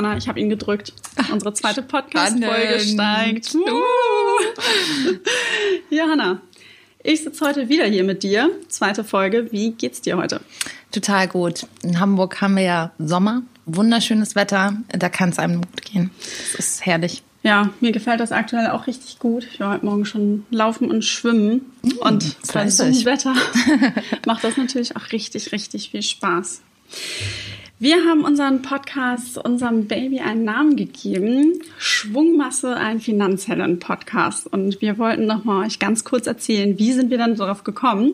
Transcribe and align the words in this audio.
Johanna, 0.00 0.16
ich 0.16 0.28
habe 0.28 0.40
ihn 0.40 0.48
gedrückt. 0.48 0.94
Unsere 1.30 1.52
zweite 1.52 1.82
Podcast-Folge 1.82 2.80
steigt. 2.80 3.54
Uh. 3.54 3.82
Johanna, 5.94 6.40
ich 7.02 7.22
sitze 7.22 7.44
heute 7.44 7.68
wieder 7.68 7.84
hier 7.84 8.02
mit 8.04 8.22
dir. 8.22 8.48
Zweite 8.68 9.04
Folge. 9.04 9.52
Wie 9.52 9.72
geht's 9.72 10.00
dir 10.00 10.16
heute? 10.16 10.40
Total 10.90 11.28
gut. 11.28 11.66
In 11.82 12.00
Hamburg 12.00 12.40
haben 12.40 12.56
wir 12.56 12.62
ja 12.62 12.92
Sommer, 12.98 13.42
wunderschönes 13.66 14.34
Wetter. 14.34 14.72
Da 14.88 15.10
kann 15.10 15.28
es 15.28 15.38
einem 15.38 15.60
gut 15.60 15.84
gehen. 15.84 16.10
Das 16.56 16.66
ist 16.66 16.86
herrlich. 16.86 17.22
Ja, 17.42 17.68
mir 17.80 17.92
gefällt 17.92 18.20
das 18.20 18.32
aktuell 18.32 18.68
auch 18.68 18.86
richtig 18.86 19.18
gut. 19.18 19.46
Ich 19.52 19.60
war 19.60 19.74
heute 19.74 19.84
Morgen 19.84 20.06
schon 20.06 20.46
laufen 20.50 20.90
und 20.90 21.04
schwimmen. 21.04 21.72
Mm, 21.82 21.90
und 22.00 22.36
bei 22.54 22.70
so 22.70 22.84
Wetter 23.04 23.34
macht 24.26 24.44
das 24.44 24.56
natürlich 24.56 24.96
auch 24.96 25.12
richtig, 25.12 25.52
richtig 25.52 25.90
viel 25.90 26.02
Spaß. 26.02 26.62
Wir 27.82 28.04
haben 28.04 28.24
unseren 28.24 28.60
Podcast, 28.60 29.38
unserem 29.38 29.86
Baby 29.86 30.20
einen 30.20 30.44
Namen 30.44 30.76
gegeben. 30.76 31.62
Schwungmasse, 31.78 32.76
ein 32.76 33.00
Finanzhellen-Podcast. 33.00 34.48
Und 34.48 34.82
wir 34.82 34.98
wollten 34.98 35.24
nochmal 35.24 35.66
euch 35.66 35.78
ganz 35.78 36.04
kurz 36.04 36.26
erzählen, 36.26 36.78
wie 36.78 36.92
sind 36.92 37.08
wir 37.08 37.16
dann 37.16 37.36
darauf 37.36 37.64
gekommen? 37.64 38.12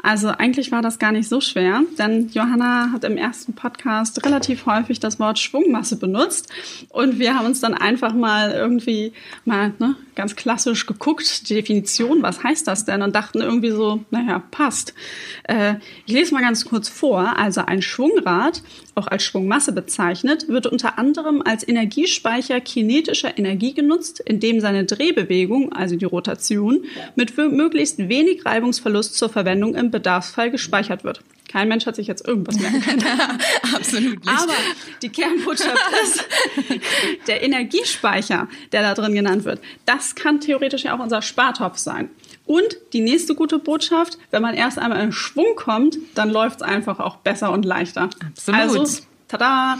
Also 0.00 0.28
eigentlich 0.28 0.70
war 0.70 0.82
das 0.82 1.00
gar 1.00 1.10
nicht 1.10 1.28
so 1.28 1.40
schwer, 1.40 1.82
denn 1.98 2.28
Johanna 2.28 2.92
hat 2.92 3.02
im 3.02 3.16
ersten 3.16 3.54
Podcast 3.54 4.24
relativ 4.24 4.66
häufig 4.66 5.00
das 5.00 5.18
Wort 5.18 5.40
Schwungmasse 5.40 5.96
benutzt. 5.96 6.52
Und 6.88 7.18
wir 7.18 7.36
haben 7.36 7.46
uns 7.46 7.58
dann 7.58 7.74
einfach 7.74 8.14
mal 8.14 8.52
irgendwie 8.52 9.14
mal 9.44 9.74
ne, 9.80 9.96
ganz 10.14 10.36
klassisch 10.36 10.86
geguckt, 10.86 11.48
die 11.48 11.54
Definition, 11.54 12.22
was 12.22 12.44
heißt 12.44 12.68
das 12.68 12.84
denn? 12.84 13.02
Und 13.02 13.16
dachten 13.16 13.40
irgendwie 13.40 13.70
so, 13.70 14.04
naja, 14.12 14.44
passt. 14.52 14.94
Äh, 15.42 15.74
ich 16.06 16.12
lese 16.12 16.34
mal 16.34 16.40
ganz 16.40 16.64
kurz 16.64 16.88
vor. 16.88 17.36
Also 17.36 17.62
ein 17.62 17.82
Schwungrad 17.82 18.62
auch 18.94 19.06
als 19.06 19.22
Schwungmasse 19.22 19.72
bezeichnet, 19.72 20.48
wird 20.48 20.66
unter 20.66 20.98
anderem 20.98 21.42
als 21.42 21.66
Energiespeicher 21.66 22.60
kinetischer 22.60 23.38
Energie 23.38 23.74
genutzt, 23.74 24.20
indem 24.20 24.60
seine 24.60 24.84
Drehbewegung, 24.84 25.72
also 25.72 25.96
die 25.96 26.04
Rotation, 26.04 26.84
mit 27.16 27.36
möglichst 27.36 28.08
wenig 28.08 28.44
Reibungsverlust 28.44 29.16
zur 29.16 29.28
Verwendung 29.28 29.74
im 29.74 29.90
Bedarfsfall 29.90 30.50
gespeichert 30.50 31.04
wird. 31.04 31.22
Kein 31.52 31.68
Mensch 31.68 31.84
hat 31.84 31.96
sich 31.96 32.06
jetzt 32.06 32.26
irgendwas 32.26 32.58
merken 32.58 32.80
können. 32.80 33.04
Absolut 33.74 34.24
nicht. 34.24 34.28
Aber 34.28 34.54
die 35.02 35.10
Kernbotschaft 35.10 35.78
ist, 36.02 36.24
der 37.26 37.42
Energiespeicher, 37.42 38.48
der 38.72 38.80
da 38.80 38.94
drin 38.94 39.14
genannt 39.14 39.44
wird, 39.44 39.60
das 39.84 40.14
kann 40.14 40.40
theoretisch 40.40 40.84
ja 40.84 40.96
auch 40.96 41.00
unser 41.00 41.20
Spartopf 41.20 41.76
sein. 41.76 42.08
Und 42.46 42.76
die 42.92 43.00
nächste 43.00 43.34
gute 43.34 43.58
Botschaft, 43.58 44.18
wenn 44.30 44.42
man 44.42 44.54
erst 44.54 44.78
einmal 44.78 45.02
in 45.02 45.12
Schwung 45.12 45.54
kommt, 45.56 45.96
dann 46.14 46.30
läuft 46.30 46.56
es 46.56 46.62
einfach 46.62 46.98
auch 46.98 47.16
besser 47.16 47.52
und 47.52 47.64
leichter. 47.64 48.10
Absolut. 48.26 48.60
Also, 48.60 49.02
tada, 49.28 49.78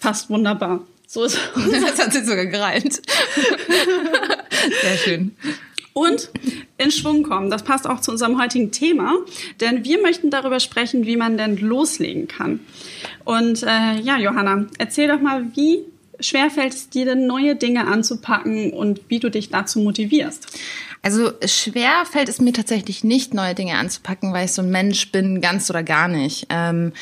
passt 0.00 0.28
wunderbar. 0.30 0.80
So 1.06 1.24
ist 1.24 1.38
Das 1.54 1.98
hat 1.98 2.12
sie 2.12 2.24
sogar 2.24 2.46
gereimt. 2.46 2.94
Sehr 4.82 4.96
schön. 4.98 5.36
Und 5.94 6.30
in 6.78 6.90
Schwung 6.90 7.22
kommen. 7.22 7.50
Das 7.50 7.64
passt 7.64 7.86
auch 7.86 8.00
zu 8.00 8.12
unserem 8.12 8.40
heutigen 8.40 8.70
Thema, 8.72 9.18
denn 9.60 9.84
wir 9.84 10.00
möchten 10.00 10.30
darüber 10.30 10.58
sprechen, 10.58 11.04
wie 11.04 11.16
man 11.16 11.36
denn 11.36 11.58
loslegen 11.58 12.28
kann. 12.28 12.60
Und 13.24 13.62
äh, 13.62 14.00
ja, 14.00 14.18
Johanna, 14.18 14.66
erzähl 14.78 15.08
doch 15.08 15.20
mal, 15.20 15.44
wie 15.54 15.80
schwer 16.18 16.50
fällt 16.50 16.72
es 16.72 16.88
dir 16.88 17.04
denn, 17.04 17.26
neue 17.26 17.56
Dinge 17.56 17.86
anzupacken 17.86 18.72
und 18.72 19.02
wie 19.08 19.18
du 19.18 19.30
dich 19.30 19.50
dazu 19.50 19.80
motivierst? 19.80 20.46
Also 21.04 21.32
schwer 21.44 22.04
fällt 22.08 22.28
es 22.28 22.40
mir 22.40 22.52
tatsächlich 22.52 23.02
nicht, 23.02 23.34
neue 23.34 23.56
Dinge 23.56 23.76
anzupacken, 23.76 24.32
weil 24.32 24.44
ich 24.44 24.52
so 24.52 24.62
ein 24.62 24.70
Mensch 24.70 25.10
bin, 25.10 25.40
ganz 25.40 25.68
oder 25.68 25.82
gar 25.82 26.06
nicht. 26.06 26.46
Ähm, 26.48 26.92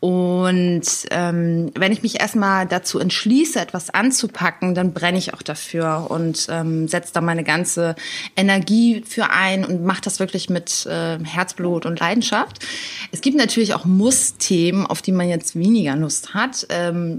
und 0.00 0.82
ähm, 1.10 1.70
wenn 1.74 1.92
ich 1.92 2.02
mich 2.02 2.20
erstmal 2.20 2.66
dazu 2.66 2.98
entschließe, 2.98 3.60
etwas 3.60 3.90
anzupacken, 3.90 4.74
dann 4.74 4.94
brenne 4.94 5.18
ich 5.18 5.34
auch 5.34 5.42
dafür 5.42 6.06
und 6.08 6.46
ähm, 6.50 6.88
setze 6.88 7.12
da 7.12 7.20
meine 7.20 7.44
ganze 7.44 7.96
Energie 8.34 9.04
für 9.06 9.28
ein 9.28 9.66
und 9.66 9.84
mache 9.84 10.00
das 10.00 10.20
wirklich 10.20 10.48
mit 10.48 10.88
Herzblut 10.90 11.84
und 11.84 12.00
Leidenschaft. 12.00 12.64
Es 13.12 13.20
gibt 13.20 13.36
natürlich 13.36 13.74
auch 13.74 13.84
Muss-Themen, 13.84 14.86
auf 14.86 15.02
die 15.02 15.12
man 15.12 15.28
jetzt 15.28 15.54
weniger 15.56 15.96
Lust 15.96 16.32
hat. 16.32 16.66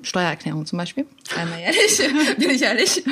Steuererklärung 0.03 0.65
zum 0.65 0.77
Beispiel. 0.77 1.05
Einmal 1.37 1.59
ehrlich, 1.59 1.97
bin 2.37 2.49
ich 2.49 2.61
ehrlich. 2.61 3.03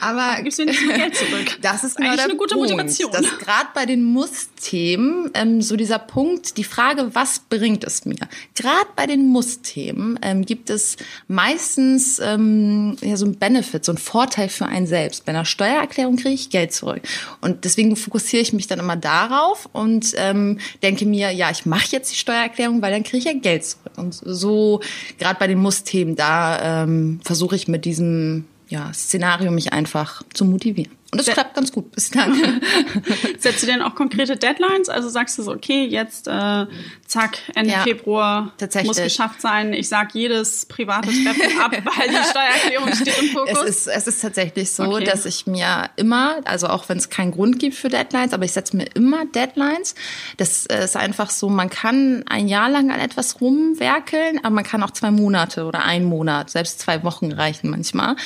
Aber 0.00 0.42
gibst 0.42 0.58
du 0.58 0.64
nicht 0.64 0.80
so 0.80 0.86
Geld 0.86 1.16
zurück. 1.16 1.58
Das 1.62 1.84
ist 1.84 1.96
genau 1.96 2.14
der 2.14 2.24
eine 2.24 2.36
gute 2.36 2.54
Punkt, 2.54 2.70
Motivation. 2.70 3.12
Dass 3.12 3.38
gerade 3.38 3.68
bei 3.74 3.86
den 3.86 4.04
Muss-Themen 4.04 5.30
ähm, 5.34 5.62
so 5.62 5.76
dieser 5.76 5.98
Punkt, 5.98 6.56
die 6.56 6.64
Frage, 6.64 7.14
was 7.14 7.40
bringt 7.40 7.84
es 7.84 8.04
mir? 8.04 8.16
Gerade 8.54 8.86
bei 8.96 9.06
den 9.06 9.28
Muss-Themen 9.28 10.18
ähm, 10.22 10.44
gibt 10.44 10.70
es 10.70 10.96
meistens 11.28 12.18
ähm, 12.18 12.96
ja, 13.00 13.16
so 13.16 13.26
ein 13.26 13.36
Benefit, 13.38 13.84
so 13.84 13.92
ein 13.92 13.98
Vorteil 13.98 14.48
für 14.48 14.66
einen 14.66 14.86
selbst. 14.86 15.24
Bei 15.24 15.32
einer 15.32 15.44
Steuererklärung 15.44 16.16
kriege 16.16 16.34
ich 16.34 16.50
Geld 16.50 16.72
zurück. 16.72 17.02
Und 17.40 17.64
deswegen 17.64 17.96
fokussiere 17.96 18.42
ich 18.42 18.52
mich 18.52 18.66
dann 18.66 18.78
immer 18.78 18.96
darauf 18.96 19.68
und 19.72 20.12
ähm, 20.16 20.58
denke 20.82 21.06
mir, 21.06 21.30
ja, 21.30 21.50
ich 21.50 21.66
mache 21.66 21.88
jetzt 21.90 22.12
die 22.12 22.16
Steuererklärung, 22.16 22.82
weil 22.82 22.92
dann 22.92 23.02
kriege 23.02 23.18
ich 23.18 23.24
ja 23.24 23.32
Geld 23.32 23.64
zurück. 23.64 23.92
Und 23.96 24.14
so, 24.24 24.80
gerade 25.18 25.38
bei 25.38 25.46
den 25.46 25.58
Muss-Themen, 25.58 26.16
da 26.16 26.82
ähm, 26.82 27.13
versuche 27.22 27.56
ich 27.56 27.68
mit 27.68 27.84
diesem 27.84 28.44
ja, 28.68 28.92
Szenario 28.92 29.50
mich 29.50 29.72
einfach 29.72 30.22
zu 30.32 30.44
motivieren. 30.44 30.92
Und 31.14 31.28
das 31.28 31.32
klappt 31.32 31.54
ganz 31.54 31.70
gut 31.70 31.92
bislang. 31.92 32.34
Setzt 33.38 33.62
du 33.62 33.66
denn 33.68 33.82
auch 33.82 33.94
konkrete 33.94 34.36
Deadlines? 34.36 34.88
Also 34.88 35.08
sagst 35.08 35.38
du 35.38 35.44
so, 35.44 35.52
okay, 35.52 35.84
jetzt 35.84 36.26
äh, 36.26 36.66
zack, 37.06 37.38
Ende 37.54 37.70
ja, 37.70 37.82
Februar 37.84 38.52
muss 38.82 38.96
geschafft 38.96 39.40
sein. 39.40 39.72
Ich 39.74 39.88
sag 39.88 40.12
jedes 40.12 40.66
private 40.66 41.10
Treffen 41.10 41.60
ab, 41.60 41.70
weil 41.84 42.08
die 42.08 42.16
Steuererklärung 42.16 42.92
steht 42.94 43.22
im 43.22 43.28
Fokus. 43.28 43.62
Es 43.62 43.86
ist, 43.86 43.86
es 43.86 44.06
ist 44.08 44.22
tatsächlich 44.22 44.72
so, 44.72 44.82
okay. 44.82 45.04
dass 45.04 45.24
ich 45.24 45.46
mir 45.46 45.88
immer, 45.94 46.38
also 46.46 46.66
auch 46.66 46.88
wenn 46.88 46.98
es 46.98 47.10
keinen 47.10 47.30
Grund 47.30 47.60
gibt 47.60 47.76
für 47.76 47.88
Deadlines, 47.88 48.32
aber 48.32 48.44
ich 48.44 48.52
setze 48.52 48.76
mir 48.76 48.86
immer 48.94 49.24
Deadlines. 49.26 49.94
Das 50.36 50.66
äh, 50.66 50.82
ist 50.82 50.96
einfach 50.96 51.30
so, 51.30 51.48
man 51.48 51.70
kann 51.70 52.24
ein 52.26 52.48
Jahr 52.48 52.68
lang 52.68 52.90
an 52.90 52.98
etwas 52.98 53.40
rumwerkeln, 53.40 54.40
aber 54.42 54.50
man 54.50 54.64
kann 54.64 54.82
auch 54.82 54.90
zwei 54.90 55.12
Monate 55.12 55.66
oder 55.66 55.84
einen 55.84 56.06
Monat, 56.06 56.50
selbst 56.50 56.80
zwei 56.80 57.04
Wochen 57.04 57.30
reichen 57.30 57.70
manchmal. 57.70 58.16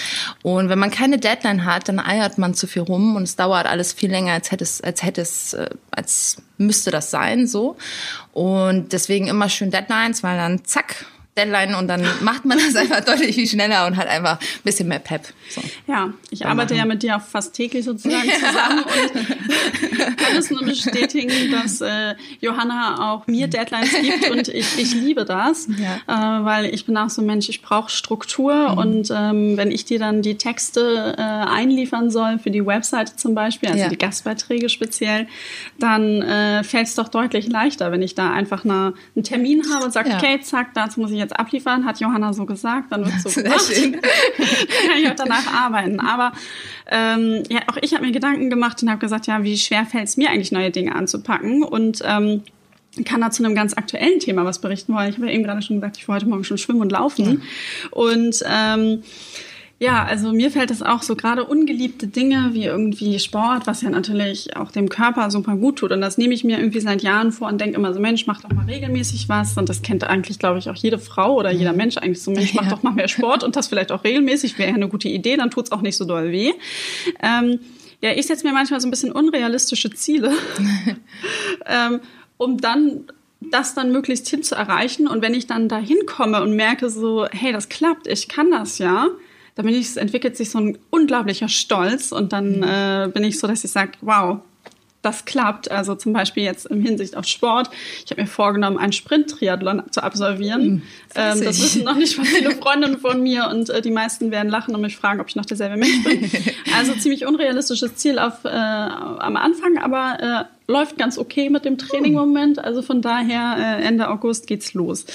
Und 0.42 0.70
wenn 0.70 0.78
man 0.78 0.90
keine 0.90 1.18
Deadline 1.18 1.66
hat, 1.66 1.90
dann 1.90 2.00
eiert 2.00 2.38
man 2.38 2.54
zu 2.54 2.66
viel 2.66 2.77
viel 2.78 2.92
rum 2.92 3.16
und 3.16 3.24
es 3.24 3.36
dauert 3.36 3.66
alles 3.66 3.92
viel 3.92 4.10
länger, 4.10 4.32
als 4.32 4.50
hätte 4.50 4.64
es, 4.64 4.80
als 4.80 5.02
hätte 5.02 5.20
es, 5.20 5.52
äh, 5.54 5.68
als 5.90 6.36
müsste 6.56 6.90
das 6.90 7.10
sein, 7.10 7.46
so. 7.46 7.76
Und 8.32 8.92
deswegen 8.92 9.26
immer 9.28 9.48
schön 9.48 9.70
Deadlines, 9.70 10.22
weil 10.22 10.36
dann 10.36 10.64
zack, 10.64 11.06
Deadline 11.38 11.74
und 11.74 11.88
dann 11.88 12.04
macht 12.20 12.44
man 12.44 12.58
das 12.58 12.74
einfach 12.76 13.00
deutlich 13.04 13.34
viel 13.34 13.46
schneller 13.46 13.86
und 13.86 13.96
hat 13.96 14.08
einfach 14.08 14.40
ein 14.40 14.62
bisschen 14.64 14.88
mehr 14.88 14.98
Pep. 14.98 15.22
So. 15.48 15.62
Ja, 15.86 16.12
ich 16.30 16.40
Dann 16.40 16.50
arbeite 16.50 16.74
machen. 16.74 16.78
ja 16.78 16.94
mit 16.94 17.02
dir 17.02 17.16
auch 17.16 17.22
fast 17.22 17.54
täglich 17.54 17.84
sozusagen 17.84 18.28
zusammen 18.34 18.84
und 18.84 20.16
kann 20.16 20.36
es 20.36 20.50
nur 20.50 20.62
bestätigen, 20.62 21.50
dass 21.52 21.80
äh, 21.80 22.14
Johanna 22.40 23.12
auch 23.12 23.26
mir 23.26 23.46
Deadlines 23.46 23.90
gibt 24.00 24.30
und 24.30 24.48
ich, 24.48 24.78
ich 24.78 24.94
liebe 24.94 25.24
das, 25.24 25.68
ja. 25.78 26.40
äh, 26.40 26.44
weil 26.44 26.66
ich 26.66 26.84
bin 26.84 26.96
auch 26.96 27.10
so 27.10 27.22
ein 27.22 27.26
Mensch, 27.26 27.48
ich 27.48 27.62
brauche 27.62 27.90
Struktur 27.90 28.72
mhm. 28.72 28.78
und 28.78 29.12
ähm, 29.14 29.56
wenn 29.56 29.70
ich 29.70 29.84
dir 29.84 29.98
dann 29.98 30.22
die 30.22 30.36
Texte 30.36 31.14
äh, 31.16 31.22
einliefern 31.22 32.10
soll 32.10 32.38
für 32.38 32.50
die 32.50 32.64
Webseite 32.66 33.16
zum 33.16 33.34
Beispiel, 33.34 33.68
also 33.68 33.84
ja. 33.84 33.88
die 33.88 33.98
Gastbeiträge 33.98 34.68
speziell, 34.68 35.26
dann 35.78 36.22
äh, 36.22 36.64
fällt 36.64 36.88
es 36.88 36.94
doch 36.94 37.08
deutlich 37.08 37.48
leichter, 37.48 37.92
wenn 37.92 38.02
ich 38.02 38.14
da 38.14 38.32
einfach 38.32 38.64
eine, 38.64 38.94
einen 39.14 39.24
Termin 39.24 39.62
habe 39.72 39.86
und 39.86 39.92
sage, 39.92 40.10
ja. 40.10 40.16
okay, 40.16 40.40
zack, 40.40 40.74
dazu 40.74 41.00
muss 41.00 41.10
ich 41.10 41.18
jetzt 41.18 41.27
jetzt 41.28 41.38
abliefern, 41.38 41.84
hat 41.84 42.00
Johanna 42.00 42.32
so 42.32 42.46
gesagt, 42.46 42.90
dann 42.92 43.04
wird 43.04 43.20
so 43.20 43.30
gemacht. 43.42 43.70
kann 43.72 44.98
ich 45.00 45.08
auch 45.10 45.14
danach 45.14 45.46
arbeiten. 45.52 46.00
Aber 46.00 46.32
ähm, 46.90 47.42
ja, 47.48 47.60
auch 47.68 47.76
ich 47.80 47.94
habe 47.94 48.06
mir 48.06 48.12
Gedanken 48.12 48.50
gemacht 48.50 48.82
und 48.82 48.90
habe 48.90 48.98
gesagt, 48.98 49.26
ja, 49.26 49.42
wie 49.42 49.56
schwer 49.56 49.84
fällt 49.84 50.04
es 50.04 50.16
mir 50.16 50.30
eigentlich, 50.30 50.52
neue 50.52 50.70
Dinge 50.70 50.94
anzupacken? 50.94 51.62
Und 51.62 52.02
ähm, 52.04 52.42
kann 53.04 53.20
da 53.20 53.30
zu 53.30 53.44
einem 53.44 53.54
ganz 53.54 53.74
aktuellen 53.74 54.18
Thema 54.18 54.44
was 54.44 54.60
berichten 54.60 54.94
wollen. 54.94 55.10
Ich 55.10 55.16
habe 55.16 55.26
ja 55.26 55.32
eben 55.32 55.44
gerade 55.44 55.62
schon 55.62 55.76
gesagt, 55.76 55.98
ich 55.98 56.08
wollte 56.08 56.24
heute 56.24 56.30
Morgen 56.30 56.44
schon 56.44 56.58
schwimmen 56.58 56.80
und 56.80 56.90
laufen. 56.90 57.28
Mhm. 57.28 57.42
Und 57.90 58.42
ähm, 58.46 59.02
ja, 59.80 60.04
also 60.04 60.32
mir 60.32 60.50
fällt 60.50 60.72
es 60.72 60.82
auch 60.82 61.02
so 61.02 61.14
gerade 61.14 61.44
ungeliebte 61.44 62.08
Dinge 62.08 62.50
wie 62.52 62.64
irgendwie 62.64 63.20
Sport, 63.20 63.68
was 63.68 63.80
ja 63.80 63.90
natürlich 63.90 64.56
auch 64.56 64.72
dem 64.72 64.88
Körper 64.88 65.30
super 65.30 65.54
gut 65.54 65.76
tut. 65.76 65.92
Und 65.92 66.00
das 66.00 66.18
nehme 66.18 66.34
ich 66.34 66.42
mir 66.42 66.58
irgendwie 66.58 66.80
seit 66.80 67.00
Jahren 67.00 67.30
vor 67.30 67.46
und 67.46 67.60
denke 67.60 67.76
immer 67.76 67.94
so, 67.94 68.00
Mensch, 68.00 68.26
mach 68.26 68.40
doch 68.40 68.50
mal 68.50 68.64
regelmäßig 68.64 69.28
was. 69.28 69.56
Und 69.56 69.68
das 69.68 69.82
kennt 69.82 70.02
eigentlich, 70.02 70.40
glaube 70.40 70.58
ich, 70.58 70.68
auch 70.68 70.74
jede 70.74 70.98
Frau 70.98 71.36
oder 71.36 71.52
jeder 71.52 71.70
mhm. 71.70 71.78
Mensch 71.78 71.96
eigentlich 71.96 72.20
so, 72.20 72.32
Mensch, 72.32 72.54
mach 72.54 72.64
ja. 72.64 72.70
doch 72.70 72.82
mal 72.82 72.92
mehr 72.92 73.06
Sport 73.06 73.44
und 73.44 73.54
das 73.54 73.68
vielleicht 73.68 73.92
auch 73.92 74.02
regelmäßig. 74.02 74.58
Wäre 74.58 74.70
ja 74.70 74.74
eine 74.74 74.88
gute 74.88 75.08
Idee, 75.08 75.36
dann 75.36 75.52
tut's 75.52 75.70
auch 75.70 75.82
nicht 75.82 75.96
so 75.96 76.04
doll 76.04 76.32
weh. 76.32 76.52
Ähm, 77.22 77.60
ja, 78.02 78.10
ich 78.10 78.26
setze 78.26 78.44
mir 78.44 78.52
manchmal 78.52 78.80
so 78.80 78.88
ein 78.88 78.90
bisschen 78.90 79.12
unrealistische 79.12 79.90
Ziele, 79.90 80.32
ähm, 81.66 82.00
um 82.36 82.58
dann 82.58 83.04
das 83.40 83.74
dann 83.74 83.92
möglichst 83.92 84.28
hin 84.28 84.42
zu 84.42 84.56
erreichen. 84.56 85.06
Und 85.06 85.22
wenn 85.22 85.34
ich 85.34 85.46
dann 85.46 85.68
da 85.68 85.78
hinkomme 85.78 86.42
und 86.42 86.56
merke 86.56 86.90
so, 86.90 87.26
hey, 87.30 87.52
das 87.52 87.68
klappt, 87.68 88.08
ich 88.08 88.26
kann 88.26 88.50
das 88.50 88.78
ja, 88.78 89.06
da 89.58 89.64
bin 89.64 89.74
ich, 89.74 89.88
es 89.88 89.96
entwickelt 89.96 90.36
sich 90.36 90.50
so 90.50 90.60
ein 90.60 90.78
unglaublicher 90.90 91.48
Stolz 91.48 92.12
und 92.12 92.32
dann 92.32 92.58
mhm. 92.58 92.62
äh, 92.62 93.10
bin 93.12 93.24
ich 93.24 93.40
so, 93.40 93.48
dass 93.48 93.64
ich 93.64 93.72
sage, 93.72 93.90
wow, 94.02 94.38
das 95.08 95.24
klappt. 95.24 95.70
Also 95.70 95.94
zum 95.94 96.12
Beispiel 96.12 96.44
jetzt 96.44 96.66
im 96.66 96.82
Hinsicht 96.82 97.16
auf 97.16 97.24
Sport. 97.24 97.70
Ich 98.04 98.10
habe 98.10 98.20
mir 98.20 98.26
vorgenommen, 98.26 98.78
einen 98.78 98.92
Sprint-Triathlon 98.92 99.82
zu 99.90 100.02
absolvieren. 100.02 100.62
Mhm, 100.62 100.82
ähm, 101.14 101.44
das 101.44 101.62
wissen 101.62 101.84
noch 101.84 101.96
nicht 101.96 102.18
viele 102.18 102.52
Freundinnen 102.52 102.98
von 102.98 103.22
mir 103.22 103.48
und 103.48 103.70
äh, 103.70 103.80
die 103.80 103.90
meisten 103.90 104.30
werden 104.30 104.50
lachen 104.50 104.74
und 104.74 104.82
mich 104.82 104.96
fragen, 104.96 105.20
ob 105.20 105.28
ich 105.28 105.36
noch 105.36 105.46
derselbe 105.46 105.76
Mensch 105.76 106.04
bin. 106.04 106.30
Also 106.76 106.92
ziemlich 106.94 107.26
unrealistisches 107.26 107.96
Ziel 107.96 108.18
auf, 108.18 108.44
äh, 108.44 108.48
am 108.48 109.36
Anfang, 109.36 109.78
aber 109.78 110.46
äh, 110.68 110.70
läuft 110.70 110.98
ganz 110.98 111.18
okay 111.18 111.50
mit 111.50 111.64
dem 111.64 111.78
Training 111.78 112.12
im 112.12 112.18
Moment. 112.18 112.58
Also 112.58 112.82
von 112.82 113.02
daher 113.02 113.56
äh, 113.58 113.84
Ende 113.84 114.08
August 114.08 114.46
geht's 114.46 114.74
los. 114.74 115.06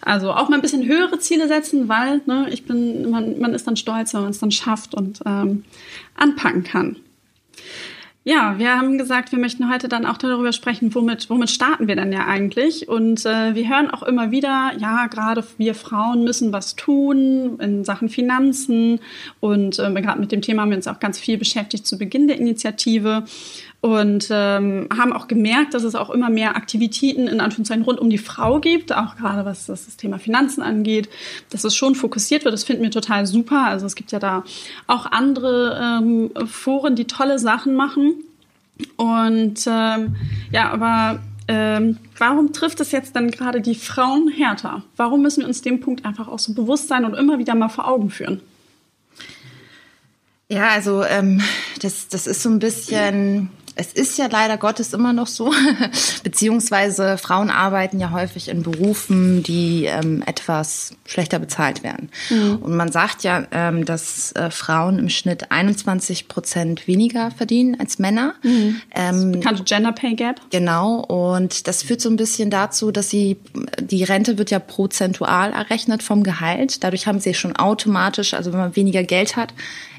Also 0.00 0.32
auch 0.32 0.48
mal 0.48 0.56
ein 0.56 0.62
bisschen 0.62 0.86
höhere 0.86 1.18
Ziele 1.18 1.46
setzen, 1.48 1.88
weil 1.88 2.22
ne, 2.26 2.48
ich 2.50 2.64
bin, 2.64 3.10
man, 3.10 3.38
man 3.38 3.54
ist 3.54 3.66
dann 3.66 3.76
stolz, 3.76 4.14
wenn 4.14 4.22
man 4.22 4.30
es 4.30 4.38
dann 4.38 4.50
schafft 4.50 4.94
und 4.94 5.20
ähm, 5.26 5.64
anpacken 6.16 6.64
kann. 6.64 6.96
Ja, 8.24 8.56
wir 8.56 8.76
haben 8.76 8.98
gesagt, 8.98 9.32
wir 9.32 9.40
möchten 9.40 9.68
heute 9.68 9.88
dann 9.88 10.06
auch 10.06 10.16
darüber 10.16 10.52
sprechen, 10.52 10.94
womit, 10.94 11.28
womit 11.28 11.50
starten 11.50 11.88
wir 11.88 11.96
denn 11.96 12.12
ja 12.12 12.24
eigentlich? 12.26 12.88
Und 12.88 13.26
äh, 13.26 13.56
wir 13.56 13.68
hören 13.68 13.90
auch 13.90 14.04
immer 14.04 14.30
wieder, 14.30 14.70
ja, 14.78 15.08
gerade 15.08 15.44
wir 15.58 15.74
Frauen 15.74 16.22
müssen 16.22 16.52
was 16.52 16.76
tun 16.76 17.58
in 17.58 17.82
Sachen 17.82 18.08
Finanzen. 18.08 19.00
Und 19.40 19.80
äh, 19.80 19.92
gerade 20.00 20.20
mit 20.20 20.30
dem 20.30 20.40
Thema 20.40 20.62
haben 20.62 20.70
wir 20.70 20.76
uns 20.76 20.86
auch 20.86 21.00
ganz 21.00 21.18
viel 21.18 21.36
beschäftigt 21.36 21.84
zu 21.84 21.98
Beginn 21.98 22.28
der 22.28 22.38
Initiative 22.38 23.24
und 23.82 24.28
ähm, 24.30 24.86
haben 24.96 25.12
auch 25.12 25.26
gemerkt, 25.26 25.74
dass 25.74 25.82
es 25.82 25.96
auch 25.96 26.08
immer 26.10 26.30
mehr 26.30 26.54
Aktivitäten 26.54 27.26
in 27.26 27.40
Anführungszeichen 27.40 27.82
rund 27.82 27.98
um 27.98 28.10
die 28.10 28.18
Frau 28.18 28.60
gibt, 28.60 28.94
auch 28.94 29.16
gerade 29.16 29.44
was 29.44 29.66
das 29.66 29.96
Thema 29.96 30.20
Finanzen 30.20 30.62
angeht, 30.62 31.08
dass 31.50 31.64
es 31.64 31.74
schon 31.74 31.96
fokussiert 31.96 32.44
wird. 32.44 32.54
Das 32.54 32.62
finden 32.62 32.84
wir 32.84 32.92
total 32.92 33.26
super. 33.26 33.64
Also 33.66 33.84
es 33.84 33.96
gibt 33.96 34.12
ja 34.12 34.20
da 34.20 34.44
auch 34.86 35.06
andere 35.06 35.80
ähm, 35.82 36.30
Foren, 36.46 36.94
die 36.94 37.06
tolle 37.06 37.40
Sachen 37.40 37.74
machen. 37.74 38.22
Und 38.96 39.64
ähm, 39.66 40.14
ja, 40.52 40.70
aber 40.70 41.18
ähm, 41.48 41.98
warum 42.18 42.52
trifft 42.52 42.78
es 42.78 42.92
jetzt 42.92 43.16
dann 43.16 43.32
gerade 43.32 43.60
die 43.60 43.74
Frauen 43.74 44.28
härter? 44.28 44.84
Warum 44.96 45.22
müssen 45.22 45.40
wir 45.40 45.48
uns 45.48 45.60
dem 45.60 45.80
Punkt 45.80 46.06
einfach 46.06 46.28
auch 46.28 46.38
so 46.38 46.54
bewusst 46.54 46.86
sein 46.86 47.04
und 47.04 47.14
immer 47.14 47.40
wieder 47.40 47.56
mal 47.56 47.68
vor 47.68 47.88
Augen 47.88 48.10
führen? 48.10 48.42
Ja, 50.48 50.68
also 50.68 51.02
ähm, 51.02 51.42
das, 51.80 52.06
das 52.06 52.28
ist 52.28 52.42
so 52.42 52.48
ein 52.48 52.60
bisschen 52.60 53.50
es 53.74 53.92
ist 53.92 54.18
ja 54.18 54.26
leider 54.30 54.58
Gottes 54.58 54.92
immer 54.92 55.12
noch 55.12 55.26
so, 55.26 55.52
beziehungsweise 56.24 57.16
Frauen 57.18 57.50
arbeiten 57.50 58.00
ja 58.00 58.10
häufig 58.10 58.48
in 58.48 58.62
Berufen, 58.62 59.42
die 59.42 59.86
ähm, 59.86 60.22
etwas 60.26 60.94
schlechter 61.06 61.38
bezahlt 61.38 61.82
werden. 61.82 62.10
Mhm. 62.30 62.56
Und 62.56 62.76
man 62.76 62.92
sagt 62.92 63.22
ja, 63.22 63.46
ähm, 63.50 63.84
dass 63.84 64.32
äh, 64.32 64.50
Frauen 64.50 64.98
im 64.98 65.08
Schnitt 65.08 65.50
21 65.50 66.28
Prozent 66.28 66.86
weniger 66.86 67.30
verdienen 67.30 67.78
als 67.80 67.98
Männer. 67.98 68.34
Mhm. 68.42 68.80
Ähm, 68.94 69.32
bekannte 69.32 69.64
Gender 69.64 69.92
Pay 69.92 70.14
Gap. 70.14 70.40
Genau. 70.50 71.00
Und 71.00 71.66
das 71.66 71.82
führt 71.82 72.00
so 72.00 72.10
ein 72.10 72.16
bisschen 72.16 72.50
dazu, 72.50 72.90
dass 72.90 73.08
sie, 73.08 73.38
die 73.80 74.04
Rente 74.04 74.38
wird 74.38 74.50
ja 74.50 74.58
prozentual 74.58 75.52
errechnet 75.52 76.02
vom 76.02 76.22
Gehalt. 76.22 76.84
Dadurch 76.84 77.06
haben 77.06 77.20
sie 77.20 77.34
schon 77.34 77.56
automatisch, 77.56 78.34
also 78.34 78.52
wenn 78.52 78.60
man 78.60 78.76
weniger 78.76 79.02
Geld 79.02 79.36
hat, 79.36 79.54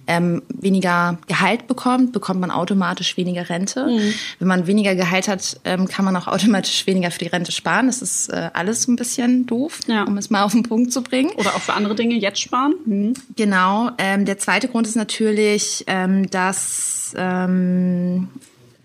ähm, 0.07 0.41
weniger 0.49 1.17
Gehalt 1.27 1.67
bekommt, 1.67 2.11
bekommt 2.11 2.39
man 2.39 2.51
automatisch 2.51 3.17
weniger 3.17 3.49
Rente. 3.49 3.87
Mhm. 3.87 4.13
Wenn 4.39 4.47
man 4.47 4.67
weniger 4.67 4.95
Gehalt 4.95 5.27
hat, 5.27 5.59
ähm, 5.63 5.87
kann 5.87 6.05
man 6.05 6.15
auch 6.15 6.27
automatisch 6.27 6.85
weniger 6.87 7.11
für 7.11 7.19
die 7.19 7.27
Rente 7.27 7.51
sparen. 7.51 7.87
Das 7.87 8.01
ist 8.01 8.29
äh, 8.29 8.49
alles 8.53 8.87
ein 8.87 8.95
bisschen 8.95 9.45
doof, 9.45 9.79
ja. 9.87 10.03
um 10.03 10.17
es 10.17 10.29
mal 10.29 10.43
auf 10.43 10.51
den 10.51 10.63
Punkt 10.63 10.91
zu 10.91 11.01
bringen. 11.03 11.31
Oder 11.37 11.55
auch 11.55 11.61
für 11.61 11.73
andere 11.73 11.95
Dinge 11.95 12.15
jetzt 12.15 12.41
sparen. 12.41 12.75
Mhm. 12.85 13.13
Genau. 13.35 13.91
Ähm, 13.97 14.25
der 14.25 14.37
zweite 14.37 14.67
Grund 14.67 14.87
ist 14.87 14.95
natürlich, 14.95 15.83
ähm, 15.87 16.29
dass 16.29 17.13
ähm, 17.17 18.29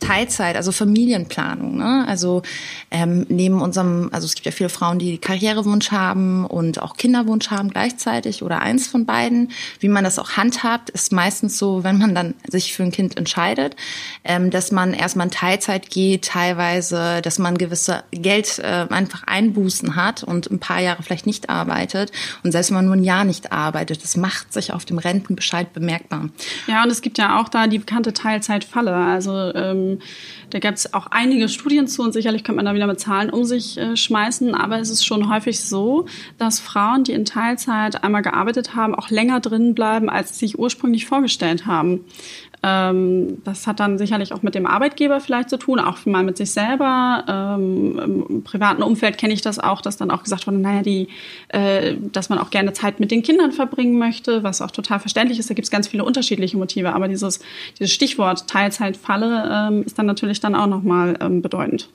Teilzeit, 0.01 0.57
also 0.57 0.71
Familienplanung. 0.71 1.77
Ne? 1.77 2.05
Also 2.07 2.43
ähm, 2.91 3.27
neben 3.29 3.61
unserem, 3.61 4.09
also 4.13 4.27
es 4.27 4.35
gibt 4.35 4.47
ja 4.47 4.53
viele 4.53 4.69
Frauen, 4.69 4.99
die 4.99 5.19
Karrierewunsch 5.19 5.91
haben 5.91 6.47
und 6.47 6.81
auch 6.81 6.97
Kinderwunsch 6.97 7.51
haben 7.51 7.71
gleichzeitig 7.71 8.43
oder 8.43 8.61
eins 8.61 8.87
von 8.87 9.07
beiden. 9.07 9.51
Wie 9.81 9.89
man 9.89 10.05
das 10.05 10.19
auch 10.19 10.33
handhabt, 10.33 10.91
ist 10.91 11.13
meistens 11.13 11.59
so, 11.59 11.83
wenn 11.83 11.99
man 11.99 12.15
dann 12.15 12.35
sich 12.49 12.75
für 12.75 12.85
ein 12.85 12.93
Kind 12.93 13.17
entscheidet, 13.17 13.75
ähm, 14.25 14.51
dass 14.51 14.71
man 14.71 14.95
erstmal 14.95 15.27
in 15.27 15.33
Teilzeit 15.33 15.91
geht, 15.91 16.27
teilweise, 16.27 17.21
dass 17.23 17.39
man 17.39 17.59
gewisse 17.59 18.05
Geld 18.13 18.61
äh, 18.61 18.87
einfach 18.89 19.25
Einbußen 19.25 19.97
hat 19.97 20.23
und 20.23 20.51
ein 20.51 20.61
paar 20.61 20.81
Jahre 20.81 21.03
vielleicht 21.03 21.27
nicht 21.27 21.51
arbeitet. 21.51 22.13
Und 22.45 22.53
selbst 22.53 22.71
wenn 22.71 22.77
man 22.77 22.87
nur 22.87 22.97
ein 22.97 23.05
Jahr 23.05 23.25
nicht 23.25 23.53
arbeitet, 23.53 24.05
das 24.05 24.17
macht 24.17 24.53
sich 24.53 24.73
auf 24.73 24.85
dem 24.85 24.99
Rentenbescheid 24.99 25.73
bemerkbar. 25.73 26.29
Ja, 26.69 26.85
und 26.85 26.91
es 26.91 27.03
gibt 27.03 27.19
ja 27.19 27.41
auch 27.41 27.49
da 27.49 27.67
die 27.67 27.79
bekannte 27.79 28.13
Teilzeitfalle. 28.13 28.95
Also 28.95 29.53
ähm, 29.55 29.88
da 30.51 30.59
gab 30.59 30.75
es 30.75 30.93
auch 30.95 31.07
einige 31.09 31.49
Studien 31.49 31.87
zu 31.87 32.03
und 32.03 32.13
sicherlich 32.13 32.45
könnte 32.45 32.57
man 32.57 32.67
da 32.67 32.75
wieder 32.75 32.87
mit 32.87 33.01
Zahlen 33.01 33.31
um 33.31 33.45
sich 33.45 33.79
äh, 33.79 33.97
schmeißen, 33.97 34.55
aber 34.55 34.79
es 34.79 34.91
ist 34.91 35.05
schon 35.05 35.31
häufig 35.31 35.61
so, 35.61 36.07
dass 36.39 36.61
Frauen, 36.61 37.05
die 37.05 37.13
in 37.13 37.25
Teilzeit 37.25 38.05
einmal 38.05 38.23
gearbeitet 38.23 38.75
haben, 38.75 38.95
auch 38.95 39.11
länger 39.11 39.41
drin 39.41 39.75
bleiben, 39.75 40.09
als 40.09 40.31
sie 40.31 40.47
sich 40.47 40.59
ursprünglich 40.59 41.07
vorgestellt 41.07 41.67
haben. 41.67 42.05
Ähm, 42.63 43.43
das 43.45 43.67
hat 43.67 43.81
dann 43.81 43.99
sicherlich 43.99 44.33
auch 44.33 44.43
mit 44.43 44.55
dem 44.55 44.67
Arbeitgeber 44.67 45.21
vielleicht 45.21 45.51
zu 45.51 45.59
tun, 45.59 45.79
auch 45.79 46.05
mal 46.07 46.25
mit 46.25 46.37
sich 46.37 46.51
selber. 46.51 47.25
Ähm, 47.29 48.27
Im 48.29 48.45
privaten 48.45 48.83
Umfeld 48.83 49.19
kenne 49.19 49.35
ich 49.35 49.43
das 49.43 49.59
auch, 49.59 49.81
dass 49.81 49.97
dann 49.97 50.11
auch 50.11 50.23
gesagt 50.23 50.47
wurde, 50.47 50.59
naja, 50.59 50.83
die, 50.83 51.09
äh, 51.49 51.95
dass 52.13 52.29
man 52.29 52.39
auch 52.39 52.51
gerne 52.51 52.73
Zeit 52.73 53.01
mit 53.01 53.11
den 53.11 53.23
Kindern 53.23 53.53
verbringen 53.53 53.99
möchte, 53.99 54.43
was 54.43 54.61
auch 54.61 54.71
total 54.71 55.01
verständlich 55.01 55.39
ist. 55.39 55.51
Da 55.51 55.55
gibt 55.55 55.67
es 55.67 55.71
ganz 55.71 55.89
viele 55.89 56.05
unterschiedliche 56.05 56.57
Motive, 56.57 56.95
aber 56.95 57.09
dieses, 57.09 57.41
dieses 57.79 57.93
Stichwort 57.93 58.49
Teilzeitfalle 58.49 59.69
ähm, 59.71 59.83
ist 59.85 59.99
dann 59.99 60.07
natürlich 60.07 60.41
dann 60.41 60.55
auch 60.55 60.67
nochmal 60.67 61.17
ähm, 61.21 61.43
bedeutend. 61.43 61.89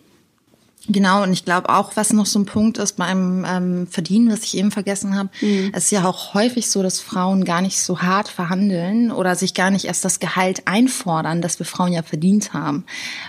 Genau, 0.89 1.24
und 1.24 1.31
ich 1.31 1.45
glaube 1.45 1.69
auch, 1.69 1.95
was 1.95 2.12
noch 2.12 2.25
so 2.25 2.39
ein 2.39 2.45
Punkt 2.45 2.77
ist 2.77 2.97
beim 2.97 3.45
ähm, 3.47 3.88
Verdienen, 3.88 4.30
was 4.30 4.44
ich 4.44 4.57
eben 4.57 4.69
vergessen 4.69 5.15
habe, 5.15 5.30
mhm. 5.39 5.71
es 5.74 5.85
ist 5.85 5.91
ja 5.91 6.03
auch 6.03 6.33
häufig 6.33 6.69
so, 6.69 6.83
dass 6.83 7.00
Frauen 7.00 7.45
gar 7.45 7.62
nicht 7.62 7.80
so 7.80 8.01
hart 8.01 8.27
verhandeln 8.27 9.09
oder 9.09 9.35
sich 9.35 9.53
gar 9.53 9.71
nicht 9.71 9.85
erst 9.85 10.03
das 10.03 10.19
Gehalt 10.19 10.68
einfordern, 10.68 11.41
das 11.41 11.57
wir 11.57 11.65
Frauen 11.65 11.94
ja 11.94 12.03
verdient 12.03 12.53
haben. 12.53 12.83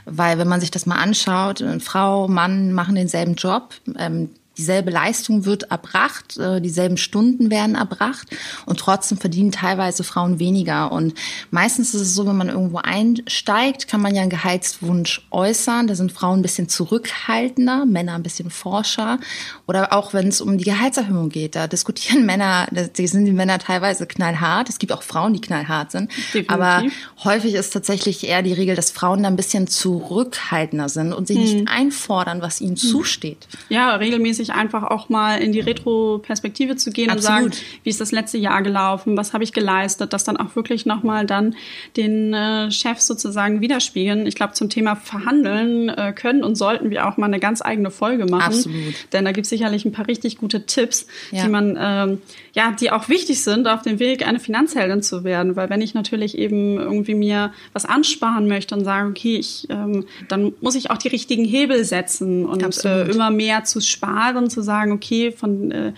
Weil 0.05 0.39
wenn 0.39 0.49
man 0.49 0.61
sich 0.61 0.73
das 0.73 0.85
mal 0.85 0.97
anschaut, 0.97 1.65
Frau, 1.79 2.27
Mann 2.27 2.73
machen 2.73 2.97
denselben 2.97 3.37
Job, 3.37 3.75
ähm, 3.99 4.31
dieselbe 4.57 4.91
Leistung 4.91 5.45
wird 5.45 5.65
erbracht, 5.65 6.39
äh, 6.39 6.61
dieselben 6.61 6.97
Stunden 6.97 7.51
werden 7.51 7.75
erbracht 7.75 8.29
und 8.67 8.79
trotzdem 8.79 9.19
verdienen 9.19 9.53
teilweise 9.53 10.05
Frauen 10.05 10.39
weniger. 10.39 10.93
Und 10.93 11.15
meistens 11.51 11.95
ist 11.95 12.01
es 12.01 12.15
so, 12.15 12.27
wenn 12.27 12.37
man 12.37 12.49
irgendwo 12.49 12.79
einsteigt, 12.79 13.89
kann 13.89 14.01
man 14.01 14.15
ja 14.15 14.23
einen 14.23 14.31
Gehaltswunsch 14.31 15.27
äußern. 15.31 15.87
Da 15.87 15.95
sind 15.95 16.13
Frauen 16.13 16.41
ein 16.41 16.43
bisschen 16.43 16.69
zurückhaltender, 16.69 17.85
Männer 17.85 18.15
ein 18.15 18.23
bisschen 18.23 18.51
forscher. 18.51 19.19
Oder 19.67 19.93
auch 19.93 20.13
wenn 20.13 20.29
es 20.29 20.41
um 20.41 20.59
die 20.59 20.65
Gehaltserhöhung 20.65 21.29
geht, 21.29 21.57
da 21.57 21.67
diskutieren 21.67 22.27
Männer, 22.27 22.67
da 22.71 22.85
sind 22.95 23.25
die 23.25 23.33
Männer 23.33 23.59
teilweise 23.59 24.07
knallhart. 24.07 24.69
Es 24.69 24.79
gibt 24.79 24.93
auch 24.93 25.03
Frauen, 25.03 25.33
die 25.33 25.41
knallhart 25.41 25.91
sind. 25.91 26.11
Definitiv. 26.11 26.51
Aber 26.51 26.83
häufig 27.25 27.55
ist 27.55 27.71
tatsächlich 27.71 28.27
eher 28.27 28.43
die 28.43 28.53
Regel, 28.53 28.77
dass 28.77 28.91
Frauen 28.91 29.23
da 29.23 29.29
ein 29.29 29.37
bisschen 29.37 29.67
zurückhaltender 29.67 30.89
sind 30.89 31.13
und 31.13 31.27
sich 31.27 31.37
hm. 31.37 31.45
nicht 31.45 31.69
einfordern, 31.69 32.43
was 32.43 32.61
ihnen 32.61 32.77
hm. 32.77 32.89
zusteht. 32.89 33.49
Ja, 33.69 33.95
regelmäßig 33.97 34.44
sich 34.45 34.55
einfach 34.55 34.83
auch 34.83 35.09
mal 35.09 35.41
in 35.41 35.53
die 35.53 35.61
Retro-Perspektive 35.61 36.77
zu 36.77 36.91
gehen 36.91 37.11
Absolut. 37.11 37.45
und 37.45 37.55
sagen, 37.55 37.65
wie 37.83 37.91
ist 37.91 38.01
das 38.01 38.13
letzte 38.13 38.39
Jahr 38.39 38.63
gelaufen, 38.63 39.17
was 39.17 39.33
habe 39.33 39.45
ich 39.45 39.53
geleistet, 39.53 40.13
das 40.13 40.25
dann 40.25 40.37
auch 40.37 40.55
wirklich 40.57 40.87
nochmal 40.87 41.27
dann 41.27 41.55
den 41.97 42.35
äh, 42.35 42.71
Chefs 42.71 43.07
sozusagen 43.07 43.61
widerspiegeln. 43.61 44.27
Ich 44.27 44.35
glaube, 44.35 44.53
zum 44.53 44.69
Thema 44.69 44.97
Verhandeln 44.97 45.89
äh, 45.89 46.13
können 46.13 46.45
und 46.45 46.57
sollten 46.57 46.91
wir 46.91 47.09
auch 47.09 47.17
mal 47.17 47.27
eine 47.27 47.41
ganz 47.41 47.63
eigene 47.63 47.91
Folge 47.91 48.27
machen. 48.27 48.55
Absolut. 48.55 48.95
Denn 49.13 49.25
da 49.25 49.33
gibt 49.33 49.47
es 49.47 49.51
sicherlich 49.51 49.85
ein 49.85 49.93
paar 49.93 50.09
richtig 50.09 50.37
gute 50.39 50.67
Tipps, 50.67 51.07
ja. 51.31 51.45
die 51.45 51.49
man, 51.49 51.79
ähm, 51.81 52.23
ja, 52.53 52.73
die 52.73 52.91
auch 52.91 53.09
wichtig 53.09 53.43
sind 53.43 53.67
auf 53.67 53.83
dem 53.83 53.99
Weg, 53.99 54.27
eine 54.27 54.41
Finanzheldin 54.41 55.03
zu 55.03 55.25
werden. 55.25 55.57
Weil 55.57 55.71
wenn 55.71 55.81
ich 55.81 55.95
natürlich 55.95 56.37
eben 56.37 56.79
irgendwie 56.79 57.15
mir 57.15 57.53
was 57.73 57.85
ansparen 57.85 58.49
möchte 58.49 58.75
und 58.75 58.85
sage, 58.85 59.09
okay, 59.09 59.37
ich, 59.37 59.67
ähm, 59.71 60.07
dann 60.29 60.53
muss 60.61 60.75
ich 60.75 60.91
auch 60.91 60.99
die 60.99 61.09
richtigen 61.09 61.45
Hebel 61.45 61.85
setzen 61.85 62.45
und 62.45 62.85
äh, 62.85 63.05
immer 63.07 63.31
mehr 63.31 63.65
zu 63.65 63.81
sparen 63.81 64.34
darin 64.35 64.51
zu 64.51 64.63
sagen, 64.63 64.93
okay, 64.93 65.33
von 65.33 65.71
äh, 65.71 65.93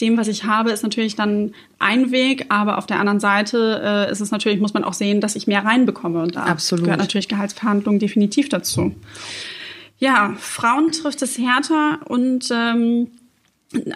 dem, 0.00 0.16
was 0.16 0.28
ich 0.28 0.44
habe, 0.44 0.70
ist 0.70 0.82
natürlich 0.82 1.16
dann 1.16 1.52
ein 1.78 2.10
Weg, 2.10 2.46
aber 2.48 2.78
auf 2.78 2.86
der 2.86 3.00
anderen 3.00 3.20
Seite 3.20 3.80
äh, 3.82 4.12
ist 4.12 4.20
es 4.20 4.30
natürlich, 4.30 4.60
muss 4.60 4.74
man 4.74 4.84
auch 4.84 4.92
sehen, 4.92 5.20
dass 5.20 5.36
ich 5.36 5.46
mehr 5.46 5.64
reinbekomme. 5.64 6.22
Und 6.22 6.36
da 6.36 6.44
Absolut. 6.44 6.84
gehört 6.84 7.00
natürlich 7.00 7.28
Gehaltsverhandlung 7.28 7.98
definitiv 7.98 8.48
dazu. 8.48 8.94
Ja, 9.98 10.34
Frauen 10.38 10.92
trifft 10.92 11.22
es 11.22 11.38
härter 11.38 11.98
und 12.06 12.48
ähm, 12.52 13.08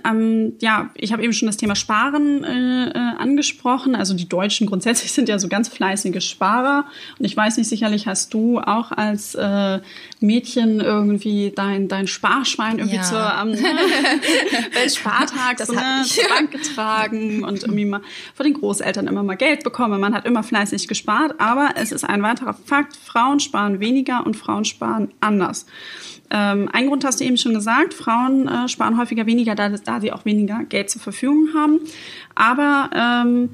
ähm, 0.05 0.53
ja, 0.61 0.91
ich 0.95 1.13
habe 1.13 1.23
eben 1.23 1.33
schon 1.33 1.47
das 1.47 1.57
Thema 1.57 1.75
Sparen 1.75 2.45
äh, 2.45 2.91
äh, 2.91 2.93
angesprochen. 3.17 3.95
Also 3.95 4.13
die 4.13 4.29
Deutschen 4.29 4.67
grundsätzlich 4.67 5.13
sind 5.13 5.31
ja 5.31 5.39
so 5.39 5.49
ganz 5.49 5.69
fleißige 5.69 6.23
Sparer. 6.23 6.85
Und 7.19 7.25
ich 7.25 7.35
weiß 7.35 7.57
nicht, 7.57 7.69
sicherlich 7.69 8.07
hast 8.07 8.35
du 8.35 8.59
auch 8.59 8.93
als 8.93 9.35
äh, 9.35 9.81
Mädchen 10.21 10.81
irgendwie 10.81 11.53
dein, 11.57 11.89
dein 11.89 12.07
Sparschwein 12.07 12.79
irgendwie 12.79 12.97
ja. 12.97 13.03
zur 13.03 13.35
am 13.35 13.53
Weltspartag 14.75 15.61
so, 15.61 15.73
ne, 15.73 16.03
zur 16.05 16.29
Bank 16.29 16.51
getragen 16.51 17.43
und 17.43 17.63
irgendwie 17.63 17.87
mal 17.87 18.03
von 18.35 18.45
den 18.45 18.55
Großeltern 18.55 19.07
immer 19.07 19.23
mal 19.23 19.37
Geld 19.37 19.65
bekommen. 19.65 19.99
Man 20.01 20.15
hat 20.15 20.27
immer 20.27 20.43
fleißig 20.43 20.87
gespart. 20.87 21.41
Aber 21.41 21.71
es 21.77 21.93
ist 21.93 22.05
ein 22.05 22.23
weiterer 22.23 22.53
Fakt, 22.53 22.95
Frauen 22.97 23.41
sparen 23.41 23.81
weniger 23.81 24.27
und 24.27 24.37
Frauen 24.37 24.67
sparen 24.67 25.13
anders. 25.21 25.65
Ähm, 26.35 26.71
ein 26.73 26.87
Grund 26.87 27.05
hast 27.05 27.21
du 27.21 27.25
eben 27.25 27.37
schon 27.37 27.53
gesagt, 27.53 27.93
Frauen 27.93 28.49
äh, 28.49 28.67
sparen 28.67 28.99
häufiger 28.99 29.27
weniger, 29.27 29.55
da, 29.55 29.69
da 29.69 30.01
sie 30.01 30.13
auch 30.13 30.25
weniger 30.25 30.65
Geld 30.65 30.89
zur 30.89 31.03
Verfügung 31.03 31.49
haben. 31.55 31.81
Aber 32.35 32.91
ähm, 32.95 33.51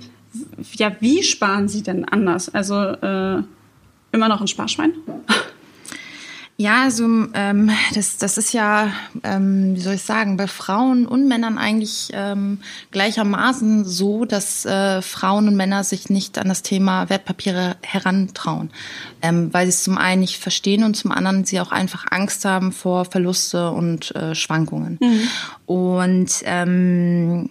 ja, 0.75 0.93
wie 1.01 1.25
sparen 1.25 1.67
sie 1.67 1.83
denn 1.83 2.05
anders? 2.05 2.49
Also 2.55 2.77
äh, 2.77 3.43
immer 4.13 4.29
noch 4.29 4.41
ein 4.41 4.47
Sparschwein? 4.47 4.93
Ja, 6.61 6.83
also 6.83 7.05
ähm, 7.35 7.71
das, 7.95 8.17
das 8.17 8.37
ist 8.37 8.53
ja, 8.53 8.93
ähm, 9.23 9.77
wie 9.77 9.81
soll 9.81 9.95
ich 9.95 10.03
sagen, 10.03 10.37
bei 10.37 10.49
Frauen 10.49 11.07
und 11.07 11.29
Männern 11.29 11.57
eigentlich 11.57 12.11
ähm, 12.13 12.59
gleichermaßen 12.91 13.85
so, 13.85 14.25
dass 14.25 14.67
äh, 14.67 15.01
Frauen 15.01 15.47
und 15.47 15.55
Männer 15.55 15.85
sich 15.85 16.11
nicht 16.11 16.37
an 16.37 16.49
das 16.49 16.63
Thema 16.63 17.09
Wertpapiere 17.11 17.77
herantrauen, 17.83 18.71
ähm, 19.23 19.55
weil 19.55 19.67
sie 19.67 19.71
es 19.71 19.85
zum 19.85 19.99
einen 19.99 20.23
nicht 20.23 20.39
verstehen 20.39 20.83
und 20.83 20.97
zum 20.97 21.13
anderen 21.13 21.45
sie 21.45 21.61
auch 21.61 21.71
einfach 21.71 22.07
Angst 22.11 22.45
haben 22.45 22.73
vor 22.73 23.05
Verluste 23.05 23.71
und 23.71 24.13
äh, 24.17 24.35
Schwankungen. 24.35 24.99
Mhm. 25.01 25.29
Und 25.65 26.33
ähm, 26.45 27.51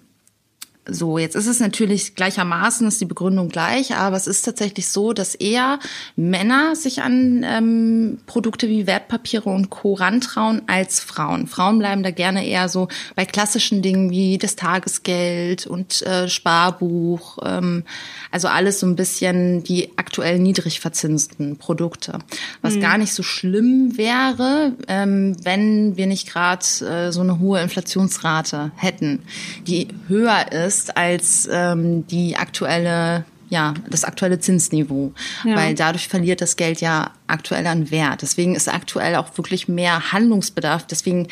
so, 0.90 1.18
jetzt 1.18 1.36
ist 1.36 1.48
es 1.48 1.60
natürlich 1.60 2.16
gleichermaßen, 2.16 2.88
ist 2.88 3.02
die 3.02 3.06
Begründung 3.06 3.50
gleich, 3.50 3.96
aber 3.96 4.16
es 4.16 4.28
ist 4.28 4.44
tatsächlich 4.44 4.88
so, 4.90 5.14
dass 5.14 5.36
eher 5.36 5.80
Männer 6.16 6.76
sich 6.76 7.02
an 7.02 7.44
ähm, 7.48 8.20
Produkte 8.26 8.68
wie 8.70 8.88
Wertpapiere 8.88 9.50
und 9.50 9.70
Co. 9.70 9.94
rantrauen 9.94 10.62
als 10.68 11.00
Frauen. 11.00 11.48
Frauen 11.48 11.80
bleiben 11.80 12.04
da 12.04 12.12
gerne 12.12 12.46
eher 12.46 12.70
so 12.70 12.88
bei 13.16 13.26
klassischen 13.26 13.82
Dingen 13.82 14.10
wie 14.12 14.38
das 14.38 14.56
Tagesgeld 14.56 15.68
und 15.68 16.02
äh, 16.04 16.30
Sparbuch, 16.30 17.40
ähm, 17.44 17.84
also 18.32 18.48
alles 18.48 18.80
so 18.80 18.88
ein 18.88 18.96
bisschen 18.96 19.64
die 19.64 19.92
aktuell 19.98 20.40
niedrig 20.40 20.80
verzinsten 20.80 21.58
Produkte. 21.58 22.20
Was 22.62 22.76
mhm. 22.76 22.82
gar 22.82 22.98
nicht 22.98 23.14
so 23.14 23.24
schlimm 23.24 23.98
wäre, 23.98 24.74
ähm, 24.88 25.36
wenn 25.44 25.98
wir 25.98 26.08
nicht 26.08 26.32
gerade 26.32 26.66
äh, 26.86 27.12
so 27.12 27.22
eine 27.22 27.40
hohe 27.40 27.62
Inflationsrate 27.62 28.72
hätten, 28.76 29.24
die 29.66 29.88
höher 30.08 30.52
ist 30.52 30.77
ist 30.78 30.98
als 30.98 31.48
ähm, 31.52 32.06
die 32.08 32.36
aktuelle 32.36 33.26
ja, 33.50 33.74
das 33.90 34.04
aktuelle 34.04 34.40
Zinsniveau, 34.40 35.14
ja. 35.46 35.56
weil 35.56 35.74
dadurch 35.74 36.10
verliert 36.10 36.42
das 36.42 36.58
Geld 36.58 36.82
ja 36.82 37.12
aktuell 37.28 37.66
an 37.68 37.92
Wert. 37.92 38.22
Deswegen 38.22 38.56
ist 38.56 38.68
aktuell 38.68 39.16
auch 39.16 39.38
wirklich 39.38 39.70
mehr 39.70 40.12
Handlungsbedarf. 40.12 40.86
Deswegen 40.86 41.30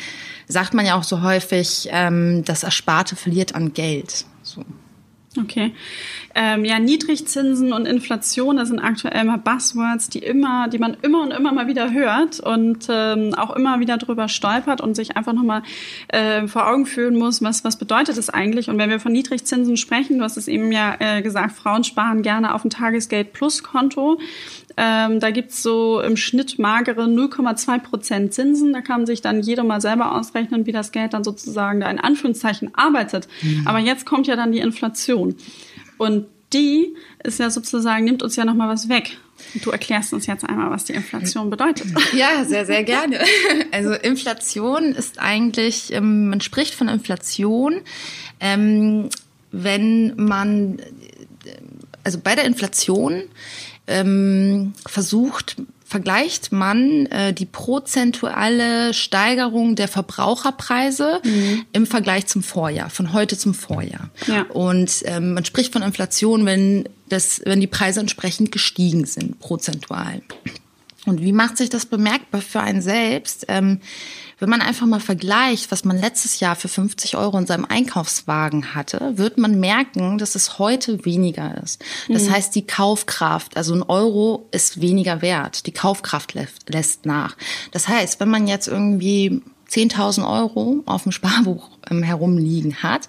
sagt 0.48 0.72
man 0.72 0.86
ja 0.86 0.96
auch 0.98 1.02
so 1.02 1.20
häufig, 1.20 1.88
ähm, 1.90 2.42
das 2.46 2.62
Ersparte 2.62 3.16
verliert 3.16 3.54
an 3.54 3.74
Geld. 3.74 4.24
So. 4.42 4.64
Okay. 5.38 5.74
Ähm, 6.38 6.66
ja, 6.66 6.78
Niedrigzinsen 6.78 7.72
und 7.72 7.86
Inflation, 7.86 8.58
das 8.58 8.68
sind 8.68 8.78
aktuell 8.78 9.24
mal 9.24 9.38
Buzzwords, 9.38 10.10
die 10.10 10.18
immer, 10.18 10.68
die 10.68 10.76
man 10.76 10.94
immer 11.00 11.22
und 11.22 11.30
immer 11.30 11.50
mal 11.50 11.66
wieder 11.66 11.94
hört 11.94 12.40
und 12.40 12.88
ähm, 12.90 13.32
auch 13.32 13.56
immer 13.56 13.80
wieder 13.80 13.96
drüber 13.96 14.28
stolpert 14.28 14.82
und 14.82 14.96
sich 14.96 15.16
einfach 15.16 15.32
nochmal 15.32 15.62
äh, 16.08 16.46
vor 16.46 16.68
Augen 16.68 16.84
führen 16.84 17.16
muss, 17.16 17.40
was, 17.40 17.64
was 17.64 17.78
bedeutet 17.78 18.18
es 18.18 18.28
eigentlich? 18.28 18.68
Und 18.68 18.76
wenn 18.76 18.90
wir 18.90 19.00
von 19.00 19.12
Niedrigzinsen 19.12 19.78
sprechen, 19.78 20.18
du 20.18 20.24
hast 20.24 20.36
es 20.36 20.46
eben 20.46 20.70
ja 20.72 20.96
äh, 20.98 21.22
gesagt, 21.22 21.56
Frauen 21.56 21.84
sparen 21.84 22.20
gerne 22.20 22.52
auf 22.54 22.66
ein 22.66 22.70
Tagesgeld 22.70 23.32
Plus 23.32 23.62
Konto. 23.62 24.20
Ähm, 24.76 25.20
da 25.20 25.30
gibt's 25.30 25.62
so 25.62 26.02
im 26.02 26.18
Schnitt 26.18 26.58
magere 26.58 27.04
0,2 27.04 27.78
Prozent 27.78 28.34
Zinsen. 28.34 28.74
Da 28.74 28.82
kann 28.82 29.06
sich 29.06 29.22
dann 29.22 29.40
jeder 29.40 29.64
mal 29.64 29.80
selber 29.80 30.14
ausrechnen, 30.14 30.66
wie 30.66 30.72
das 30.72 30.92
Geld 30.92 31.14
dann 31.14 31.24
sozusagen 31.24 31.80
da 31.80 31.90
in 31.90 31.98
Anführungszeichen 31.98 32.74
arbeitet. 32.74 33.26
Mhm. 33.40 33.66
Aber 33.66 33.78
jetzt 33.78 34.04
kommt 34.04 34.26
ja 34.26 34.36
dann 34.36 34.52
die 34.52 34.58
Inflation. 34.58 35.34
Und 35.98 36.26
die 36.52 36.94
ist 37.22 37.40
ja 37.40 37.50
sozusagen, 37.50 38.04
nimmt 38.04 38.22
uns 38.22 38.36
ja 38.36 38.44
nochmal 38.44 38.68
was 38.68 38.88
weg. 38.88 39.16
Du 39.62 39.70
erklärst 39.70 40.12
uns 40.12 40.26
jetzt 40.26 40.44
einmal, 40.48 40.70
was 40.70 40.84
die 40.84 40.94
Inflation 40.94 41.50
bedeutet. 41.50 41.86
Ja, 42.14 42.44
sehr, 42.44 42.64
sehr 42.64 42.84
gerne. 42.84 43.20
Also 43.72 43.92
Inflation 43.92 44.94
ist 44.94 45.18
eigentlich, 45.18 45.92
ähm, 45.92 46.30
man 46.30 46.40
spricht 46.40 46.74
von 46.74 46.88
Inflation, 46.88 47.82
ähm, 48.40 49.10
wenn 49.52 50.14
man, 50.16 50.78
also 52.04 52.18
bei 52.22 52.34
der 52.34 52.44
Inflation 52.44 53.24
ähm, 53.86 54.72
versucht, 54.86 55.56
vergleicht 55.86 56.50
man 56.50 57.06
äh, 57.06 57.32
die 57.32 57.46
prozentuale 57.46 58.92
Steigerung 58.92 59.76
der 59.76 59.86
Verbraucherpreise 59.86 61.20
mhm. 61.24 61.64
im 61.72 61.86
Vergleich 61.86 62.26
zum 62.26 62.42
Vorjahr, 62.42 62.90
von 62.90 63.12
heute 63.12 63.38
zum 63.38 63.54
Vorjahr. 63.54 64.10
Ja. 64.26 64.42
Und 64.42 65.02
ähm, 65.04 65.34
man 65.34 65.44
spricht 65.44 65.72
von 65.72 65.82
Inflation, 65.82 66.44
wenn, 66.44 66.88
das, 67.08 67.40
wenn 67.44 67.60
die 67.60 67.68
Preise 67.68 68.00
entsprechend 68.00 68.50
gestiegen 68.50 69.06
sind, 69.06 69.38
prozentual. 69.38 70.22
Und 71.06 71.22
wie 71.22 71.32
macht 71.32 71.56
sich 71.56 71.70
das 71.70 71.86
bemerkbar 71.86 72.40
für 72.40 72.60
einen 72.60 72.82
selbst? 72.82 73.46
Ähm, 73.46 73.80
wenn 74.38 74.50
man 74.50 74.60
einfach 74.60 74.86
mal 74.86 75.00
vergleicht, 75.00 75.70
was 75.70 75.84
man 75.84 75.98
letztes 75.98 76.40
Jahr 76.40 76.56
für 76.56 76.68
50 76.68 77.16
Euro 77.16 77.38
in 77.38 77.46
seinem 77.46 77.64
Einkaufswagen 77.64 78.74
hatte, 78.74 79.16
wird 79.16 79.38
man 79.38 79.58
merken, 79.58 80.18
dass 80.18 80.34
es 80.34 80.58
heute 80.58 81.04
weniger 81.04 81.62
ist. 81.62 81.82
Das 82.08 82.24
mhm. 82.24 82.32
heißt, 82.32 82.54
die 82.54 82.66
Kaufkraft, 82.66 83.56
also 83.56 83.74
ein 83.74 83.82
Euro 83.82 84.48
ist 84.50 84.80
weniger 84.80 85.22
wert. 85.22 85.66
Die 85.66 85.72
Kaufkraft 85.72 86.34
lässt 86.68 87.06
nach. 87.06 87.36
Das 87.72 87.88
heißt, 87.88 88.20
wenn 88.20 88.28
man 88.28 88.46
jetzt 88.46 88.68
irgendwie 88.68 89.42
10.000 89.70 90.28
Euro 90.30 90.82
auf 90.86 91.04
dem 91.04 91.12
Sparbuch 91.12 91.70
ähm, 91.90 92.02
herumliegen 92.02 92.82
hat, 92.82 93.08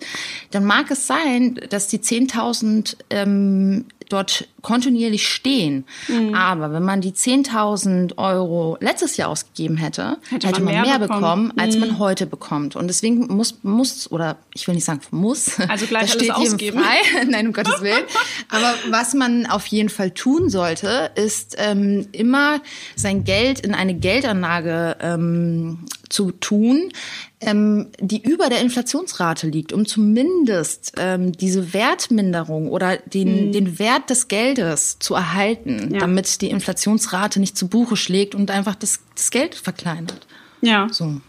dann 0.51 0.65
mag 0.65 0.89
es 0.91 1.07
sein, 1.07 1.59
dass 1.69 1.87
die 1.87 1.99
10.000 1.99 2.95
ähm, 3.09 3.85
dort 4.09 4.47
kontinuierlich 4.67 5.25
stehen. 5.25 5.85
Mhm. 6.09 6.33
Aber 6.33 6.73
wenn 6.73 6.83
man 6.83 6.99
die 6.99 7.13
10.000 7.13 8.17
Euro 8.17 8.77
letztes 8.81 9.15
Jahr 9.15 9.29
ausgegeben 9.29 9.77
hätte, 9.77 10.17
hätte, 10.29 10.45
hätte 10.45 10.61
man, 10.61 10.73
mehr, 10.73 10.81
mehr 10.81 10.99
bekommen, 10.99 11.21
bekommen 11.21 11.53
als 11.55 11.75
mhm. 11.75 11.79
man 11.79 11.99
heute 11.99 12.25
bekommt. 12.25 12.75
Und 12.75 12.87
deswegen 12.89 13.33
muss, 13.33 13.59
muss, 13.63 14.11
oder 14.11 14.35
ich 14.53 14.67
will 14.67 14.75
nicht 14.75 14.83
sagen 14.83 14.99
muss, 15.11 15.57
also 15.69 15.85
gleich 15.85 16.11
das 16.11 16.15
steht 16.15 16.31
alles 16.31 16.51
ausgeben. 16.51 16.79
frei, 16.79 16.97
nein, 17.29 17.47
um 17.47 17.53
Gottes 17.53 17.79
Willen. 17.81 18.03
Aber 18.49 18.73
was 18.89 19.13
man 19.13 19.45
auf 19.45 19.65
jeden 19.67 19.87
Fall 19.87 20.11
tun 20.11 20.49
sollte, 20.49 21.11
ist 21.15 21.55
ähm, 21.57 22.05
immer 22.11 22.59
sein 22.97 23.23
Geld 23.23 23.61
in 23.61 23.73
eine 23.73 23.93
Geldanlage 23.93 24.97
ähm, 24.99 25.85
zu 26.09 26.31
tun, 26.31 26.91
ähm, 27.39 27.87
die 27.99 28.21
über 28.21 28.49
der 28.49 28.61
Inflationsrate 28.61 29.47
liegt, 29.47 29.71
um 29.71 29.85
zumindest 29.85 30.93
ähm, 30.97 31.31
diese 31.33 31.73
Wertminderung 31.73 32.69
oder 32.69 32.97
den, 32.97 33.47
mhm. 33.47 33.51
den 33.51 33.79
Wert 33.79 34.09
des 34.09 34.27
Geldes 34.27 34.97
zu 34.99 35.13
erhalten, 35.13 35.93
ja. 35.93 35.99
damit 35.99 36.41
die 36.41 36.49
Inflationsrate 36.49 37.39
nicht 37.39 37.57
zu 37.57 37.67
Buche 37.67 37.95
schlägt 37.95 38.33
und 38.33 38.49
einfach 38.49 38.75
das, 38.75 39.01
das 39.15 39.29
Geld 39.29 39.53
verkleinert. 39.55 40.25
Ja. 40.61 40.87
So. 40.91 41.21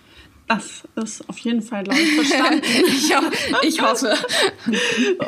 Das 0.46 0.82
ist 0.96 1.28
auf 1.28 1.38
jeden 1.40 1.60
Fall, 1.60 1.84
glaube 1.84 2.00
ich, 2.00 2.14
verstanden. 2.14 2.62
ich, 3.62 3.68
ich 3.68 3.82
hoffe. 3.82 4.14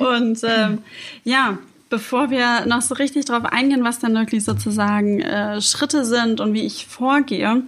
Und 0.01 0.41
ähm, 0.45 0.79
ja, 1.25 1.59
bevor 1.91 2.31
wir 2.31 2.65
noch 2.65 2.81
so 2.81 2.95
richtig 2.95 3.27
darauf 3.27 3.45
eingehen, 3.45 3.85
was 3.85 3.99
dann 3.99 4.15
wirklich 4.15 4.45
sozusagen 4.45 5.21
äh, 5.21 5.61
Schritte 5.61 6.07
sind 6.07 6.41
und 6.41 6.55
wie 6.55 6.65
ich 6.65 6.87
vorgehe, 6.87 7.63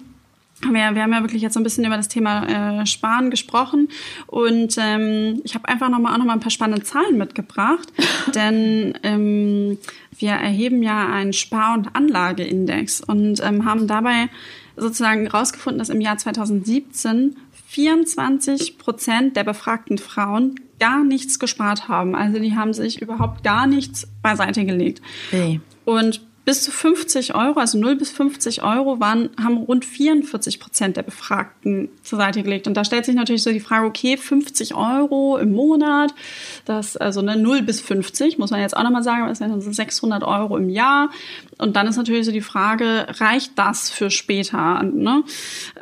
wir, 0.63 0.95
wir 0.95 1.03
haben 1.03 1.13
ja 1.13 1.23
wirklich 1.23 1.43
jetzt 1.43 1.55
so 1.55 1.61
ein 1.61 1.63
bisschen 1.63 1.85
über 1.85 1.97
das 1.97 2.09
Thema 2.09 2.81
äh, 2.81 2.87
Sparen 2.87 3.31
gesprochen 3.31 3.89
und 4.27 4.77
ähm, 4.79 5.41
ich 5.45 5.55
habe 5.55 5.69
einfach 5.69 5.89
noch 5.89 5.99
mal 5.99 6.15
auch 6.15 6.19
noch 6.19 6.25
mal 6.25 6.35
ein 6.35 6.41
paar 6.41 6.51
spannende 6.51 6.85
Zahlen 6.85 7.19
mitgebracht, 7.19 7.93
denn 8.35 8.95
ähm, 9.03 9.79
wir 10.19 10.33
erheben 10.33 10.83
ja 10.83 11.09
einen 11.09 11.33
Spar- 11.33 11.75
und 11.75 11.95
Anlageindex 11.95 13.01
und 13.01 13.43
ähm, 13.43 13.65
haben 13.65 13.87
dabei 13.87 14.29
sozusagen 14.77 15.23
herausgefunden, 15.23 15.79
dass 15.79 15.91
im 15.91 16.01
Jahr 16.01 16.17
2017 16.17 17.37
24 17.73 18.77
Prozent 18.77 19.37
der 19.37 19.45
befragten 19.45 19.97
Frauen 19.97 20.57
gar 20.79 21.05
nichts 21.05 21.39
gespart 21.39 21.89
haben. 21.89 22.15
Also 22.15 22.39
die 22.39 22.55
haben 22.55 22.75
sich 22.75 23.01
überhaupt 23.01 23.45
gar 23.45 23.67
nichts 23.67 24.07
beiseite 24.21 24.67
gelegt. 24.67 25.01
Okay. 25.29 25.61
Und 25.87 26.21
bis 26.45 26.65
zu 26.65 26.73
50 26.73 27.35
Euro, 27.37 27.61
also 27.61 27.79
0 27.79 27.97
bis 27.97 28.11
50 28.11 28.65
Euro, 28.65 28.99
waren, 28.99 29.31
haben 29.43 29.59
rund 29.59 29.85
44 29.85 30.59
Prozent 30.59 30.97
der 30.97 31.05
Befragten 31.05 31.89
zur 32.03 32.19
Seite 32.19 32.43
gelegt. 32.43 32.67
Und 32.67 32.75
da 32.75 32.85
stellt 32.85 33.05
sich 33.05 33.15
natürlich 33.15 33.45
so 33.45 33.53
die 33.53 33.61
Frage, 33.61 33.87
okay, 33.87 34.17
50 34.17 34.75
Euro 34.75 35.39
im 35.39 35.53
Monat, 35.53 36.13
das, 36.65 36.97
also 36.97 37.23
ne, 37.23 37.37
0 37.37 37.63
bis 37.63 37.81
50, 37.81 38.39
muss 38.39 38.51
man 38.51 38.61
jetzt 38.61 38.77
auch 38.77 38.83
nochmal 38.83 39.05
sagen, 39.05 39.27
das 39.29 39.39
sind 39.39 39.75
600 39.75 40.25
Euro 40.25 40.57
im 40.57 40.69
Jahr. 40.69 41.11
Und 41.59 41.77
dann 41.77 41.87
ist 41.87 41.97
natürlich 41.97 42.27
so 42.27 42.33
die 42.33 42.41
Frage, 42.41 43.07
reicht 43.21 43.57
das 43.57 43.89
für 43.89 44.11
später? 44.11 44.83
Ne? 44.83 45.23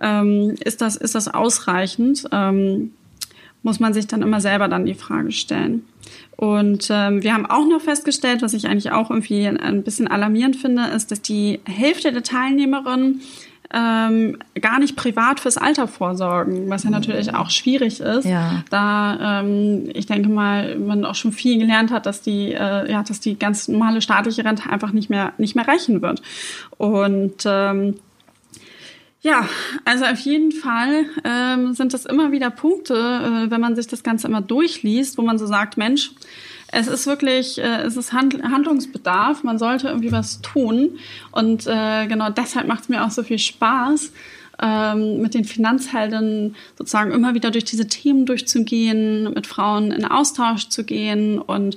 Ähm, 0.00 0.57
ist, 0.62 0.83
das, 0.83 0.97
ist 0.97 1.14
das 1.14 1.29
ausreichend? 1.29 2.26
Ähm, 2.33 2.93
muss 3.62 3.81
man 3.81 3.93
sich 3.93 4.07
dann 4.07 4.23
immer 4.23 4.40
selber 4.40 4.69
dann 4.69 4.87
die 4.87 4.95
Frage 4.95 5.33
stellen. 5.33 5.85
Und 6.37 6.88
ähm, 6.90 7.23
wir 7.23 7.35
haben 7.35 7.47
auch 7.47 7.67
noch 7.67 7.83
festgestellt, 7.83 8.40
was 8.43 8.55
ich 8.55 8.67
eigentlich 8.67 8.93
auch 8.93 9.11
irgendwie 9.11 9.47
ein 9.47 9.83
bisschen 9.83 10.09
alarmierend 10.09 10.57
finde, 10.57 10.87
ist, 10.87 11.11
dass 11.11 11.21
die 11.21 11.61
Hälfte 11.67 12.12
der 12.12 12.23
Teilnehmerinnen 12.23 13.21
ähm, 13.73 14.38
gar 14.61 14.81
nicht 14.81 14.97
privat 14.97 15.38
fürs 15.38 15.57
Alter 15.57 15.87
vorsorgen, 15.87 16.69
was 16.69 16.85
ja 16.85 16.90
natürlich 16.90 17.35
auch 17.35 17.50
schwierig 17.50 18.00
ist. 18.00 18.25
Ja. 18.25 18.64
Da 18.71 19.40
ähm, 19.40 19.90
ich 19.95 20.07
denke 20.07 20.29
mal, 20.29 20.76
man 20.76 21.05
auch 21.05 21.14
schon 21.14 21.33
viel 21.33 21.59
gelernt 21.59 21.93
hat, 21.93 22.07
dass 22.07 22.21
die, 22.21 22.52
äh, 22.52 22.90
ja, 22.90 23.02
dass 23.05 23.21
die 23.21 23.38
ganz 23.38 23.69
normale 23.69 24.00
staatliche 24.00 24.45
Rente 24.45 24.69
einfach 24.69 24.93
nicht 24.93 25.09
mehr 25.09 25.35
nicht 25.38 25.55
mehr 25.55 25.69
reichen 25.69 26.02
wird. 26.02 26.21
Und 26.79 27.45
ähm, 27.45 27.95
ja, 29.23 29.49
also 29.85 30.07
auf 30.07 30.21
jeden 30.21 30.50
Fall 30.53 31.05
ähm, 31.25 31.75
sind 31.75 31.93
das 31.93 32.07
immer 32.07 32.33
wieder 32.33 32.50
Punkte, 32.50 32.95
äh, 32.95 33.50
wenn 33.50 33.61
man 33.61 33.77
sich 33.77 33.87
das 33.87 34.03
Ganze 34.03 34.29
immer 34.29 34.41
durchliest, 34.41 35.19
wo 35.19 35.23
man 35.23 35.39
so 35.39 35.47
sagt, 35.47 35.77
Mensch, 35.77 36.12
es 36.73 36.87
ist 36.87 37.07
wirklich, 37.07 37.59
äh, 37.59 37.83
es 37.83 37.97
ist 37.97 38.12
Hand 38.12 38.43
Handlungsbedarf, 38.43 39.43
man 39.43 39.59
sollte 39.59 39.89
irgendwie 39.89 40.12
was 40.12 40.41
tun. 40.41 40.99
Und 41.33 41.67
äh, 41.67 42.07
genau 42.07 42.31
deshalb 42.31 42.67
macht 42.67 42.83
es 42.83 42.89
mir 42.89 43.05
auch 43.05 43.11
so 43.11 43.23
viel 43.23 43.39
Spaß, 43.39 44.12
ähm, 44.62 45.21
mit 45.21 45.35
den 45.35 45.45
Finanzhelden 45.45 46.57
sozusagen 46.79 47.12
immer 47.12 47.35
wieder 47.35 47.50
durch 47.50 47.65
diese 47.65 47.89
Themen 47.89 48.25
durchzugehen, 48.25 49.25
mit 49.35 49.47
Frauen 49.47 49.91
in 49.91 50.05
Austausch 50.05 50.69
zu 50.69 50.85
gehen 50.85 51.39
und 51.39 51.77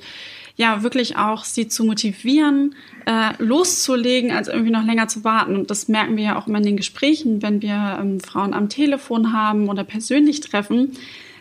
ja, 0.55 0.83
wirklich 0.83 1.17
auch 1.17 1.45
sie 1.45 1.67
zu 1.67 1.83
motivieren, 1.83 2.75
äh, 3.05 3.31
loszulegen, 3.39 4.31
als 4.31 4.47
irgendwie 4.47 4.71
noch 4.71 4.85
länger 4.85 5.07
zu 5.07 5.23
warten. 5.23 5.55
Und 5.55 5.71
das 5.71 5.87
merken 5.87 6.15
wir 6.15 6.23
ja 6.23 6.39
auch 6.39 6.47
immer 6.47 6.59
in 6.59 6.65
den 6.65 6.77
Gesprächen, 6.77 7.41
wenn 7.41 7.61
wir 7.61 7.97
ähm, 7.99 8.19
Frauen 8.19 8.53
am 8.53 8.69
Telefon 8.69 9.33
haben 9.33 9.67
oder 9.67 9.83
persönlich 9.83 10.41
treffen, 10.41 10.91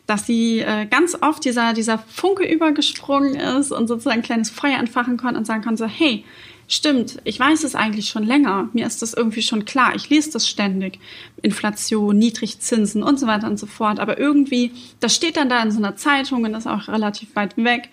dass 0.07 0.27
sie 0.27 0.61
äh, 0.61 0.87
ganz 0.87 1.17
oft 1.21 1.45
dieser, 1.45 1.75
dieser 1.75 1.99
Funke 1.99 2.45
übergesprungen 2.45 3.35
ist 3.35 3.71
und 3.71 3.87
sozusagen 3.87 4.21
ein 4.21 4.25
kleines 4.25 4.51
Feuer 4.51 4.79
entfachen 4.79 5.19
konnte 5.19 5.39
und 5.39 5.47
sagen 5.47 5.63
konnte, 5.63 5.85
so, 5.85 5.87
hey, 5.87 6.25
stimmt, 6.67 7.19
ich 7.25 7.39
weiß 7.39 7.65
es 7.65 7.75
eigentlich 7.75 8.09
schon 8.09 8.25
länger, 8.25 8.71
mir 8.73 8.87
ist 8.87 9.03
das 9.03 9.13
irgendwie 9.13 9.43
schon 9.43 9.67
klar, 9.67 9.95
ich 9.95 10.09
lese 10.09 10.33
das 10.33 10.49
ständig, 10.49 10.99
Inflation, 11.43 12.17
Niedrigzinsen 12.19 13.03
und 13.03 13.21
so 13.21 13.27
weiter 13.27 13.47
und 13.47 13.59
so 13.59 13.67
fort, 13.67 14.01
aber 14.01 14.19
irgendwie, 14.19 14.73
das 15.01 15.15
steht 15.15 15.37
dann 15.37 15.51
da 15.51 15.63
in 15.63 15.71
so 15.71 15.79
einer 15.79 15.97
Zeitung 15.97 16.45
und 16.45 16.55
ist 16.55 16.67
auch 16.67 16.89
relativ 16.89 17.37
weit 17.37 17.57
weg, 17.59 17.91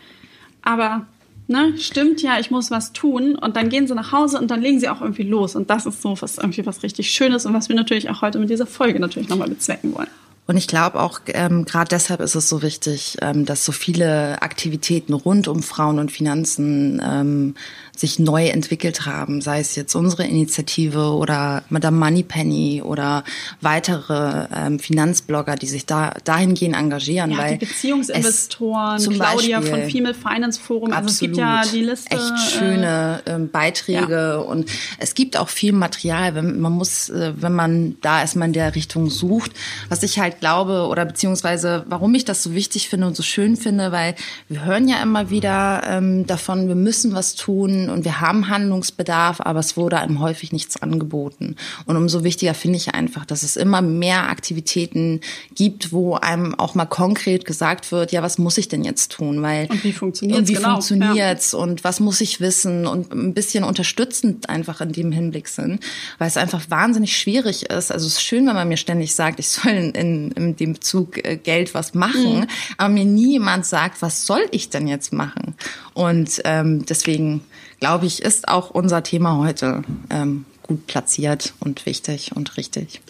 aber 0.61 1.05
ne, 1.47 1.77
stimmt 1.77 2.21
ja, 2.21 2.39
ich 2.39 2.51
muss 2.51 2.71
was 2.71 2.93
tun 2.93 3.35
und 3.35 3.55
dann 3.55 3.69
gehen 3.69 3.87
sie 3.87 3.95
nach 3.95 4.11
Hause 4.11 4.39
und 4.39 4.49
dann 4.51 4.61
legen 4.61 4.79
sie 4.79 4.89
auch 4.89 5.01
irgendwie 5.01 5.23
los 5.23 5.55
und 5.55 5.69
das 5.69 5.85
ist 5.85 6.01
so 6.01 6.15
was 6.21 6.37
irgendwie 6.37 6.65
was 6.65 6.83
richtig 6.83 7.11
Schönes 7.11 7.45
und 7.45 7.53
was 7.53 7.69
wir 7.69 7.75
natürlich 7.75 8.09
auch 8.09 8.21
heute 8.21 8.39
mit 8.39 8.49
dieser 8.49 8.67
Folge 8.67 8.99
natürlich 8.99 9.29
nochmal 9.29 9.49
bezwecken 9.49 9.93
wollen. 9.93 10.09
Und 10.49 10.57
ich 10.57 10.65
glaube 10.65 10.99
auch, 10.99 11.19
ähm, 11.27 11.63
gerade 11.65 11.89
deshalb 11.89 12.21
ist 12.21 12.33
es 12.33 12.49
so 12.49 12.63
wichtig, 12.63 13.17
ähm, 13.21 13.45
dass 13.45 13.63
so 13.63 13.71
viele 13.71 14.41
Aktivitäten 14.41 15.13
rund 15.13 15.47
um 15.47 15.61
Frauen 15.61 15.99
und 15.99 16.11
Finanzen 16.11 16.99
ähm, 17.05 17.53
sich 17.95 18.17
neu 18.17 18.47
entwickelt 18.47 19.05
haben, 19.05 19.41
sei 19.41 19.59
es 19.59 19.75
jetzt 19.75 19.93
unsere 19.93 20.25
Initiative 20.25 21.13
oder 21.13 21.61
Madame 21.69 21.97
Moneypenny 21.97 22.81
oder 22.81 23.23
weitere 23.61 24.47
ähm, 24.55 24.79
Finanzblogger, 24.79 25.55
die 25.55 25.67
sich 25.67 25.85
da 25.85 26.15
dahingehend 26.23 26.75
engagieren. 26.75 27.29
Ja, 27.29 27.37
weil 27.37 27.57
die 27.59 27.65
Beziehungsinvestoren, 27.67 29.03
Claudia 29.03 29.59
Beispiel, 29.59 29.81
vom 29.81 29.89
Female 29.91 30.15
Finance 30.15 30.59
Forum, 30.59 30.93
also 30.93 31.09
es 31.09 31.19
gibt 31.19 31.37
ja 31.37 31.61
die 31.71 31.81
Liste. 31.81 32.09
Echt 32.09 32.53
schöne 32.57 33.21
ähm, 33.27 33.51
Beiträge 33.51 34.15
ja. 34.15 34.37
und 34.37 34.67
es 34.97 35.13
gibt 35.13 35.37
auch 35.37 35.49
viel 35.49 35.73
Material, 35.73 36.33
wenn 36.33 36.59
man 36.59 36.71
muss, 36.71 37.09
äh, 37.09 37.33
wenn 37.35 37.53
man 37.53 37.97
da 38.01 38.21
erstmal 38.21 38.47
in 38.47 38.53
der 38.53 38.73
Richtung 38.73 39.11
sucht, 39.11 39.51
was 39.89 40.01
ich 40.01 40.17
halt 40.17 40.38
glaube 40.39 40.87
oder 40.87 41.05
beziehungsweise 41.05 41.83
warum 41.87 42.13
ich 42.15 42.25
das 42.25 42.43
so 42.43 42.53
wichtig 42.53 42.89
finde 42.89 43.07
und 43.07 43.15
so 43.15 43.23
schön 43.23 43.55
finde, 43.55 43.91
weil 43.91 44.15
wir 44.47 44.65
hören 44.65 44.87
ja 44.87 45.01
immer 45.01 45.29
wieder 45.29 45.83
ähm, 45.87 46.27
davon, 46.27 46.67
wir 46.67 46.75
müssen 46.75 47.13
was 47.13 47.35
tun 47.35 47.89
und 47.89 48.05
wir 48.05 48.21
haben 48.21 48.49
Handlungsbedarf, 48.49 49.41
aber 49.41 49.59
es 49.59 49.77
wurde 49.77 49.99
einem 49.99 50.19
häufig 50.19 50.51
nichts 50.51 50.81
angeboten. 50.81 51.55
Und 51.85 51.97
umso 51.97 52.23
wichtiger 52.23 52.53
finde 52.53 52.77
ich 52.77 52.93
einfach, 52.93 53.25
dass 53.25 53.43
es 53.43 53.55
immer 53.55 53.81
mehr 53.81 54.29
Aktivitäten 54.29 55.21
gibt, 55.55 55.91
wo 55.91 56.15
einem 56.15 56.55
auch 56.55 56.75
mal 56.75 56.85
konkret 56.85 57.45
gesagt 57.45 57.91
wird, 57.91 58.11
ja, 58.11 58.21
was 58.21 58.37
muss 58.37 58.57
ich 58.57 58.67
denn 58.67 58.83
jetzt 58.83 59.11
tun? 59.11 59.41
Weil 59.41 59.67
und 59.69 59.83
wie 59.83 59.93
funktioniert 59.93 60.47
wie 60.47 60.53
genau. 60.53 60.73
funktioniert's 60.73 61.51
ja. 61.53 61.59
und 61.59 61.83
was 61.83 61.99
muss 61.99 62.21
ich 62.21 62.41
wissen 62.41 62.87
und 62.87 63.13
ein 63.13 63.33
bisschen 63.33 63.63
unterstützend 63.63 64.49
einfach 64.49 64.81
in 64.81 64.91
dem 64.91 65.11
Hinblick 65.11 65.47
sind, 65.47 65.79
weil 66.17 66.27
es 66.27 66.37
einfach 66.37 66.69
wahnsinnig 66.69 67.17
schwierig 67.17 67.69
ist. 67.69 67.91
Also 67.91 68.07
es 68.07 68.13
ist 68.13 68.23
schön, 68.23 68.47
wenn 68.47 68.55
man 68.55 68.67
mir 68.67 68.77
ständig 68.77 69.15
sagt, 69.15 69.39
ich 69.39 69.49
soll 69.49 69.71
in, 69.71 69.91
in, 69.91 70.28
in 70.31 70.55
dem 70.55 70.73
Bezug 70.73 71.23
äh, 71.25 71.37
Geld 71.37 71.73
was 71.73 71.93
machen, 71.93 72.41
mhm. 72.41 72.47
aber 72.77 72.89
mir 72.89 73.05
nie 73.05 73.33
jemand 73.33 73.65
sagt, 73.65 74.01
was 74.01 74.25
soll 74.25 74.45
ich 74.51 74.69
denn 74.69 74.87
jetzt 74.87 75.13
machen? 75.13 75.55
Und 75.93 76.41
ähm, 76.45 76.85
deswegen 76.85 77.41
glaube 77.79 78.05
ich, 78.05 78.21
ist 78.21 78.47
auch 78.47 78.69
unser 78.71 79.03
Thema 79.03 79.37
heute 79.37 79.83
ähm, 80.09 80.45
gut 80.69 80.85
platziert 80.85 81.53
und 81.59 81.85
wichtig 81.87 82.31
und 82.35 82.55
richtig. 82.55 83.01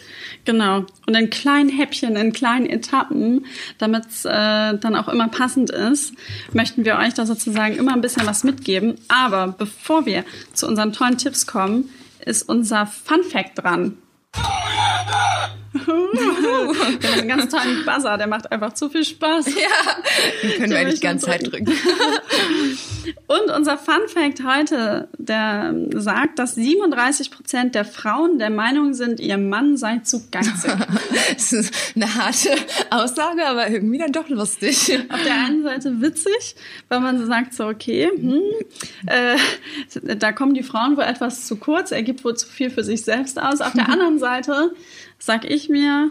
Genau. 0.46 0.86
Und 1.06 1.14
in 1.14 1.28
kleinen 1.28 1.68
Häppchen, 1.68 2.16
in 2.16 2.32
kleinen 2.32 2.66
Etappen, 2.66 3.44
damit 3.76 4.06
es 4.06 4.24
äh, 4.24 4.28
dann 4.30 4.96
auch 4.96 5.08
immer 5.08 5.28
passend 5.28 5.68
ist, 5.70 6.14
möchten 6.54 6.86
wir 6.86 6.96
euch 6.96 7.12
da 7.12 7.26
sozusagen 7.26 7.76
immer 7.76 7.92
ein 7.92 8.00
bisschen 8.00 8.26
was 8.26 8.44
mitgeben. 8.44 8.94
Aber 9.08 9.48
bevor 9.48 10.06
wir 10.06 10.24
zu 10.54 10.66
unseren 10.66 10.94
tollen 10.94 11.18
Tipps 11.18 11.46
kommen, 11.46 11.90
ist 12.24 12.48
unser 12.48 12.86
Fun 12.86 13.22
Fact 13.24 13.62
dran. 13.62 13.98
Wir 15.72 17.10
haben 17.10 17.18
einen 17.20 17.28
ganz 17.28 17.48
tollen 17.48 17.84
Buzzer, 17.84 18.18
der 18.18 18.26
macht 18.26 18.50
einfach 18.50 18.72
zu 18.72 18.88
viel 18.88 19.04
Spaß. 19.04 19.46
Ja, 19.46 19.52
den 20.42 20.50
können 20.50 20.62
den 20.62 20.70
wir 20.70 20.78
eigentlich 20.78 21.00
die 21.00 21.06
ganze 21.06 21.26
Zeit 21.26 21.46
drücken. 21.46 21.72
Und 23.26 23.50
unser 23.56 23.78
Fun 23.78 24.08
Fact 24.08 24.42
heute, 24.44 25.08
der 25.16 25.74
sagt, 25.94 26.38
dass 26.38 26.56
37 26.56 27.30
Prozent 27.30 27.74
der 27.74 27.84
Frauen 27.84 28.38
der 28.38 28.50
Meinung 28.50 28.94
sind, 28.94 29.20
ihr 29.20 29.38
Mann 29.38 29.76
sei 29.76 29.98
zu 29.98 30.28
geizig. 30.30 30.72
das 31.34 31.52
ist 31.52 31.74
eine 31.94 32.12
harte 32.14 32.50
Aussage, 32.90 33.46
aber 33.46 33.70
irgendwie 33.70 33.98
dann 33.98 34.12
doch 34.12 34.28
lustig. 34.28 34.98
Auf 35.08 35.22
der 35.22 35.34
einen 35.34 35.62
Seite 35.62 36.00
witzig, 36.00 36.56
weil 36.88 37.00
man 37.00 37.18
so 37.18 37.26
sagt, 37.26 37.54
so 37.54 37.66
okay, 37.66 38.10
hm, 38.12 38.42
äh, 39.06 39.36
da 40.16 40.32
kommen 40.32 40.54
die 40.54 40.64
Frauen 40.64 40.96
wohl 40.96 41.04
etwas 41.04 41.46
zu 41.46 41.56
kurz, 41.56 41.92
er 41.92 42.02
gibt 42.02 42.24
wohl 42.24 42.36
zu 42.36 42.48
viel 42.48 42.70
für 42.70 42.82
sich 42.82 43.02
selbst 43.02 43.40
aus. 43.40 43.60
Auf 43.60 43.72
der 43.72 43.88
anderen 43.88 44.18
Seite 44.18 44.72
sag 45.20 45.44
ich 45.44 45.68
mir, 45.68 46.10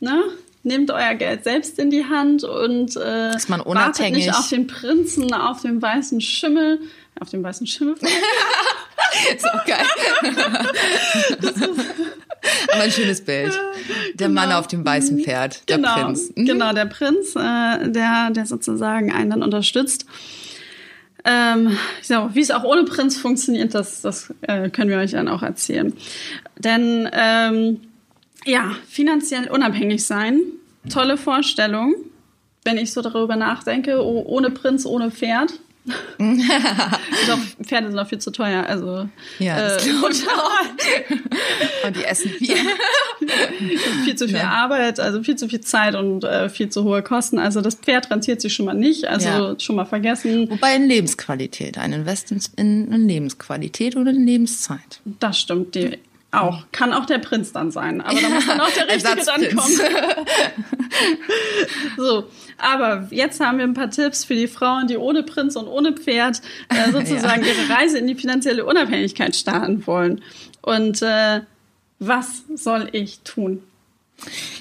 ne, 0.00 0.24
nehmt 0.62 0.90
euer 0.90 1.14
Geld 1.14 1.44
selbst 1.44 1.78
in 1.78 1.88
die 1.90 2.04
Hand 2.04 2.44
und 2.44 2.96
äh, 2.96 3.34
ist 3.34 3.48
man 3.48 3.60
unabhängig. 3.60 4.26
wartet 4.26 4.26
nicht 4.26 4.34
auf 4.34 4.48
den 4.50 4.66
Prinzen, 4.66 5.32
auf 5.32 5.62
den 5.62 5.80
weißen 5.80 6.20
Schimmel, 6.20 6.80
auf 7.18 7.30
den 7.30 7.42
weißen 7.42 7.66
Schimmel. 7.66 7.94
ist 9.34 9.44
auch 9.46 9.64
geil. 9.64 9.86
Aber 12.72 12.82
ein 12.82 12.90
schönes 12.90 13.24
Bild. 13.24 13.58
Der 14.14 14.28
genau. 14.28 14.40
Mann 14.40 14.52
auf 14.52 14.66
dem 14.66 14.84
weißen 14.84 15.20
Pferd, 15.20 15.68
der 15.68 15.76
genau. 15.76 15.94
Prinz. 15.94 16.30
Mhm. 16.34 16.46
Genau, 16.46 16.72
der 16.72 16.86
Prinz, 16.86 17.34
äh, 17.34 17.88
der, 17.90 18.30
der 18.30 18.46
sozusagen 18.46 19.12
einen 19.12 19.30
dann 19.30 19.42
unterstützt. 19.42 20.06
Ähm, 21.24 21.76
so, 22.02 22.30
wie 22.32 22.40
es 22.40 22.50
auch 22.50 22.64
ohne 22.64 22.84
Prinz 22.84 23.18
funktioniert, 23.18 23.74
das, 23.74 24.02
das 24.02 24.32
äh, 24.42 24.70
können 24.70 24.90
wir 24.90 24.98
euch 24.98 25.10
dann 25.12 25.28
auch 25.28 25.42
erzählen. 25.42 25.92
Denn 26.58 27.08
ähm, 27.12 27.80
ja, 28.44 28.76
finanziell 28.88 29.48
unabhängig 29.48 30.04
sein. 30.04 30.40
Tolle 30.90 31.16
Vorstellung, 31.16 31.94
wenn 32.64 32.78
ich 32.78 32.92
so 32.92 33.02
darüber 33.02 33.36
nachdenke. 33.36 34.02
Oh, 34.02 34.22
ohne 34.26 34.50
Prinz, 34.50 34.86
ohne 34.86 35.10
Pferd. 35.10 35.52
Doch, 36.18 37.38
Pferde 37.62 37.88
sind 37.88 37.98
auch 37.98 38.08
viel 38.08 38.18
zu 38.18 38.30
teuer. 38.30 38.66
Also, 38.66 39.08
ja, 39.38 39.58
das 39.58 39.86
äh, 39.86 39.90
und 41.86 41.96
die 41.96 42.04
essen 42.04 42.30
viel. 42.30 42.56
viel 44.04 44.14
zu 44.16 44.26
viel 44.26 44.36
ja. 44.36 44.50
Arbeit, 44.50 45.00
also 45.00 45.22
viel 45.22 45.36
zu 45.36 45.48
viel 45.48 45.60
Zeit 45.60 45.94
und 45.94 46.24
äh, 46.24 46.48
viel 46.48 46.68
zu 46.68 46.84
hohe 46.84 47.02
Kosten. 47.02 47.38
Also 47.38 47.60
das 47.60 47.76
Pferd 47.76 48.10
rentiert 48.10 48.40
sich 48.40 48.52
schon 48.52 48.66
mal 48.66 48.74
nicht, 48.74 49.06
also 49.06 49.28
ja. 49.28 49.54
schon 49.58 49.76
mal 49.76 49.86
vergessen. 49.86 50.50
Wobei 50.50 50.76
in 50.76 50.86
Lebensqualität, 50.86 51.78
ein 51.78 51.92
Investment 51.92 52.50
in 52.56 53.08
Lebensqualität 53.08 53.96
oder 53.96 54.10
in 54.10 54.26
Lebenszeit. 54.26 55.00
Das 55.04 55.40
stimmt. 55.40 55.74
Die 55.74 55.98
auch. 56.30 56.64
Kann 56.72 56.92
auch 56.92 57.06
der 57.06 57.18
Prinz 57.18 57.52
dann 57.52 57.70
sein. 57.70 58.00
Aber 58.00 58.20
da 58.20 58.28
muss 58.28 58.46
dann 58.46 58.60
auch 58.60 58.70
der 58.70 58.88
Richtige 58.94 59.24
dann 59.24 59.56
kommen. 59.56 59.80
so. 61.96 62.28
Aber 62.58 63.06
jetzt 63.10 63.40
haben 63.40 63.58
wir 63.58 63.64
ein 63.64 63.74
paar 63.74 63.90
Tipps 63.90 64.24
für 64.24 64.34
die 64.34 64.48
Frauen, 64.48 64.88
die 64.88 64.96
ohne 64.96 65.22
Prinz 65.22 65.56
und 65.56 65.68
ohne 65.68 65.92
Pferd 65.92 66.42
äh, 66.68 66.90
sozusagen 66.92 67.42
ja. 67.42 67.48
ihre 67.48 67.74
Reise 67.74 67.98
in 67.98 68.06
die 68.06 68.14
finanzielle 68.14 68.64
Unabhängigkeit 68.64 69.36
starten 69.36 69.86
wollen. 69.86 70.22
Und 70.60 71.02
äh, 71.02 71.40
was 71.98 72.44
soll 72.54 72.88
ich 72.92 73.20
tun? 73.20 73.62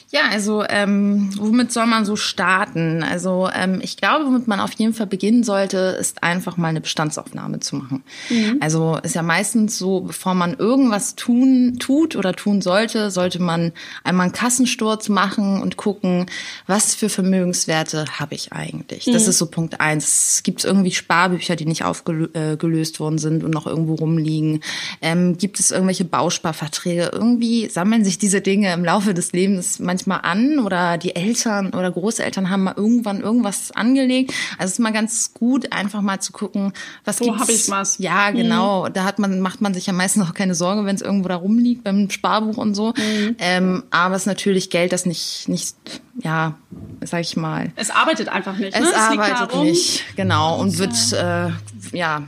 Ja, 0.09 0.21
also 0.31 0.63
ähm, 0.69 1.29
womit 1.37 1.73
soll 1.73 1.85
man 1.85 2.05
so 2.05 2.15
starten? 2.15 3.03
Also 3.03 3.49
ähm, 3.53 3.79
ich 3.81 3.97
glaube, 3.97 4.25
womit 4.25 4.47
man 4.47 4.61
auf 4.61 4.71
jeden 4.73 4.93
Fall 4.93 5.07
beginnen 5.07 5.43
sollte, 5.43 5.97
ist 5.99 6.23
einfach 6.23 6.55
mal 6.55 6.69
eine 6.69 6.79
Bestandsaufnahme 6.79 7.59
zu 7.59 7.75
machen. 7.75 8.03
Mhm. 8.29 8.57
Also 8.61 8.97
ist 9.03 9.15
ja 9.15 9.21
meistens 9.21 9.77
so, 9.77 9.99
bevor 10.01 10.33
man 10.33 10.53
irgendwas 10.53 11.15
tun 11.15 11.75
tut 11.79 12.15
oder 12.15 12.33
tun 12.33 12.61
sollte, 12.61 13.11
sollte 13.11 13.41
man 13.41 13.73
einmal 14.05 14.25
einen 14.25 14.33
Kassensturz 14.33 15.09
machen 15.09 15.61
und 15.61 15.75
gucken, 15.75 16.27
was 16.67 16.95
für 16.95 17.09
Vermögenswerte 17.09 18.05
habe 18.17 18.33
ich 18.33 18.53
eigentlich. 18.53 19.07
Mhm. 19.07 19.11
Das 19.11 19.27
ist 19.27 19.37
so 19.37 19.47
Punkt 19.47 19.81
eins. 19.81 20.35
Es 20.35 20.43
gibt 20.43 20.63
irgendwie 20.63 20.91
Sparbücher, 20.91 21.57
die 21.57 21.65
nicht 21.65 21.83
aufgelöst 21.83 22.95
äh, 22.95 22.99
worden 22.99 23.17
sind 23.17 23.43
und 23.43 23.53
noch 23.53 23.67
irgendwo 23.67 23.95
rumliegen. 23.95 24.61
Ähm, 25.01 25.37
gibt 25.37 25.59
es 25.59 25.71
irgendwelche 25.71 26.05
Bausparverträge? 26.05 27.11
Irgendwie 27.11 27.67
sammeln 27.67 28.05
sich 28.05 28.17
diese 28.17 28.39
Dinge 28.39 28.71
im 28.71 28.85
Laufe 28.85 29.13
des 29.13 29.33
Lebens 29.33 29.79
manchmal 29.97 30.19
an 30.21 30.59
oder 30.59 30.97
die 30.97 31.15
Eltern 31.15 31.73
oder 31.73 31.91
Großeltern 31.91 32.51
haben 32.51 32.63
mal 32.63 32.75
irgendwann 32.77 33.21
irgendwas 33.21 33.71
angelegt. 33.71 34.31
Also 34.57 34.65
es 34.65 34.71
ist 34.73 34.79
mal 34.79 34.93
ganz 34.93 35.33
gut, 35.33 35.71
einfach 35.73 36.01
mal 36.01 36.19
zu 36.19 36.31
gucken, 36.31 36.71
was 37.03 37.19
Wo 37.19 37.35
habe 37.35 37.51
ich 37.51 37.69
was? 37.69 37.97
Ja, 37.97 38.29
mhm. 38.31 38.37
genau. 38.37 38.87
Mhm. 38.87 38.93
Da 38.93 39.05
hat 39.05 39.17
man, 39.17 39.39
macht 39.39 39.61
man 39.61 39.73
sich 39.73 39.87
ja 39.87 39.93
meistens 39.93 40.23
auch 40.27 40.33
keine 40.35 40.53
Sorge, 40.53 40.85
wenn 40.85 40.95
es 40.95 41.01
irgendwo 41.01 41.29
da 41.29 41.35
rumliegt 41.35 41.83
beim 41.83 42.11
Sparbuch 42.11 42.57
und 42.57 42.75
so. 42.75 42.93
Mhm. 42.95 43.35
Ähm, 43.39 43.83
aber 43.89 44.15
es 44.15 44.23
ist 44.23 44.27
natürlich 44.27 44.69
Geld, 44.69 44.91
das 44.91 45.07
nicht, 45.07 45.49
nicht, 45.49 45.75
ja, 46.21 46.55
sag 47.01 47.21
ich 47.21 47.35
mal. 47.35 47.71
Es 47.75 47.89
arbeitet 47.89 48.29
einfach 48.29 48.57
nicht. 48.57 48.75
Es, 48.75 48.81
ne? 48.81 48.87
es 48.87 48.95
arbeitet 48.95 49.55
nicht, 49.63 50.03
genau. 50.15 50.59
Und 50.59 50.77
wird, 50.77 50.93
äh, 51.13 51.49
ja, 51.97 52.21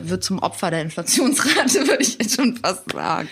wird 0.00 0.22
zum 0.22 0.40
Opfer 0.40 0.70
der 0.70 0.82
Inflationsrate, 0.82 1.74
würde 1.88 2.02
ich 2.02 2.18
jetzt 2.18 2.36
schon 2.36 2.56
fast 2.56 2.92
sagen. 2.92 3.28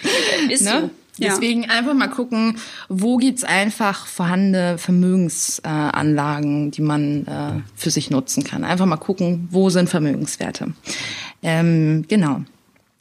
Ist 0.48 0.62
ne? 0.62 0.80
so. 0.82 1.03
Deswegen 1.18 1.70
einfach 1.70 1.94
mal 1.94 2.08
gucken, 2.08 2.58
wo 2.88 3.18
gibt's 3.18 3.44
einfach 3.44 4.06
vorhandene 4.06 4.78
Vermögensanlagen, 4.78 6.68
äh, 6.68 6.70
die 6.70 6.82
man 6.82 7.26
äh, 7.26 7.60
für 7.76 7.90
sich 7.90 8.10
nutzen 8.10 8.42
kann. 8.42 8.64
Einfach 8.64 8.86
mal 8.86 8.96
gucken, 8.96 9.48
wo 9.50 9.70
sind 9.70 9.88
Vermögenswerte. 9.88 10.72
Ähm, 11.42 12.04
genau. 12.08 12.40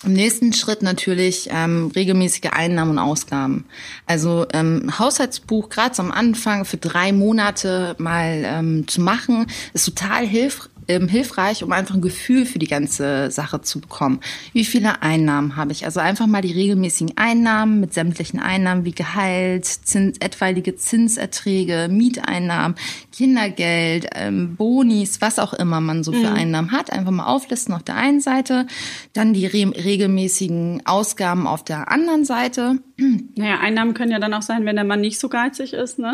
Im 0.06 0.14
nächsten 0.14 0.52
Schritt 0.52 0.82
natürlich 0.82 1.48
ähm, 1.50 1.90
regelmäßige 1.96 2.52
Einnahmen 2.52 2.92
und 2.92 3.00
Ausgaben. 3.00 3.66
Also 4.06 4.46
ähm, 4.52 5.00
Haushaltsbuch 5.00 5.70
gerade 5.70 5.98
am 6.00 6.12
Anfang 6.12 6.66
für 6.66 6.76
drei 6.76 7.14
Monate 7.14 7.96
mal 8.00 8.44
ähm, 8.46 8.88
zu 8.88 9.00
machen, 9.00 9.48
ist 9.74 9.86
total 9.86 10.28
hilfreich 10.28 10.73
ähm, 10.88 11.08
hilfreich, 11.08 11.64
um 11.64 11.72
einfach 11.72 11.96
ein 11.96 12.02
Gefühl 12.02 12.46
für 12.46 12.60
die 12.60 12.68
ganze 12.68 13.32
Sache 13.32 13.62
zu 13.62 13.80
bekommen. 13.80 14.20
Wie 14.54 14.66
viele 14.66 15.02
Einnahmen 15.02 15.56
habe 15.56 15.72
ich? 15.72 15.86
Also 15.86 16.00
einfach 16.00 16.28
mal 16.28 16.42
die 16.42 16.52
regelmäßigen 16.52 17.18
Einnahmen 17.18 17.80
mit 17.80 17.94
sämtlichen 17.94 18.40
Einnahmen 18.40 18.86
wie 18.86 18.92
Gehalt, 18.92 19.66
Zins, 19.66 20.18
etwaige 20.20 20.76
Zinserträge, 20.76 21.88
Mieteinnahmen, 21.90 22.76
Kindergeld, 23.12 24.08
ähm, 24.16 24.56
Bonis, 24.56 25.22
was 25.22 25.40
auch 25.40 25.54
immer 25.54 25.82
man 25.82 26.04
so 26.04 26.12
für 26.12 26.30
mhm. 26.30 26.36
Einnahmen 26.36 26.72
hat. 26.72 26.92
Einfach 26.92 27.12
mal 27.12 27.26
auflisten 27.26 27.74
auf 27.74 27.84
der 27.84 27.96
einen 27.96 28.22
Seite, 28.22 28.68
dann 29.14 29.34
die 29.34 29.46
re 29.46 29.64
regelmäßigen 29.64 30.82
Ausgaben 30.86 31.48
auf 31.48 31.64
der 31.64 31.90
anderen 31.92 32.26
Seite. 32.26 32.80
Naja, 33.36 33.60
Einnahmen 33.60 33.94
können 33.94 34.12
ja 34.12 34.20
dann 34.20 34.34
auch 34.34 34.42
sein, 34.44 34.66
wenn 34.66 34.76
der 34.76 34.86
Mann 34.86 35.02
nicht 35.02 35.20
so 35.20 35.28
geizig 35.28 35.74
ist. 35.74 36.00
Ne? 36.00 36.14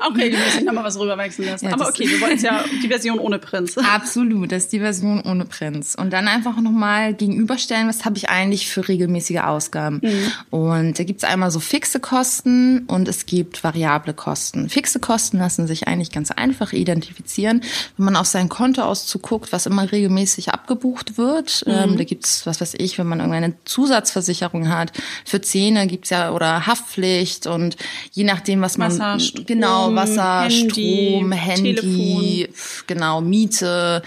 auch 0.00 0.14
regelmäßig 0.16 0.64
nochmal 0.64 0.84
was 0.84 0.98
rüberwechseln 0.98 1.48
lassen. 1.48 1.66
Ja, 1.66 1.72
Aber 1.74 1.88
okay, 1.88 2.05
du 2.06 2.20
wolltest 2.20 2.44
ja 2.44 2.64
die 2.82 2.88
Version 2.88 3.18
ohne 3.18 3.38
Prinz. 3.38 3.76
Absolut, 3.94 4.52
das 4.52 4.64
ist 4.64 4.72
die 4.72 4.80
Version 4.80 5.20
ohne 5.22 5.44
Prinz. 5.44 5.94
Und 5.98 6.12
dann 6.12 6.28
einfach 6.28 6.60
nochmal 6.60 7.14
gegenüberstellen, 7.14 7.88
was 7.88 8.04
habe 8.04 8.16
ich 8.16 8.28
eigentlich 8.28 8.68
für 8.68 8.86
regelmäßige 8.88 9.38
Ausgaben. 9.38 10.00
Mhm. 10.02 10.32
Und 10.50 10.98
da 10.98 11.04
gibt's 11.04 11.24
einmal 11.24 11.50
so 11.50 11.60
fixe 11.60 12.00
Kosten 12.00 12.84
und 12.86 13.08
es 13.08 13.26
gibt 13.26 13.64
variable 13.64 14.14
Kosten. 14.14 14.68
Fixe 14.68 15.00
Kosten 15.00 15.38
lassen 15.38 15.66
sich 15.66 15.88
eigentlich 15.88 16.10
ganz 16.10 16.30
einfach 16.30 16.72
identifizieren, 16.72 17.62
wenn 17.96 18.04
man 18.04 18.16
auf 18.16 18.26
sein 18.26 18.48
Konto 18.48 18.82
auszuguckt, 18.82 19.52
was 19.52 19.66
immer 19.66 19.90
regelmäßig 19.90 20.50
abgebucht 20.50 21.18
wird. 21.18 21.64
Mhm. 21.66 21.72
Ähm, 21.72 21.96
da 21.96 22.04
gibt's, 22.04 22.46
was 22.46 22.60
weiß 22.60 22.74
ich, 22.78 22.98
wenn 22.98 23.06
man 23.06 23.20
irgendeine 23.20 23.54
Zusatzversicherung 23.64 24.68
hat. 24.68 24.92
Für 25.24 25.40
Zähne 25.40 25.86
gibt's 25.86 26.10
ja 26.10 26.30
oder 26.30 26.66
Haftpflicht 26.66 27.46
und 27.46 27.76
je 28.12 28.24
nachdem, 28.24 28.60
was 28.60 28.78
man 28.78 28.90
Wasser, 28.90 29.20
Strom, 29.20 29.46
genau 29.46 29.94
Wasser, 29.94 30.42
Handy, 30.42 31.10
Strom, 31.18 31.32
Handy, 31.32 31.74
Telefon. 31.96 32.84
genau 32.86 33.20
Miete, 33.20 34.02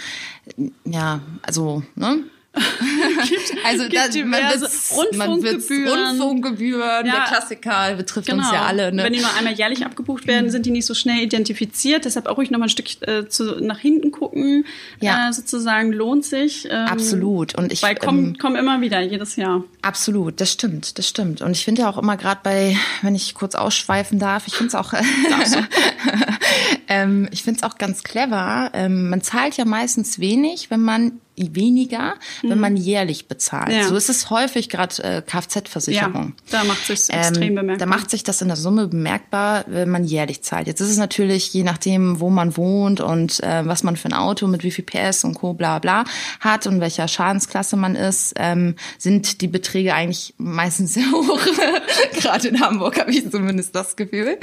ja, 0.86 1.22
also 1.42 1.84
ne 1.96 2.24
gibt, 2.54 3.66
also 3.66 3.84
gibt 3.84 4.16
da, 4.16 4.26
man 4.26 4.42
wird's, 4.60 4.92
Rundfunkgebühren. 4.96 6.08
Rundfunkgebühren, 6.08 7.06
ja, 7.06 7.14
der 7.14 7.24
Klassiker 7.26 7.96
betrifft 7.96 8.28
genau. 8.28 8.44
uns 8.44 8.52
ja 8.52 8.64
alle. 8.64 8.92
Ne? 8.92 9.04
Wenn 9.04 9.14
die 9.14 9.20
nur 9.20 9.34
einmal 9.36 9.54
jährlich 9.54 9.86
abgebucht 9.86 10.26
werden, 10.26 10.50
sind 10.50 10.66
die 10.66 10.72
nicht 10.72 10.86
so 10.86 10.96
schnell 10.96 11.20
identifiziert. 11.22 12.06
Deshalb 12.06 12.26
auch 12.26 12.38
ruhig 12.38 12.50
noch 12.50 12.58
mal 12.58 12.66
ein 12.66 12.70
Stück 12.70 12.88
äh, 13.08 13.28
zu, 13.28 13.64
nach 13.64 13.80
hinten 13.80 14.12
gucken. 14.12 14.66
Ja. 15.00 15.30
Äh, 15.30 15.34
sozusagen 15.34 15.94
lohnt 15.94 16.26
sich. 16.26 16.68
Ähm, 16.70 16.88
absolut. 16.88 17.56
Und 17.56 17.72
ich 17.72 17.84
weil 17.84 17.96
kommen, 17.96 18.30
ähm, 18.30 18.38
kommen 18.38 18.56
immer 18.56 18.82
wieder 18.82 19.00
jedes 19.02 19.36
Jahr. 19.36 19.64
Absolut, 19.82 20.42
das 20.42 20.52
stimmt, 20.52 20.98
das 20.98 21.08
stimmt. 21.08 21.42
Und 21.42 21.52
ich 21.52 21.64
finde 21.64 21.84
ja 21.84 21.90
auch 21.90 21.98
immer 21.98 22.18
gerade 22.18 22.42
bei, 22.44 22.76
wenn 23.04 23.16
ich 23.16 23.36
kurz 23.36 23.56
ausschweifen 23.56 24.18
darf, 24.18 24.48
ich 24.48 24.56
finde 24.56 24.70
es 24.70 24.76
auch, 24.76 24.94
ähm, 26.88 27.30
ich 27.32 27.44
finde 27.44 27.60
es 27.60 27.64
auch 27.64 27.78
ganz 27.78 28.04
clever. 28.04 28.72
Ähm, 28.74 29.10
man 29.10 29.22
zahlt 29.22 29.58
ja 29.58 29.66
meistens 29.66 30.20
wenig, 30.20 30.72
wenn 30.72 30.82
man 30.82 31.20
weniger, 31.40 32.16
wenn 32.42 32.56
mhm. 32.56 32.60
man 32.60 32.78
jährlich 32.78 33.28
bezahlt. 33.28 33.72
Ja. 33.72 33.88
So 33.88 33.96
ist 33.96 34.10
es 34.10 34.30
häufig 34.30 34.70
gerade 34.70 35.04
äh, 35.04 35.22
Kfz-Versicherung. 35.22 36.34
Ja, 36.52 36.60
da 36.60 36.64
macht 36.64 36.86
sich 36.86 37.10
extrem 37.10 37.50
ähm, 37.50 37.56
bemerkbar. 37.56 37.78
Da 37.78 37.86
macht 37.86 38.10
sich 38.10 38.24
das 38.24 38.42
in 38.42 38.48
der 38.48 38.58
Summe 38.58 38.88
bemerkbar, 38.88 39.66
wenn 39.68 39.90
man 39.90 40.04
jährlich 40.04 40.44
zahlt. 40.44 40.68
Jetzt 40.68 40.82
ist 40.82 40.90
es 40.90 40.98
natürlich 40.98 41.54
je 41.54 41.64
nachdem, 41.64 42.20
wo 42.20 42.30
man 42.30 42.58
wohnt 42.58 43.02
und 43.02 43.42
äh, 43.44 43.66
was 43.66 43.84
man 43.84 43.96
für 43.96 44.10
ein 44.10 44.14
Auto 44.14 44.48
mit 44.48 44.64
wie 44.64 44.72
viel 44.72 44.86
PS 44.86 45.24
und 45.24 45.36
Co. 45.36 45.54
bla 45.54 45.80
bla 45.80 46.04
hat 46.40 46.68
und 46.68 46.82
welcher 46.82 47.08
Schadensklasse 47.08 47.76
man 47.78 47.96
ist, 47.96 48.34
ähm, 48.38 48.76
sind 48.98 49.42
die 49.42 49.48
Beträge 49.48 49.94
eigentlich 49.94 50.34
meistens 50.38 50.94
sehr 51.00 51.12
hoch. 51.12 51.40
gerade 52.14 52.48
in 52.48 52.60
Hamburg 52.60 53.00
habe 53.00 53.12
ich 53.12 53.30
zumindest 53.30 53.76
das 53.76 53.96
Gefühl. 53.96 54.38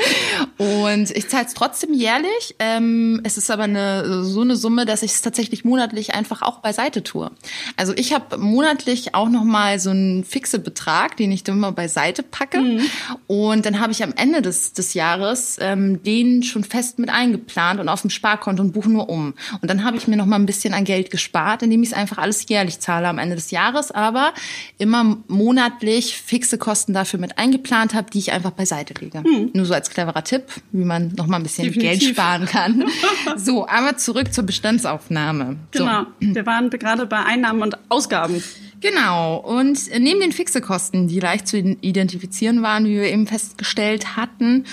Und 0.59 1.11
ich 1.11 1.29
zahle 1.29 1.47
es 1.47 1.55
trotzdem 1.55 1.93
jährlich. 1.93 2.57
Ähm, 2.59 3.21
es 3.25 3.37
ist 3.37 3.51
aber 3.51 3.65
eine 3.65 4.25
so 4.25 4.41
eine 4.43 4.57
Summe, 4.57 4.87
dass 4.87 5.03
ich 5.03 5.13
es 5.13 5.23
tatsächlich 5.23 5.65
monatlich 5.65 6.15
einfach 6.15 6.43
auch 6.43 6.59
beiseite 6.59 6.86
beiseite 6.87 7.03
tue. 7.03 7.31
Also 7.77 7.93
ich 7.97 8.13
habe 8.13 8.39
monatlich 8.39 9.15
auch 9.15 9.29
noch 9.29 9.45
mal 9.45 9.79
so 9.79 9.91
einen 9.91 10.25
fixe 10.25 10.59
Betrag, 10.59 11.17
den 11.17 11.33
ich 11.33 11.43
dann 11.43 11.57
immer 11.57 11.73
beiseite 11.73 12.23
packe. 12.23 12.61
Mhm. 12.61 12.81
Und 13.27 13.67
dann 13.67 13.81
habe 13.81 13.93
ich 13.93 14.03
am 14.03 14.13
Ende 14.17 14.43
des, 14.43 14.73
des 14.73 14.95
Jahres 14.95 15.59
ähm, 15.61 16.03
den 16.03 16.43
schon 16.43 16.65
fest 16.65 16.99
mit 16.99 17.11
eingeplant 17.11 17.81
und 17.81 17.89
auf 17.89 18.03
dem 18.03 18.11
Sparkonto 18.11 18.63
und 18.63 18.73
buche 18.73 18.91
nur 18.91 19.09
um. 19.09 19.35
Und 19.61 19.71
dann 19.71 19.85
habe 19.85 19.97
ich 19.97 20.07
mir 20.07 20.17
noch 20.17 20.27
mal 20.27 20.37
ein 20.37 20.47
bisschen 20.47 20.75
an 20.75 20.85
Geld 20.85 21.11
gespart, 21.11 21.63
indem 21.63 21.83
ich 21.83 21.91
es 21.91 21.95
einfach 21.95 22.19
alles 22.19 22.49
jährlich 22.49 22.81
zahle 22.81 23.09
am 23.09 23.19
Ende 23.19 23.37
des 23.37 23.51
Jahres, 23.51 23.91
aber 23.91 24.33
immer 24.79 25.17
monatlich 25.29 26.17
fixe 26.17 26.59
Kosten 26.59 26.93
dafür 26.93 27.19
mit 27.19 27.39
eingeplant 27.39 27.95
habe, 27.95 28.11
die 28.11 28.19
ich 28.19 28.33
einfach 28.33 28.53
beiseite 28.53 28.95
lege. 29.03 29.21
Mhm. 29.21 29.51
Nur 29.55 29.67
so 29.67 29.75
als 29.75 29.91
cleverer 29.91 30.25
Tipp, 30.25 30.45
wie 30.73 30.85
man 30.85 31.13
noch 31.17 31.27
mal 31.27 31.39
ein 31.39 31.43
bisschen 31.43 31.65
Definitiv. 31.65 32.01
Geld 32.01 32.17
sparen 32.17 32.47
kann. 32.47 32.85
so, 33.37 33.67
aber 33.67 33.97
zurück 33.97 34.33
zur 34.33 34.45
Bestandsaufnahme. 34.45 35.57
Genau. 35.73 36.03
So. 36.03 36.35
Wir 36.35 36.47
waren 36.47 36.71
gerade 36.79 37.07
bei 37.07 37.19
Einnahmen 37.25 37.63
und 37.63 37.77
Ausgaben. 37.89 38.43
Genau. 38.81 39.37
Und 39.39 39.91
neben 39.99 40.21
den 40.21 40.33
Fixekosten, 40.33 41.09
die 41.09 41.19
leicht 41.19 41.49
zu 41.49 41.57
identifizieren 41.59 42.63
waren, 42.63 42.85
wie 42.85 42.97
wir 42.97 43.11
eben 43.11 43.27
festgestellt 43.27 44.17
hatten, 44.17 44.65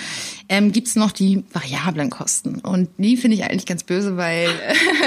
ähm, 0.48 0.72
gibt's 0.72 0.94
noch 0.94 1.10
die 1.10 1.44
variablen 1.52 2.10
Kosten. 2.10 2.60
Und 2.60 2.90
die 2.98 3.16
finde 3.16 3.36
ich 3.36 3.44
eigentlich 3.44 3.66
ganz 3.66 3.82
böse, 3.82 4.16
weil 4.16 4.48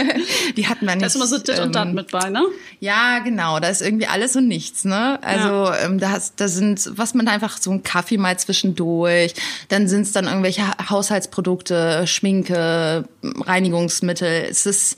die 0.57 0.67
hat 0.67 0.81
man 0.81 0.97
nicht. 0.97 1.03
Da 1.03 1.07
ist 1.07 1.15
immer 1.15 1.27
so 1.27 1.37
dit 1.37 1.59
und 1.59 1.75
dat 1.75 1.89
ähm, 1.89 1.93
mit 1.93 2.11
bei, 2.11 2.29
ne? 2.29 2.43
Ja, 2.79 3.19
genau. 3.19 3.59
Da 3.59 3.69
ist 3.69 3.81
irgendwie 3.81 4.07
alles 4.07 4.35
und 4.35 4.47
nichts, 4.47 4.83
ne? 4.83 5.19
Also 5.21 5.47
ja. 5.47 5.85
ähm, 5.85 5.99
da, 5.99 6.11
hast, 6.11 6.39
da 6.41 6.47
sind, 6.47 6.91
was 6.95 7.13
man 7.13 7.27
einfach 7.27 7.57
so 7.59 7.71
ein 7.71 7.83
Kaffee 7.83 8.17
mal 8.17 8.37
zwischendurch, 8.39 9.35
dann 9.69 9.87
sind's 9.87 10.11
dann 10.11 10.25
irgendwelche 10.25 10.63
Haushaltsprodukte, 10.89 12.07
Schminke, 12.07 13.07
Reinigungsmittel. 13.23 14.47
Es 14.49 14.65
ist 14.65 14.97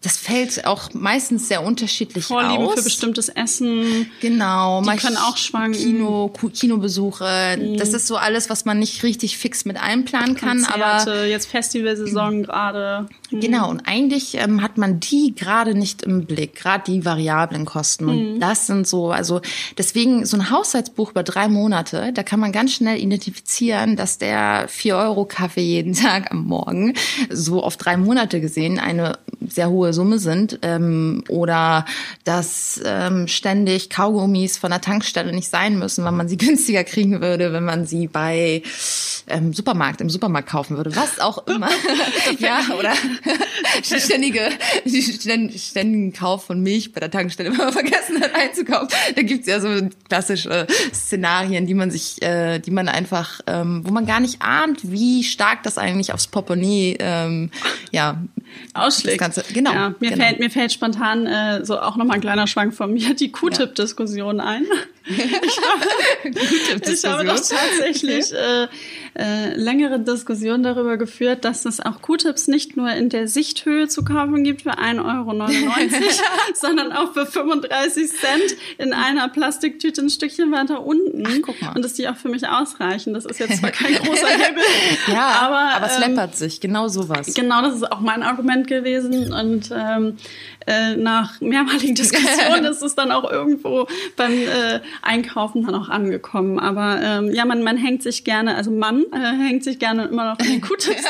das 0.00 0.16
fällt 0.16 0.64
auch 0.66 0.92
meistens 0.94 1.48
sehr 1.48 1.62
unterschiedlich 1.62 2.24
Vorlieben 2.24 2.66
aus. 2.66 2.74
für 2.74 2.82
bestimmtes 2.82 3.28
Essen. 3.28 4.10
Genau. 4.20 4.82
Die 4.82 4.96
können 4.96 5.16
auch 5.16 5.36
schwanken. 5.36 5.80
Kino, 5.80 6.28
Kinobesuche. 6.28 7.56
Mhm. 7.58 7.76
Das 7.76 7.92
ist 7.92 8.06
so 8.06 8.16
alles, 8.16 8.50
was 8.50 8.64
man 8.64 8.78
nicht 8.78 9.02
richtig 9.02 9.38
fix 9.38 9.64
mit 9.64 9.76
einplanen 9.76 10.34
kann. 10.36 10.62
Konzerte, 10.62 11.10
aber 11.10 11.26
jetzt 11.26 11.46
Festivalsaison 11.46 12.38
mhm. 12.38 12.42
gerade. 12.42 13.06
Mhm. 13.30 13.40
Genau. 13.40 13.70
Und 13.70 13.82
eigentlich 13.86 14.36
ähm, 14.36 14.62
hat 14.62 14.78
man 14.78 15.00
die 15.00 15.34
gerade 15.34 15.74
nicht 15.74 16.02
im 16.02 16.24
Blick. 16.24 16.56
Gerade 16.56 16.84
die 16.90 17.04
variablen 17.04 17.64
Kosten. 17.64 18.08
Und 18.08 18.34
mhm. 18.34 18.40
das 18.40 18.66
sind 18.66 18.86
so, 18.86 19.10
also 19.10 19.40
deswegen 19.78 20.26
so 20.26 20.36
ein 20.36 20.50
Haushaltsbuch 20.50 21.10
über 21.10 21.22
drei 21.22 21.48
Monate, 21.48 22.12
da 22.12 22.22
kann 22.22 22.40
man 22.40 22.52
ganz 22.52 22.72
schnell 22.72 22.98
identifizieren, 22.98 23.96
dass 23.96 24.18
der 24.18 24.66
4 24.68 24.96
Euro 24.96 25.24
Kaffee 25.24 25.62
jeden 25.62 25.94
Tag 26.02 26.30
am 26.30 26.44
Morgen 26.44 26.94
so 27.30 27.62
auf 27.62 27.76
drei 27.76 27.96
Monate 27.96 28.40
gesehen 28.40 28.78
eine 28.78 29.18
sehr 29.48 29.70
hohe 29.70 29.81
hohe 29.82 29.92
Summe 29.92 30.18
sind 30.18 30.60
ähm, 30.62 31.24
oder 31.28 31.84
dass 32.24 32.80
ähm, 32.84 33.26
ständig 33.26 33.90
Kaugummis 33.90 34.56
von 34.56 34.70
der 34.70 34.80
Tankstelle 34.80 35.32
nicht 35.32 35.48
sein 35.48 35.78
müssen, 35.78 36.04
weil 36.04 36.12
man 36.12 36.28
sie 36.28 36.36
günstiger 36.42 36.84
kriegen 36.84 37.20
würde, 37.20 37.52
wenn 37.52 37.64
man 37.64 37.84
sie 37.86 38.06
bei 38.06 38.62
ähm, 39.26 39.52
Supermarkt 39.52 40.00
im 40.00 40.08
Supermarkt 40.08 40.48
kaufen 40.48 40.76
würde, 40.76 40.94
was 40.94 41.18
auch 41.18 41.46
immer. 41.48 41.68
ja, 42.38 42.60
oder 42.78 42.92
die 43.78 44.00
ständige, 44.00 44.48
die 44.84 45.02
ständigen 45.58 46.12
Kauf 46.12 46.46
von 46.46 46.60
Milch 46.60 46.92
bei 46.92 47.00
der 47.00 47.10
Tankstelle 47.10 47.50
immer 47.50 47.72
vergessen 47.72 48.20
hat 48.20 48.34
einzukaufen. 48.34 48.88
Da 49.16 49.22
gibt's 49.22 49.48
ja 49.48 49.60
so 49.60 49.68
klassische 50.08 50.66
Szenarien, 50.94 51.66
die 51.66 51.74
man 51.74 51.90
sich, 51.90 52.22
äh, 52.22 52.60
die 52.60 52.70
man 52.70 52.88
einfach, 52.88 53.40
ähm, 53.46 53.82
wo 53.84 53.92
man 53.92 54.06
gar 54.06 54.20
nicht 54.20 54.42
ahnt, 54.42 54.78
wie 54.82 55.24
stark 55.24 55.62
das 55.64 55.78
eigentlich 55.78 56.12
aufs 56.12 56.28
Portemonnaie 56.28 56.96
ähm, 57.00 57.50
ja 57.90 58.22
ausschlägt. 58.74 59.18
Ganze, 59.18 59.44
genau. 59.52 59.72
Ja, 59.72 59.94
mir 60.00 60.10
genau. 60.10 60.24
fällt 60.24 60.40
mir 60.40 60.50
fällt 60.50 60.72
spontan 60.72 61.26
äh, 61.26 61.64
so 61.64 61.78
auch 61.78 61.96
nochmal 61.96 62.16
ein 62.16 62.20
kleiner 62.20 62.46
Schwank 62.46 62.74
von 62.74 62.92
mir 62.92 63.14
die 63.14 63.32
Q-Tip-Diskussion 63.32 64.40
ein. 64.40 64.64
ich, 65.06 65.60
habe, 67.04 67.24
doch 67.24 67.34
tatsächlich 67.34 68.26
okay. 68.32 68.64
äh, 68.64 68.68
äh, 69.14 69.54
längere 69.56 69.98
Diskussionen 70.00 70.62
darüber 70.62 70.96
geführt, 70.96 71.44
dass 71.44 71.64
es 71.64 71.80
auch 71.80 72.00
Q-Tips 72.00 72.48
nicht 72.48 72.76
nur 72.76 72.90
in 72.90 73.08
der 73.08 73.28
Sichthöhe 73.28 73.88
zu 73.88 74.04
kaufen 74.04 74.44
gibt 74.44 74.62
für 74.62 74.78
1,99 74.78 75.04
Euro, 75.04 75.32
sondern 76.54 76.92
auch 76.92 77.12
für 77.12 77.26
35 77.26 78.10
Cent 78.10 78.56
in 78.78 78.92
einer 78.92 79.28
Plastiktüte 79.28 80.02
ein 80.02 80.10
Stückchen 80.10 80.52
weiter 80.52 80.84
unten. 80.84 81.24
Ach, 81.26 81.32
guck 81.42 81.60
mal. 81.60 81.74
Und 81.74 81.84
dass 81.84 81.94
die 81.94 82.08
auch 82.08 82.16
für 82.16 82.28
mich 82.28 82.46
ausreichen. 82.46 83.12
Das 83.12 83.24
ist 83.24 83.40
jetzt 83.40 83.58
zwar 83.58 83.70
kein 83.70 83.94
großer 84.02 84.28
Hebel, 84.28 84.62
ja, 85.08 85.26
aber, 85.40 85.76
aber 85.76 85.86
es 85.86 85.96
ähm, 85.96 86.14
läppert 86.14 86.36
sich. 86.36 86.60
Genau 86.60 86.88
sowas. 86.88 87.34
Genau, 87.34 87.60
das 87.62 87.74
ist 87.74 87.90
auch 87.90 88.00
mein 88.00 88.22
Argument 88.22 88.66
gewesen. 88.66 89.32
Und 89.32 89.70
ähm, 89.74 90.16
äh, 90.66 90.96
nach 90.96 91.40
mehrmaligen 91.40 91.94
Diskussionen 91.94 92.64
ist 92.64 92.82
es 92.82 92.94
dann 92.94 93.10
auch 93.10 93.30
irgendwo 93.30 93.86
beim 94.16 94.32
äh, 94.32 94.80
Einkaufen 95.00 95.64
dann 95.64 95.74
auch 95.74 95.88
angekommen. 95.88 96.58
Aber 96.58 97.00
ähm, 97.02 97.32
ja, 97.32 97.44
man, 97.44 97.62
man 97.62 97.76
hängt 97.76 98.02
sich 98.02 98.24
gerne, 98.24 98.54
also 98.54 98.70
Mann 98.70 99.04
äh, 99.12 99.18
hängt 99.18 99.64
sich 99.64 99.78
gerne 99.78 100.06
immer 100.06 100.30
noch 100.30 100.38
an 100.38 100.46
den 100.46 100.60
Q-Tips 100.60 101.04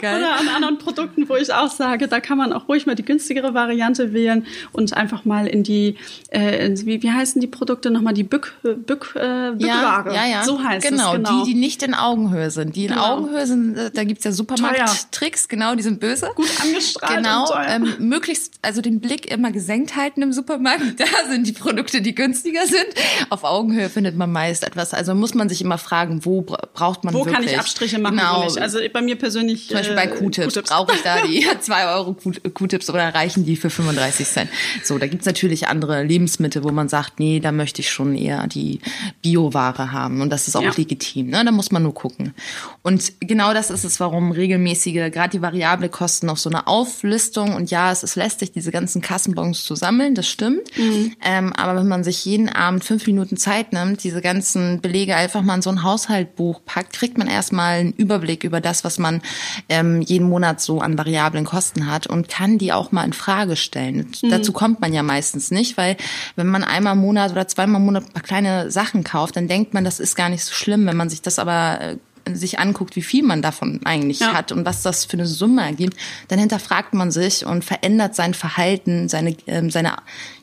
Oder 0.00 0.38
an 0.38 0.48
anderen 0.48 0.78
Produkten, 0.78 1.28
wo 1.28 1.36
ich 1.36 1.52
auch 1.52 1.70
sage, 1.70 2.08
da 2.08 2.20
kann 2.20 2.38
man 2.38 2.52
auch 2.52 2.68
ruhig 2.68 2.86
mal 2.86 2.94
die 2.94 3.04
günstigere 3.04 3.54
Variante 3.54 4.12
wählen 4.12 4.46
und 4.72 4.96
einfach 4.96 5.24
mal 5.24 5.46
in 5.46 5.62
die, 5.62 5.96
äh, 6.28 6.70
wie, 6.84 7.02
wie 7.02 7.10
heißen 7.10 7.40
die 7.40 7.46
Produkte 7.46 7.90
nochmal, 7.90 8.14
die 8.14 8.22
Bück, 8.22 8.54
Bück, 8.62 9.14
äh, 9.16 9.52
Bückware. 9.52 9.56
Ja, 9.58 10.04
ja, 10.12 10.26
ja. 10.26 10.44
So 10.44 10.62
heißt 10.62 10.88
genau, 10.88 11.14
es. 11.14 11.16
Genau, 11.16 11.44
die, 11.44 11.52
die 11.52 11.58
nicht 11.58 11.82
in 11.82 11.94
Augenhöhe 11.94 12.50
sind. 12.50 12.76
Die 12.76 12.84
in 12.84 12.92
genau. 12.92 13.16
Augenhöhe 13.16 13.46
sind, 13.46 13.76
äh, 13.76 13.90
da 13.90 14.04
gibt's 14.04 14.24
ja 14.24 14.32
Supermarkt-Tricks, 14.32 15.48
genau, 15.48 15.74
die 15.74 15.82
sind 15.82 16.00
böse. 16.00 16.30
Gut 16.34 16.48
angestrahlt. 16.62 17.16
Genau, 17.16 17.52
ähm, 17.66 17.94
möglichst, 17.98 18.54
also 18.62 18.80
den 18.80 19.00
Blick 19.00 19.30
immer 19.30 19.50
gesenkt 19.50 19.96
halten 19.96 20.22
im 20.22 20.32
Supermarkt. 20.32 20.80
Da 21.00 21.30
sind 21.30 21.46
die 21.46 21.52
Produkte, 21.52 21.79
die 21.84 22.14
günstiger 22.14 22.66
sind. 22.66 22.86
Auf 23.30 23.44
Augenhöhe 23.44 23.88
findet 23.88 24.16
man 24.16 24.30
meist 24.32 24.64
etwas. 24.64 24.94
Also 24.94 25.14
muss 25.14 25.34
man 25.34 25.48
sich 25.48 25.62
immer 25.62 25.78
fragen, 25.78 26.24
wo 26.24 26.42
braucht 26.42 27.04
man 27.04 27.14
wo 27.14 27.20
wirklich. 27.20 27.34
Wo 27.36 27.40
kann 27.40 27.48
ich 27.48 27.58
Abstriche 27.58 27.98
machen? 27.98 28.16
Genau. 28.16 28.42
Also 28.60 28.78
bei 28.92 29.02
mir 29.02 29.16
persönlich. 29.16 29.68
Zum 29.68 29.76
Beispiel 29.76 29.96
bei 29.96 30.04
äh, 30.04 30.08
Q-Tips. 30.08 30.54
Brauche 30.62 30.94
ich 30.94 31.02
da 31.02 31.22
die 31.22 31.46
zwei 31.60 31.86
Euro 31.86 32.14
Q-Tips 32.14 32.90
oder 32.90 33.14
reichen 33.14 33.44
die 33.44 33.56
für 33.56 33.70
35 33.70 34.26
Cent? 34.26 34.50
So, 34.82 34.98
da 34.98 35.06
gibt's 35.06 35.26
natürlich 35.26 35.68
andere 35.68 36.02
Lebensmittel, 36.02 36.64
wo 36.64 36.70
man 36.70 36.88
sagt, 36.88 37.20
nee, 37.20 37.40
da 37.40 37.52
möchte 37.52 37.80
ich 37.80 37.90
schon 37.90 38.16
eher 38.16 38.46
die 38.46 38.80
Bioware 39.22 39.92
haben. 39.92 40.20
Und 40.20 40.30
das 40.30 40.48
ist 40.48 40.56
auch 40.56 40.62
ja. 40.62 40.72
legitim. 40.76 41.28
Ne? 41.28 41.44
Da 41.44 41.52
muss 41.52 41.70
man 41.70 41.82
nur 41.82 41.94
gucken. 41.94 42.34
Und 42.82 43.12
genau 43.20 43.54
das 43.54 43.70
ist 43.70 43.84
es, 43.84 44.00
warum 44.00 44.32
regelmäßige, 44.32 45.10
gerade 45.10 45.30
die 45.30 45.42
variable 45.42 45.88
Kosten 45.88 46.28
auf 46.28 46.38
so 46.38 46.50
eine 46.50 46.66
Auflistung 46.66 47.54
und 47.54 47.70
ja, 47.70 47.92
es 47.92 48.02
ist 48.02 48.16
lästig, 48.16 48.52
diese 48.52 48.70
ganzen 48.70 49.00
Kassenbons 49.00 49.64
zu 49.64 49.74
sammeln, 49.74 50.14
das 50.14 50.28
stimmt. 50.28 50.76
Mhm. 50.76 51.14
Ähm, 51.22 51.52
aber 51.52 51.69
wenn 51.76 51.88
man 51.88 52.04
sich 52.04 52.24
jeden 52.24 52.48
Abend 52.48 52.84
fünf 52.84 53.06
Minuten 53.06 53.36
Zeit 53.36 53.72
nimmt, 53.72 54.04
diese 54.04 54.20
ganzen 54.20 54.80
Belege 54.80 55.16
einfach 55.16 55.42
mal 55.42 55.56
in 55.56 55.62
so 55.62 55.70
ein 55.70 55.82
Haushaltbuch 55.82 56.60
packt, 56.64 56.92
kriegt 56.92 57.18
man 57.18 57.28
erstmal 57.28 57.80
einen 57.80 57.92
Überblick 57.92 58.44
über 58.44 58.60
das, 58.60 58.84
was 58.84 58.98
man 58.98 59.22
ähm, 59.68 60.00
jeden 60.02 60.28
Monat 60.28 60.60
so 60.60 60.80
an 60.80 60.98
variablen 60.98 61.44
Kosten 61.44 61.90
hat 61.90 62.06
und 62.06 62.28
kann 62.28 62.58
die 62.58 62.72
auch 62.72 62.92
mal 62.92 63.04
in 63.04 63.12
Frage 63.12 63.56
stellen. 63.56 64.12
Mhm. 64.22 64.30
Dazu 64.30 64.52
kommt 64.52 64.80
man 64.80 64.92
ja 64.92 65.02
meistens 65.02 65.50
nicht, 65.50 65.76
weil 65.76 65.96
wenn 66.36 66.46
man 66.46 66.64
einmal 66.64 66.94
im 66.94 67.00
Monat 67.00 67.32
oder 67.32 67.48
zweimal 67.48 67.80
im 67.80 67.86
Monat 67.86 68.04
ein 68.04 68.12
paar 68.12 68.22
kleine 68.22 68.70
Sachen 68.70 69.04
kauft, 69.04 69.36
dann 69.36 69.48
denkt 69.48 69.74
man, 69.74 69.84
das 69.84 70.00
ist 70.00 70.16
gar 70.16 70.28
nicht 70.28 70.44
so 70.44 70.52
schlimm. 70.52 70.86
Wenn 70.86 70.96
man 70.96 71.10
sich 71.10 71.22
das 71.22 71.38
aber 71.38 71.80
äh, 71.80 71.96
sich 72.36 72.58
anguckt, 72.58 72.96
wie 72.96 73.02
viel 73.02 73.24
man 73.24 73.42
davon 73.42 73.80
eigentlich 73.84 74.20
ja. 74.20 74.32
hat 74.32 74.52
und 74.52 74.64
was 74.64 74.82
das 74.82 75.04
für 75.04 75.14
eine 75.14 75.26
Summe 75.26 75.62
ergibt, 75.62 75.96
dann 76.28 76.38
hinterfragt 76.38 76.94
man 76.94 77.10
sich 77.10 77.46
und 77.46 77.64
verändert 77.64 78.14
sein 78.14 78.34
Verhalten, 78.34 79.08
seine, 79.08 79.36
ähm, 79.46 79.70
seine 79.70 79.96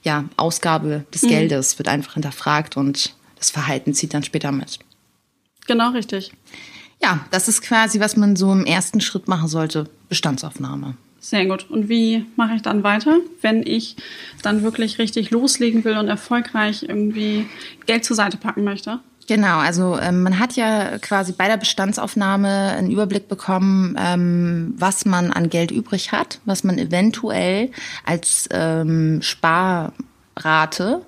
ja, 0.04 0.26
Ausgabe 0.38 1.06
des 1.14 1.24
mhm. 1.24 1.30
Geldes 1.30 1.78
wird 1.78 1.88
einfach 1.88 2.14
hinterfragt 2.14 2.78
und 2.78 3.14
das 3.38 3.50
Verhalten 3.50 3.94
zieht 3.94 4.14
dann 4.14 4.24
später 4.24 4.52
mit. 4.52 4.80
Genau, 5.68 5.92
richtig. 5.92 6.32
Ja, 7.02 7.26
das 7.32 7.48
ist 7.48 7.62
quasi, 7.62 8.00
was 8.00 8.16
man 8.16 8.36
so 8.36 8.52
im 8.52 8.66
ersten 8.66 9.02
Schritt 9.02 9.28
machen 9.28 9.48
sollte, 9.48 9.90
Bestandsaufnahme. 10.10 10.96
Sehr 11.20 11.46
gut. 11.46 11.70
Und 11.70 11.90
wie 11.90 12.26
mache 12.36 12.56
ich 12.56 12.62
dann 12.62 12.84
weiter, 12.84 13.18
wenn 13.42 13.66
ich 13.66 13.98
dann 14.44 14.64
wirklich 14.64 14.98
richtig 14.98 15.30
loslegen 15.30 15.84
will 15.84 15.98
und 15.98 16.08
erfolgreich 16.08 16.84
irgendwie 16.84 17.46
Geld 17.86 18.06
zur 18.06 18.16
Seite 18.16 18.38
packen 18.38 18.64
möchte? 18.64 19.00
Genau, 19.28 19.58
also 19.58 20.00
ähm, 20.00 20.24
man 20.24 20.40
hat 20.40 20.56
ja 20.56 20.98
quasi 21.00 21.34
bei 21.34 21.48
der 21.48 21.58
Bestandsaufnahme 21.58 22.72
einen 22.78 22.90
Überblick 22.90 23.28
bekommen, 23.28 23.96
ähm, 24.00 24.74
was 24.78 25.06
man 25.06 25.34
an 25.34 25.50
Geld 25.50 25.70
übrig 25.70 26.14
hat, 26.14 26.40
was 26.46 26.64
man 26.64 26.78
eventuell 26.78 27.72
als 28.06 28.48
ähm, 28.52 29.22
Sparrate 29.22 31.02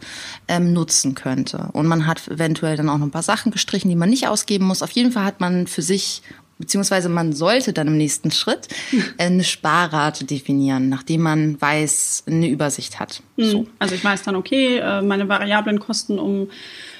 ähm, 0.49 0.73
nutzen 0.73 1.15
könnte. 1.15 1.69
Und 1.71 1.88
man 1.88 2.08
hat 2.08 2.27
eventuell 2.27 2.75
dann 2.75 2.89
auch 2.89 2.97
noch 2.97 3.05
ein 3.05 3.12
paar 3.12 3.23
Sachen 3.23 3.53
gestrichen, 3.53 3.89
die 3.89 3.95
man 3.95 4.10
nicht 4.10 4.27
ausgeben 4.27 4.65
muss. 4.65 4.84
Auf 4.84 4.91
jeden 4.91 5.13
Fall 5.13 5.23
hat 5.23 5.39
man 5.39 5.65
für 5.65 5.82
sich 5.82 6.21
beziehungsweise 6.60 7.08
man 7.08 7.32
sollte 7.32 7.71
dann 7.71 7.88
im 7.88 7.97
nächsten 7.97 8.32
Schritt 8.32 8.67
eine 9.17 9.45
Sparrate 9.45 10.25
definieren, 10.25 10.89
nachdem 10.89 11.21
man 11.21 11.60
weiß, 11.60 12.25
eine 12.27 12.49
Übersicht 12.49 12.99
hat. 12.99 13.23
Hm. 13.38 13.45
So. 13.45 13.67
Also 13.79 13.95
ich 13.95 14.03
weiß 14.03 14.23
dann, 14.23 14.36
okay, 14.36 14.77
äh, 14.77 15.01
meine 15.01 15.29
variablen 15.29 15.79
Kosten 15.79 16.19
um 16.19 16.49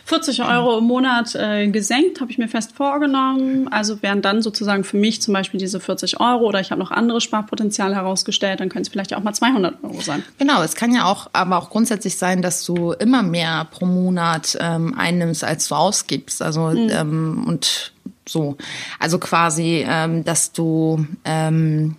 40 0.10 0.44
Euro 0.44 0.80
im 0.80 0.86
Monat 0.86 1.36
äh, 1.36 1.68
gesenkt, 1.68 2.20
habe 2.20 2.32
ich 2.32 2.40
mir 2.40 2.48
fest 2.48 2.72
vorgenommen. 2.76 3.68
Also 3.68 4.02
wären 4.02 4.24
dann 4.24 4.42
sozusagen 4.42 4.84
für 4.84 4.98
mich 4.98 5.22
zum 5.22 5.36
Beispiel 5.36 5.60
diese 5.60 5.80
40 5.80 6.20
Euro 6.20 6.48
oder 6.48 6.60
ich 6.60 6.72
habe 6.72 6.80
noch 6.82 6.90
andere 6.90 7.22
Sparpotenzial 7.22 7.94
herausgestellt, 7.94 8.60
dann 8.60 8.70
können 8.70 8.82
es 8.82 8.90
vielleicht 8.90 9.14
auch 9.14 9.22
mal 9.22 9.34
200 9.34 9.84
Euro 9.84 10.02
sein. 10.02 10.24
Genau, 10.40 10.64
es 10.64 10.76
kann 10.76 10.96
ja 10.96 11.06
auch, 11.06 11.30
aber 11.34 11.58
auch 11.58 11.70
grundsätzlich 11.70 12.18
sein, 12.18 12.42
dass 12.42 12.66
du 12.66 12.94
immer 12.94 13.22
mehr 13.22 13.68
pro 13.70 13.86
Monat 13.86 14.58
ähm, 14.60 14.98
einnimmst, 14.98 15.44
als 15.44 15.68
du 15.68 15.76
ausgibst. 15.76 16.42
Also 16.42 16.70
mhm. 16.70 16.90
ähm, 16.90 17.44
und 17.48 17.94
so, 18.28 18.58
also 18.98 19.20
quasi, 19.20 19.86
ähm, 19.88 20.24
dass 20.24 20.54
du 20.54 21.06
ähm, 21.24 21.98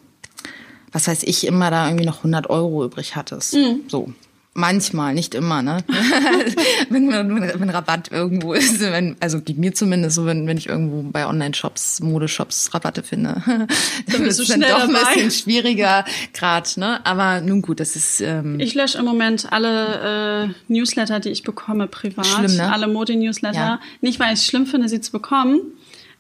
was 0.91 1.07
weiß 1.07 1.23
ich, 1.23 1.47
immer 1.47 1.71
da 1.71 1.87
irgendwie 1.87 2.07
noch 2.07 2.19
100 2.19 2.51
Euro 2.51 2.85
übrig 2.85 3.15
hattest. 3.15 3.55
Mhm. 3.55 3.83
So. 3.87 4.13
Manchmal, 4.53 5.15
nicht 5.15 5.37
immer, 5.37 5.63
ne? 5.63 5.79
wenn, 6.91 7.09
wenn, 7.13 7.61
wenn 7.61 7.71
Rabatt 7.71 8.11
irgendwo 8.11 8.53
ist, 8.53 8.81
wenn, 8.81 9.15
also 9.21 9.41
geht 9.41 9.59
mir 9.59 9.75
zumindest 9.75 10.17
so, 10.17 10.27
wenn, 10.27 10.49
wenn 10.49 10.59
ich 10.59 10.69
irgendwo 10.69 11.03
bei 11.03 11.25
Online-Shops, 11.25 12.01
Modeshops 12.01 12.75
Rabatte 12.75 13.05
finde, 13.05 13.41
dann 14.13 14.27
ist 14.27 14.41
es 14.41 14.49
dann 14.49 14.63
doch 14.63 14.89
ein 14.89 14.93
bisschen 14.93 15.31
schwieriger 15.31 16.05
gerade, 16.33 16.69
ne? 16.81 17.05
Aber 17.07 17.41
nun 17.41 17.63
gut, 17.63 17.79
das 17.79 17.95
ist. 17.95 18.21
Ähm, 18.21 18.59
ich 18.59 18.75
lösche 18.75 18.99
im 18.99 19.05
Moment 19.05 19.53
alle 19.53 20.49
äh, 20.49 20.73
Newsletter, 20.73 21.21
die 21.21 21.29
ich 21.29 21.45
bekomme, 21.45 21.87
privat. 21.87 22.27
Schlimm, 22.27 22.57
ne? 22.57 22.73
Alle 22.73 22.89
Mode-Newsletter. 22.89 23.57
Ja. 23.57 23.81
Nicht, 24.01 24.19
weil 24.19 24.35
ich 24.35 24.41
es 24.41 24.47
schlimm 24.47 24.67
finde, 24.67 24.89
sie 24.89 25.01
zu 25.01 25.13
bekommen, 25.13 25.61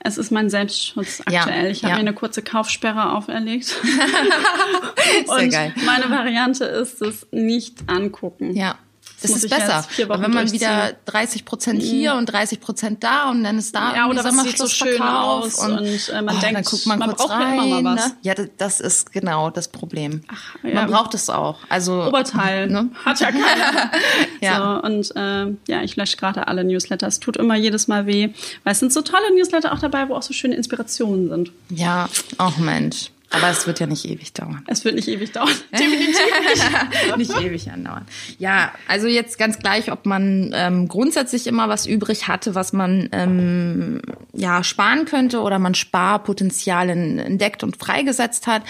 es 0.02 0.18
ist 0.18 0.30
mein 0.30 0.48
Selbstschutz 0.48 1.20
aktuell. 1.20 1.64
Ja, 1.64 1.70
ich 1.70 1.82
habe 1.82 1.90
ja. 1.90 1.96
mir 1.96 2.00
eine 2.00 2.14
kurze 2.14 2.42
Kaufsperre 2.42 3.12
auferlegt. 3.12 3.76
und 5.26 5.50
geil. 5.50 5.74
meine 5.84 6.10
Variante 6.10 6.64
ist 6.64 7.02
es 7.02 7.26
nicht 7.30 7.88
angucken. 7.88 8.54
Ja. 8.56 8.78
Das, 9.22 9.30
ist 9.33 9.50
besser. 9.50 9.85
wenn 9.96 10.30
man 10.30 10.50
wieder 10.50 10.92
30 11.04 11.44
Prozent 11.44 11.83
hier 11.83 12.12
mhm. 12.12 12.20
und 12.20 12.26
30 12.26 12.61
Prozent 12.61 13.04
da 13.04 13.30
und 13.30 13.44
dann 13.44 13.59
ist 13.59 13.74
da 13.74 13.94
ja, 13.94 14.09
oder 14.09 14.24
was 14.24 14.42
sieht 14.42 14.56
so 14.56 14.66
schön 14.66 15.00
aus 15.02 15.59
und, 15.59 15.78
und 15.78 16.09
äh, 16.09 16.22
man 16.22 16.37
oh, 16.37 16.40
denkt, 16.40 16.56
dann 16.56 16.64
guckt 16.64 16.87
man, 16.87 16.98
man 16.98 17.14
kurz 17.14 17.30
rein. 17.30 17.56
Ja, 17.56 17.64
immer 17.64 17.83
mal 17.83 17.96
was. 17.96 18.09
Ne? 18.09 18.16
ja, 18.22 18.35
das 18.56 18.80
ist 18.80 19.12
genau 19.12 19.50
das 19.50 19.68
Problem. 19.68 20.22
Ach, 20.28 20.56
ja. 20.62 20.74
Man 20.74 20.90
braucht 20.90 21.14
es 21.14 21.28
auch. 21.28 21.59
Also 21.68 22.04
Oberteil 22.04 22.68
ne? 22.68 22.90
hat 23.04 23.20
ja 23.20 23.30
keiner. 23.30 23.90
ja. 24.40 24.56
So, 24.56 24.87
und 24.87 25.16
äh, 25.16 25.54
ja, 25.68 25.83
ich 25.83 25.96
lösche 25.96 26.16
gerade 26.16 26.48
alle 26.48 26.64
Newsletter. 26.64 27.06
Es 27.06 27.20
tut 27.20 27.37
immer 27.37 27.56
jedes 27.56 27.88
Mal 27.88 28.06
weh, 28.06 28.30
weil 28.64 28.72
es 28.72 28.80
sind 28.80 28.92
so 28.92 29.02
tolle 29.02 29.35
Newsletter 29.37 29.72
auch 29.72 29.78
dabei, 29.80 30.09
wo 30.09 30.14
auch 30.14 30.22
so 30.22 30.33
schöne 30.33 30.54
Inspirationen 30.56 31.28
sind. 31.28 31.52
Ja, 31.68 32.09
auch 32.38 32.56
Mensch. 32.56 33.11
Aber 33.33 33.49
es 33.49 33.66
wird 33.66 33.79
ja 33.79 33.87
nicht 33.87 34.05
ewig 34.05 34.33
dauern. 34.33 34.62
Es 34.66 34.85
wird 34.85 34.97
nicht 34.97 35.07
ewig 35.07 35.31
dauern. 35.31 35.49
Definitiv 35.73 36.19
nicht. 36.49 37.16
nicht 37.16 37.40
ewig 37.40 37.71
andauern. 37.71 38.05
Ja, 38.38 38.73
also 38.88 39.07
jetzt 39.07 39.38
ganz 39.38 39.59
gleich, 39.61 39.93
ob 39.93 40.05
man 40.05 40.51
ähm, 40.53 40.88
grundsätzlich 40.88 41.47
immer 41.47 41.69
was 41.69 41.87
übrig 41.87 42.27
hatte, 42.27 42.57
was 42.57 42.73
man 42.73 43.09
ähm, 43.12 44.03
ja 44.33 44.64
sparen 44.64 45.05
könnte 45.05 45.40
oder 45.43 45.61
man 45.61 45.77
Sparpotenzial 45.77 46.90
entdeckt 46.90 47.62
und 47.62 47.77
freigesetzt 47.77 48.49
hat. 48.49 48.62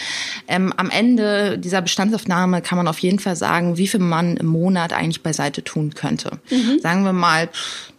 Ähm, 0.47 0.75
am 0.77 0.91
Ende 0.91 1.59
dieser 1.59 1.81
Bestandsaufnahme 1.81 2.61
kann 2.61 2.77
man 2.77 2.87
auf 2.87 2.99
jeden 2.99 3.19
Fall 3.19 3.37
sagen, 3.37 3.79
wie 3.79 3.89
viel 3.89 4.01
man 4.01 4.37
im 4.37 4.47
Monat 4.47 4.93
eigentlich 4.93 5.23
beiseite 5.23 5.65
tun 5.65 5.95
könnte. 5.95 6.39
Mhm. 6.51 6.81
Sagen 6.81 7.05
wir 7.05 7.15
mal 7.15 7.49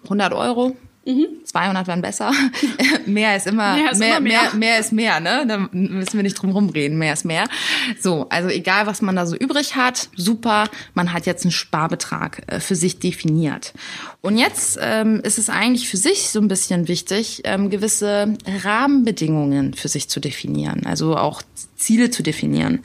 100 0.03 0.33
Euro 0.33 0.75
Mhm. 1.05 1.27
200 1.45 1.87
wären 1.87 2.01
besser. 2.01 2.31
mehr 3.07 3.35
ist 3.35 3.47
immer 3.47 3.75
mehr, 3.75 3.91
ist 3.91 3.99
mehr, 3.99 4.17
immer 4.17 4.19
mehr. 4.19 4.41
mehr, 4.41 4.53
mehr 4.53 4.79
ist 4.79 4.91
mehr, 4.91 5.19
ne? 5.19 5.45
Da 5.47 5.57
müssen 5.71 6.13
wir 6.13 6.23
nicht 6.23 6.35
drum 6.35 6.51
rumreden. 6.51 6.97
Mehr 6.97 7.13
ist 7.13 7.25
mehr. 7.25 7.45
So, 7.99 8.27
also 8.29 8.49
egal, 8.49 8.85
was 8.85 9.01
man 9.01 9.15
da 9.15 9.25
so 9.25 9.35
übrig 9.35 9.75
hat, 9.75 10.09
super. 10.15 10.65
Man 10.93 11.11
hat 11.11 11.25
jetzt 11.25 11.43
einen 11.43 11.51
Sparbetrag 11.51 12.43
äh, 12.47 12.59
für 12.59 12.75
sich 12.75 12.99
definiert. 12.99 13.73
Und 14.21 14.37
jetzt 14.37 14.77
ähm, 14.79 15.21
ist 15.23 15.39
es 15.39 15.49
eigentlich 15.49 15.89
für 15.89 15.97
sich 15.97 16.29
so 16.29 16.39
ein 16.39 16.47
bisschen 16.47 16.87
wichtig, 16.87 17.41
ähm, 17.45 17.71
gewisse 17.71 18.35
Rahmenbedingungen 18.63 19.73
für 19.73 19.87
sich 19.87 20.07
zu 20.07 20.19
definieren. 20.19 20.85
Also 20.85 21.17
auch 21.17 21.41
Ziele 21.77 22.11
zu 22.11 22.21
definieren. 22.21 22.83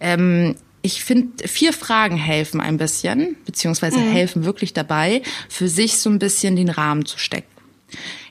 Ähm, 0.00 0.54
ich 0.82 1.04
finde, 1.04 1.48
vier 1.48 1.72
Fragen 1.72 2.16
helfen 2.16 2.60
ein 2.60 2.76
bisschen, 2.76 3.36
beziehungsweise 3.44 3.98
mhm. 3.98 4.10
helfen 4.12 4.44
wirklich 4.44 4.72
dabei, 4.72 5.22
für 5.48 5.68
sich 5.68 5.98
so 5.98 6.10
ein 6.10 6.18
bisschen 6.18 6.56
den 6.56 6.70
Rahmen 6.70 7.04
zu 7.04 7.18
stecken. 7.18 7.48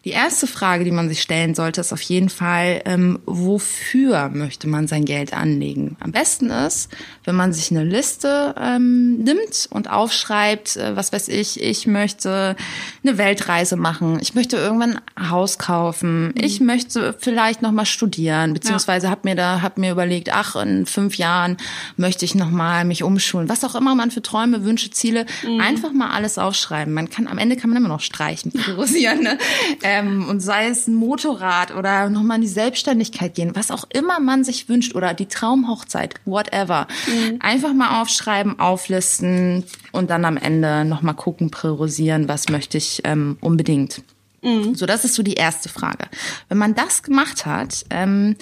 Die 0.05 0.11
erste 0.11 0.47
Frage, 0.47 0.83
die 0.83 0.91
man 0.91 1.09
sich 1.09 1.21
stellen 1.21 1.55
sollte, 1.55 1.81
ist 1.81 1.93
auf 1.93 2.01
jeden 2.01 2.29
Fall, 2.29 2.81
ähm, 2.85 3.19
wofür 3.25 4.29
möchte 4.29 4.67
man 4.67 4.87
sein 4.87 5.05
Geld 5.05 5.33
anlegen? 5.33 5.97
Am 5.99 6.11
besten 6.11 6.49
ist, 6.49 6.89
wenn 7.23 7.35
man 7.35 7.53
sich 7.53 7.71
eine 7.71 7.83
Liste 7.83 8.55
ähm, 8.59 9.17
nimmt 9.17 9.67
und 9.69 9.89
aufschreibt, 9.89 10.77
äh, 10.77 10.95
was 10.95 11.11
weiß 11.11 11.27
ich, 11.29 11.61
ich 11.61 11.87
möchte 11.87 12.55
eine 13.03 13.17
Weltreise 13.17 13.75
machen, 13.75 14.19
ich 14.21 14.35
möchte 14.35 14.57
irgendwann 14.57 14.99
ein 15.15 15.29
Haus 15.29 15.57
kaufen, 15.57 16.27
mhm. 16.27 16.33
ich 16.35 16.59
möchte 16.59 17.15
vielleicht 17.17 17.61
noch 17.61 17.71
mal 17.71 17.85
studieren, 17.85 18.53
beziehungsweise 18.53 19.07
ja. 19.07 19.11
habe 19.11 19.21
mir 19.23 19.35
da 19.35 19.61
hab 19.61 19.77
mir 19.77 19.91
überlegt, 19.91 20.29
ach 20.31 20.55
in 20.55 20.85
fünf 20.85 21.15
Jahren 21.15 21.57
möchte 21.95 22.25
ich 22.25 22.35
noch 22.35 22.49
mal 22.49 22.85
mich 22.85 23.03
umschulen, 23.03 23.49
was 23.49 23.63
auch 23.63 23.75
immer 23.75 23.95
man 23.95 24.11
für 24.11 24.21
Träume, 24.21 24.63
Wünsche, 24.63 24.91
Ziele, 24.91 25.25
mhm. 25.43 25.59
einfach 25.59 25.91
mal 25.91 26.11
alles 26.11 26.37
aufschreiben. 26.37 26.93
Man 26.93 27.09
kann 27.09 27.27
am 27.27 27.37
Ende 27.37 27.55
kann 27.55 27.69
man 27.69 27.77
immer 27.77 27.89
noch 27.89 28.01
streichen, 28.01 28.51
priorisieren. 28.51 29.21
Ne? 29.21 29.37
ähm, 29.97 30.27
und 30.29 30.39
sei 30.39 30.67
es 30.67 30.87
ein 30.87 30.95
Motorrad 30.95 31.75
oder 31.75 32.09
nochmal 32.09 32.37
in 32.37 32.41
die 32.41 32.47
Selbstständigkeit 32.47 33.35
gehen, 33.35 33.55
was 33.55 33.71
auch 33.71 33.85
immer 33.89 34.19
man 34.19 34.43
sich 34.43 34.69
wünscht 34.69 34.95
oder 34.95 35.13
die 35.13 35.27
Traumhochzeit, 35.27 36.15
whatever. 36.25 36.87
Mhm. 37.07 37.37
Einfach 37.39 37.73
mal 37.73 38.01
aufschreiben, 38.01 38.59
auflisten 38.59 39.63
und 39.91 40.09
dann 40.09 40.25
am 40.25 40.37
Ende 40.37 40.85
nochmal 40.85 41.15
gucken, 41.15 41.51
priorisieren, 41.51 42.27
was 42.27 42.49
möchte 42.49 42.77
ich 42.77 43.01
ähm, 43.03 43.37
unbedingt. 43.41 44.01
Mhm. 44.41 44.75
So, 44.75 44.85
das 44.85 45.03
ist 45.05 45.15
so 45.15 45.23
die 45.23 45.33
erste 45.33 45.69
Frage. 45.69 46.05
Wenn 46.49 46.57
man 46.57 46.75
das 46.75 47.03
gemacht 47.03 47.45
hat, 47.45 47.85
ähm, 47.89 48.35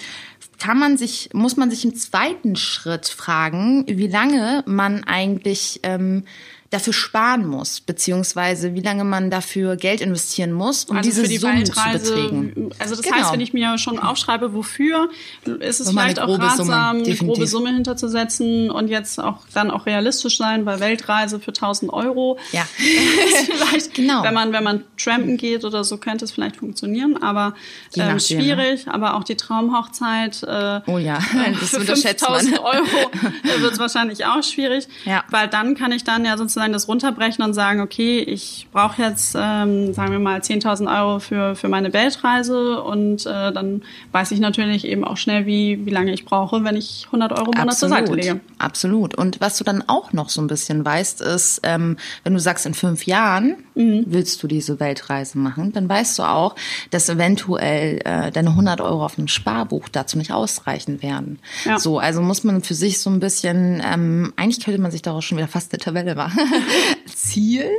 kann 0.59 0.79
man 0.79 0.97
sich, 0.97 1.29
muss 1.33 1.57
man 1.57 1.69
sich 1.69 1.83
im 1.83 1.95
zweiten 1.95 2.55
Schritt 2.55 3.07
fragen, 3.07 3.85
wie 3.87 4.07
lange 4.07 4.63
man 4.65 5.03
eigentlich 5.03 5.81
ähm, 5.83 6.23
dafür 6.75 6.93
sparen 6.93 7.47
muss, 7.47 7.79
beziehungsweise 7.79 8.73
wie 8.73 8.81
lange 8.81 9.03
man 9.03 9.29
dafür 9.29 9.75
Geld 9.75 10.01
investieren 10.01 10.51
muss, 10.51 10.85
um 10.85 10.97
also 10.97 11.09
diese 11.09 11.27
die 11.27 11.37
Summen 11.37 11.65
zu 11.65 11.71
betragen. 11.71 12.71
Also 12.79 12.95
das 12.95 13.03
genau. 13.03 13.17
heißt, 13.17 13.33
wenn 13.33 13.39
ich 13.39 13.53
mir 13.53 13.77
schon 13.77 13.97
aufschreibe, 13.97 14.53
wofür, 14.53 15.09
ist 15.59 15.79
es 15.79 15.89
vielleicht 15.89 16.19
auch 16.19 16.39
ratsam, 16.39 16.65
Summe, 16.65 17.05
eine 17.05 17.15
grobe 17.15 17.47
Summe 17.47 17.73
hinterzusetzen 17.73 18.69
und 18.69 18.89
jetzt 18.89 19.19
auch 19.19 19.39
dann 19.53 19.71
auch 19.71 19.85
realistisch 19.85 20.37
sein, 20.37 20.65
bei 20.65 20.79
Weltreise 20.79 21.39
für 21.39 21.51
1000 21.51 21.91
Euro. 21.93 22.37
Ja. 22.51 22.67
vielleicht, 23.45 23.93
genau. 23.93 24.23
wenn 24.23 24.33
man 24.33 24.51
wenn 24.51 24.63
man 24.63 24.83
trampen 24.97 25.37
geht 25.37 25.63
oder 25.63 25.83
so, 25.83 25.97
könnte 25.97 26.25
es 26.25 26.31
vielleicht 26.31 26.57
funktionieren, 26.57 27.21
aber 27.21 27.55
ähm, 27.95 28.13
ne? 28.13 28.19
schwierig. 28.19 28.87
Aber 28.87 29.15
auch 29.15 29.23
die 29.23 29.35
Traumhochzeit. 29.35 30.43
Äh, 30.43 30.81
oh 30.87 30.97
ja, 30.97 31.19
das 31.59 31.69
für 31.69 31.81
5000 31.81 32.59
Euro 32.59 32.85
wird 33.59 33.73
es 33.73 33.79
wahrscheinlich 33.79 34.25
auch 34.25 34.43
schwierig, 34.43 34.87
ja. 35.05 35.23
weil 35.29 35.47
dann 35.47 35.75
kann 35.75 35.91
ich 35.91 36.03
dann 36.03 36.25
ja 36.25 36.37
sonst 36.37 36.57
sozusagen 36.65 36.73
das 36.73 36.87
runterbrechen 36.87 37.43
und 37.43 37.53
sagen, 37.53 37.81
okay, 37.81 38.19
ich 38.19 38.67
brauche 38.71 39.01
jetzt, 39.01 39.35
ähm, 39.39 39.93
sagen 39.93 40.11
wir 40.11 40.19
mal, 40.19 40.39
10.000 40.39 40.99
Euro 40.99 41.19
für, 41.19 41.55
für 41.55 41.67
meine 41.67 41.93
Weltreise 41.93 42.81
und 42.81 43.25
äh, 43.25 43.51
dann 43.51 43.83
weiß 44.11 44.31
ich 44.31 44.39
natürlich 44.39 44.85
eben 44.85 45.03
auch 45.03 45.17
schnell, 45.17 45.45
wie, 45.45 45.85
wie 45.85 45.89
lange 45.89 46.13
ich 46.13 46.25
brauche, 46.25 46.63
wenn 46.63 46.75
ich 46.75 47.03
100 47.07 47.31
Euro 47.33 47.51
im 47.51 47.59
Monat 47.59 47.77
zur 47.77 47.89
Seite 47.89 48.13
lege. 48.13 48.39
Absolut. 48.57 49.15
Und 49.15 49.41
was 49.41 49.57
du 49.57 49.63
dann 49.63 49.83
auch 49.87 50.13
noch 50.13 50.29
so 50.29 50.41
ein 50.41 50.47
bisschen 50.47 50.83
weißt, 50.83 51.21
ist, 51.21 51.61
ähm, 51.63 51.97
wenn 52.23 52.33
du 52.33 52.39
sagst, 52.39 52.65
in 52.65 52.73
fünf 52.73 53.05
Jahren 53.05 53.57
mhm. 53.75 54.05
willst 54.07 54.41
du 54.41 54.47
diese 54.47 54.79
Weltreise 54.79 55.37
machen, 55.37 55.71
dann 55.73 55.87
weißt 55.87 56.19
du 56.19 56.23
auch, 56.23 56.55
dass 56.91 57.09
eventuell 57.09 57.99
äh, 58.05 58.31
deine 58.31 58.49
100 58.49 58.81
Euro 58.81 59.05
auf 59.05 59.15
dem 59.15 59.27
Sparbuch 59.27 59.89
dazu 59.89 60.17
nicht 60.17 60.31
ausreichen 60.31 61.01
werden. 61.01 61.39
Ja. 61.65 61.79
So, 61.79 61.99
also 61.99 62.21
muss 62.21 62.43
man 62.43 62.61
für 62.63 62.73
sich 62.73 62.99
so 62.99 63.09
ein 63.09 63.19
bisschen, 63.19 63.81
ähm, 63.85 64.33
eigentlich 64.35 64.63
könnte 64.63 64.81
man 64.81 64.91
sich 64.91 65.01
daraus 65.01 65.25
schon 65.25 65.37
wieder 65.37 65.47
fast 65.47 65.71
eine 65.73 65.79
Tabelle 65.79 66.15
machen. 66.15 66.39
Ziel, 67.15 67.69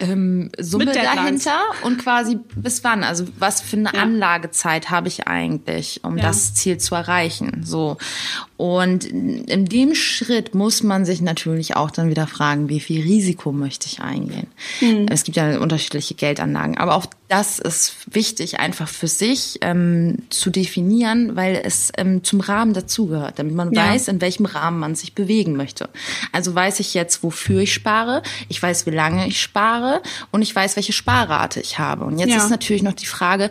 ähm, 0.00 0.50
Summe 0.58 0.86
dahinter 0.86 1.60
und 1.82 1.98
quasi 1.98 2.38
bis 2.56 2.84
wann, 2.84 3.04
also 3.04 3.26
was 3.38 3.60
für 3.60 3.76
eine 3.76 3.90
ja. 3.92 4.02
Anlagezeit 4.02 4.90
habe 4.90 5.08
ich 5.08 5.26
eigentlich, 5.26 6.00
um 6.04 6.18
ja. 6.18 6.24
das 6.24 6.54
Ziel 6.54 6.78
zu 6.78 6.94
erreichen. 6.94 7.62
So. 7.64 7.96
Und 8.62 9.06
in 9.06 9.64
dem 9.64 9.92
Schritt 9.92 10.54
muss 10.54 10.84
man 10.84 11.04
sich 11.04 11.20
natürlich 11.20 11.74
auch 11.74 11.90
dann 11.90 12.10
wieder 12.10 12.28
fragen, 12.28 12.68
wie 12.68 12.78
viel 12.78 13.02
Risiko 13.02 13.50
möchte 13.50 13.88
ich 13.88 13.98
eingehen. 13.98 14.46
Mhm. 14.80 15.06
Es 15.10 15.24
gibt 15.24 15.36
ja 15.36 15.58
unterschiedliche 15.58 16.14
Geldanlagen, 16.14 16.78
aber 16.78 16.94
auch 16.94 17.06
das 17.26 17.58
ist 17.58 17.96
wichtig, 18.14 18.60
einfach 18.60 18.86
für 18.86 19.08
sich 19.08 19.58
ähm, 19.62 20.18
zu 20.28 20.50
definieren, 20.50 21.34
weil 21.34 21.60
es 21.64 21.90
ähm, 21.96 22.22
zum 22.22 22.40
Rahmen 22.40 22.72
dazugehört, 22.72 23.38
damit 23.38 23.54
man 23.54 23.72
ja. 23.72 23.88
weiß, 23.88 24.06
in 24.08 24.20
welchem 24.20 24.44
Rahmen 24.44 24.78
man 24.78 24.94
sich 24.94 25.14
bewegen 25.14 25.56
möchte. 25.56 25.88
Also 26.30 26.54
weiß 26.54 26.78
ich 26.78 26.94
jetzt, 26.94 27.24
wofür 27.24 27.62
ich 27.62 27.72
spare, 27.72 28.22
ich 28.48 28.62
weiß, 28.62 28.86
wie 28.86 28.90
lange 28.90 29.26
ich 29.26 29.40
spare 29.40 30.02
und 30.30 30.42
ich 30.42 30.54
weiß, 30.54 30.76
welche 30.76 30.92
Sparrate 30.92 31.58
ich 31.58 31.78
habe. 31.78 32.04
Und 32.04 32.18
jetzt 32.18 32.30
ja. 32.30 32.36
ist 32.36 32.50
natürlich 32.50 32.82
noch 32.82 32.92
die 32.92 33.06
Frage, 33.06 33.50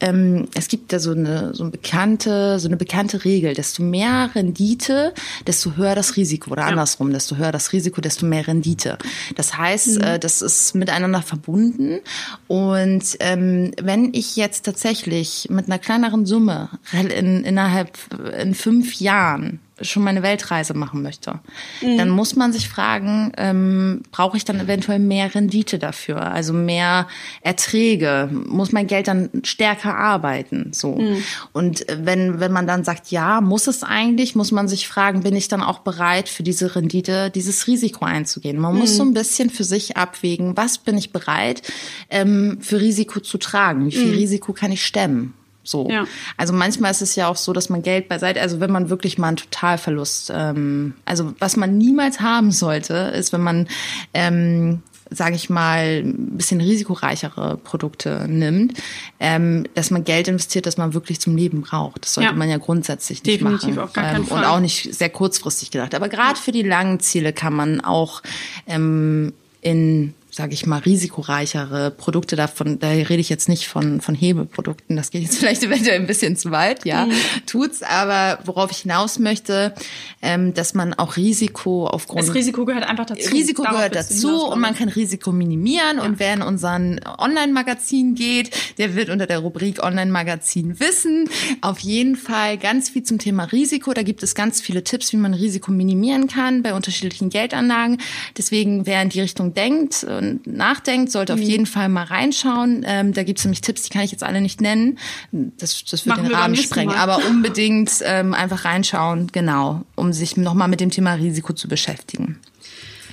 ähm, 0.00 0.48
es 0.54 0.68
gibt 0.68 0.92
da 0.92 0.98
so 0.98 1.12
eine, 1.12 1.54
so 1.54 1.62
eine 1.62 1.70
bekannte, 1.70 2.58
so 2.58 2.66
eine 2.66 2.76
bekannte 2.76 3.24
Regel, 3.24 3.54
desto 3.54 3.84
mehr 3.84 4.25
Rendite, 4.34 5.14
desto 5.46 5.76
höher 5.76 5.94
das 5.94 6.16
Risiko. 6.16 6.50
Oder 6.50 6.62
ja. 6.62 6.68
andersrum, 6.68 7.12
desto 7.12 7.36
höher 7.36 7.52
das 7.52 7.72
Risiko, 7.72 8.00
desto 8.00 8.26
mehr 8.26 8.46
Rendite. 8.46 8.98
Das 9.34 9.56
heißt, 9.56 9.98
mhm. 9.98 10.04
äh, 10.04 10.18
das 10.18 10.42
ist 10.42 10.74
miteinander 10.74 11.22
verbunden. 11.22 12.00
Und 12.48 13.16
ähm, 13.20 13.72
wenn 13.80 14.12
ich 14.14 14.36
jetzt 14.36 14.64
tatsächlich 14.64 15.48
mit 15.50 15.66
einer 15.66 15.78
kleineren 15.78 16.26
Summe 16.26 16.70
in, 16.92 17.44
innerhalb 17.44 17.96
in 18.38 18.54
fünf 18.54 19.00
Jahren 19.00 19.60
schon 19.80 20.02
meine 20.02 20.22
Weltreise 20.22 20.74
machen 20.74 21.02
möchte, 21.02 21.40
mhm. 21.82 21.98
dann 21.98 22.08
muss 22.08 22.34
man 22.34 22.52
sich 22.52 22.68
fragen, 22.68 23.32
ähm, 23.36 24.02
brauche 24.10 24.36
ich 24.36 24.44
dann 24.44 24.58
eventuell 24.58 24.98
mehr 24.98 25.34
Rendite 25.34 25.78
dafür, 25.78 26.22
also 26.22 26.52
mehr 26.52 27.06
Erträge, 27.42 28.30
muss 28.32 28.72
mein 28.72 28.86
Geld 28.86 29.08
dann 29.08 29.30
stärker 29.44 29.96
arbeiten, 29.96 30.70
so. 30.72 30.96
Mhm. 30.96 31.22
Und 31.52 31.84
wenn 31.88 32.40
wenn 32.40 32.52
man 32.52 32.66
dann 32.66 32.84
sagt, 32.84 33.10
ja, 33.10 33.40
muss 33.40 33.66
es 33.66 33.82
eigentlich, 33.82 34.34
muss 34.34 34.50
man 34.50 34.68
sich 34.68 34.88
fragen, 34.88 35.22
bin 35.22 35.36
ich 35.36 35.48
dann 35.48 35.62
auch 35.62 35.80
bereit 35.80 36.28
für 36.28 36.42
diese 36.42 36.74
Rendite, 36.74 37.30
dieses 37.30 37.66
Risiko 37.66 38.04
einzugehen? 38.04 38.58
Man 38.58 38.72
mhm. 38.72 38.80
muss 38.80 38.96
so 38.96 39.02
ein 39.02 39.12
bisschen 39.12 39.50
für 39.50 39.64
sich 39.64 39.96
abwägen, 39.96 40.56
was 40.56 40.78
bin 40.78 40.96
ich 40.96 41.12
bereit 41.12 41.62
ähm, 42.08 42.58
für 42.60 42.80
Risiko 42.80 43.20
zu 43.20 43.36
tragen, 43.38 43.86
wie 43.86 43.92
viel 43.92 44.12
mhm. 44.12 44.18
Risiko 44.18 44.52
kann 44.52 44.72
ich 44.72 44.84
stemmen? 44.84 45.34
So. 45.66 45.88
Ja. 45.90 46.06
Also 46.36 46.52
manchmal 46.52 46.90
ist 46.90 47.02
es 47.02 47.16
ja 47.16 47.28
auch 47.28 47.36
so, 47.36 47.52
dass 47.52 47.68
man 47.68 47.82
Geld 47.82 48.08
beiseite, 48.08 48.40
also 48.40 48.60
wenn 48.60 48.70
man 48.70 48.90
wirklich 48.90 49.18
mal 49.18 49.28
einen 49.28 49.36
Totalverlust, 49.36 50.32
ähm, 50.34 50.94
also 51.04 51.34
was 51.38 51.56
man 51.56 51.76
niemals 51.76 52.20
haben 52.20 52.52
sollte, 52.52 52.94
ist, 52.94 53.32
wenn 53.32 53.42
man 53.42 53.68
ähm, 54.14 54.82
sage 55.10 55.36
ich 55.36 55.50
mal, 55.50 56.02
ein 56.04 56.36
bisschen 56.36 56.60
risikoreichere 56.60 57.58
Produkte 57.58 58.26
nimmt, 58.28 58.74
ähm, 59.20 59.64
dass 59.74 59.90
man 59.90 60.04
Geld 60.04 60.28
investiert, 60.28 60.66
das 60.66 60.76
man 60.76 60.94
wirklich 60.94 61.20
zum 61.20 61.36
Leben 61.36 61.62
braucht. 61.62 62.04
Das 62.04 62.14
sollte 62.14 62.30
ja. 62.30 62.36
man 62.36 62.48
ja 62.48 62.58
grundsätzlich 62.58 63.22
nicht 63.22 63.40
Definitiv, 63.40 63.76
machen. 63.76 63.84
Auf 63.84 63.92
gar 63.92 64.16
ähm, 64.16 64.26
Fall. 64.26 64.38
Und 64.38 64.44
auch 64.44 64.60
nicht 64.60 64.94
sehr 64.94 65.10
kurzfristig 65.10 65.70
gedacht. 65.70 65.94
Aber 65.94 66.08
gerade 66.08 66.38
für 66.38 66.52
die 66.52 66.62
langen 66.62 67.00
Ziele 67.00 67.32
kann 67.32 67.54
man 67.54 67.80
auch 67.80 68.22
ähm, 68.66 69.32
in 69.60 70.14
sage 70.36 70.52
ich 70.52 70.66
mal, 70.66 70.80
risikoreichere 70.80 71.90
Produkte 71.90 72.36
davon, 72.36 72.78
da 72.78 72.88
rede 72.88 73.14
ich 73.14 73.30
jetzt 73.30 73.48
nicht 73.48 73.68
von, 73.68 74.02
von 74.02 74.14
Hebeprodukten, 74.14 74.94
das 74.94 75.10
geht 75.10 75.22
jetzt 75.22 75.38
vielleicht 75.38 75.62
eventuell 75.62 75.98
ein 75.98 76.06
bisschen 76.06 76.36
zu 76.36 76.50
weit, 76.50 76.84
ja, 76.84 77.06
mhm. 77.06 77.12
tut's, 77.46 77.82
aber 77.82 78.40
worauf 78.44 78.70
ich 78.70 78.78
hinaus 78.78 79.18
möchte, 79.18 79.72
ähm, 80.20 80.52
dass 80.52 80.74
man 80.74 80.92
auch 80.92 81.16
Risiko 81.16 81.86
aufgrund... 81.86 82.28
Das 82.28 82.34
Risiko 82.34 82.66
gehört 82.66 82.84
einfach 82.84 83.06
dazu. 83.06 83.30
Risiko 83.30 83.62
Darauf 83.62 83.78
gehört 83.78 83.94
dazu 83.94 84.44
und 84.44 84.60
man 84.60 84.74
kann 84.74 84.90
Risiko 84.90 85.32
minimieren 85.32 85.96
ja. 85.96 86.02
und 86.02 86.18
wer 86.18 86.34
in 86.34 86.42
unseren 86.42 87.00
Online-Magazin 87.18 88.14
geht, 88.14 88.50
der 88.76 88.94
wird 88.94 89.08
unter 89.08 89.26
der 89.26 89.38
Rubrik 89.38 89.82
Online-Magazin 89.82 90.78
wissen. 90.80 91.30
Auf 91.62 91.78
jeden 91.78 92.14
Fall 92.14 92.58
ganz 92.58 92.90
viel 92.90 93.04
zum 93.04 93.18
Thema 93.18 93.44
Risiko, 93.44 93.94
da 93.94 94.02
gibt 94.02 94.22
es 94.22 94.34
ganz 94.34 94.60
viele 94.60 94.84
Tipps, 94.84 95.14
wie 95.14 95.16
man 95.16 95.32
Risiko 95.32 95.72
minimieren 95.72 96.28
kann 96.28 96.62
bei 96.62 96.74
unterschiedlichen 96.74 97.30
Geldanlagen. 97.30 98.02
Deswegen, 98.36 98.84
wer 98.84 99.00
in 99.00 99.08
die 99.08 99.22
Richtung 99.22 99.54
denkt, 99.54 100.04
nachdenkt, 100.44 101.12
sollte 101.12 101.34
auf 101.34 101.40
mhm. 101.40 101.46
jeden 101.46 101.66
Fall 101.66 101.88
mal 101.88 102.04
reinschauen. 102.04 102.84
Ähm, 102.86 103.12
da 103.12 103.22
gibt 103.22 103.38
es 103.38 103.44
nämlich 103.44 103.60
Tipps, 103.60 103.82
die 103.82 103.90
kann 103.90 104.02
ich 104.02 104.12
jetzt 104.12 104.22
alle 104.22 104.40
nicht 104.40 104.60
nennen. 104.60 104.98
Das, 105.32 105.84
das 105.84 106.06
wird 106.06 106.18
den 106.18 106.26
Rahmen 106.26 106.56
sprengen. 106.56 106.94
Aber 106.94 107.24
unbedingt 107.26 107.92
ähm, 108.02 108.34
einfach 108.34 108.64
reinschauen, 108.64 109.28
genau, 109.32 109.82
um 109.94 110.12
sich 110.12 110.36
nochmal 110.36 110.68
mit 110.68 110.80
dem 110.80 110.90
Thema 110.90 111.14
Risiko 111.14 111.52
zu 111.52 111.68
beschäftigen. 111.68 112.38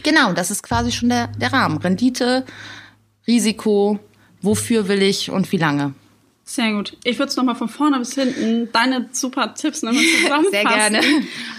Genau, 0.03 0.33
das 0.33 0.51
ist 0.51 0.63
quasi 0.63 0.91
schon 0.91 1.09
der, 1.09 1.27
der 1.27 1.53
Rahmen. 1.53 1.77
Rendite, 1.77 2.45
Risiko, 3.25 3.99
wofür 4.41 4.87
will 4.87 5.01
ich 5.01 5.31
und 5.31 5.51
wie 5.51 5.57
lange. 5.57 5.93
Sehr 6.45 6.73
gut. 6.73 6.97
Ich 7.05 7.19
würde 7.19 7.29
es 7.29 7.37
nochmal 7.37 7.55
von 7.55 7.69
vorne 7.69 7.99
bis 7.99 8.15
hinten 8.15 8.69
deine 8.73 9.07
super 9.13 9.53
Tipps 9.55 9.81
nochmal 9.81 10.03
zusammenfassen. 10.21 10.51
Sehr 10.51 10.63
gerne. 10.65 11.01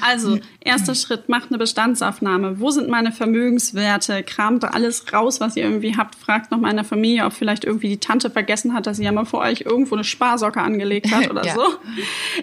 Also, 0.02 0.38
erster 0.64 0.94
Schritt, 0.94 1.28
macht 1.28 1.50
eine 1.50 1.58
Bestandsaufnahme. 1.58 2.58
Wo 2.58 2.70
sind 2.70 2.88
meine 2.88 3.12
Vermögenswerte? 3.12 4.22
Kramt 4.22 4.62
da 4.62 4.68
alles 4.68 5.12
raus, 5.12 5.40
was 5.40 5.56
ihr 5.56 5.64
irgendwie 5.64 5.96
habt. 5.96 6.14
Fragt 6.14 6.50
noch 6.50 6.58
mal 6.58 6.70
in 6.70 6.76
der 6.76 6.84
Familie, 6.84 7.24
ob 7.26 7.34
vielleicht 7.34 7.64
irgendwie 7.64 7.88
die 7.88 8.00
Tante 8.00 8.30
vergessen 8.30 8.72
hat, 8.72 8.86
dass 8.86 8.96
sie 8.96 9.04
ja 9.04 9.12
mal 9.12 9.26
vor 9.26 9.40
euch 9.40 9.62
irgendwo 9.62 9.94
eine 9.94 10.04
Sparsocke 10.04 10.60
angelegt 10.60 11.12
hat 11.12 11.30
oder 11.30 11.44
ja. 11.44 11.54
so. 11.54 11.62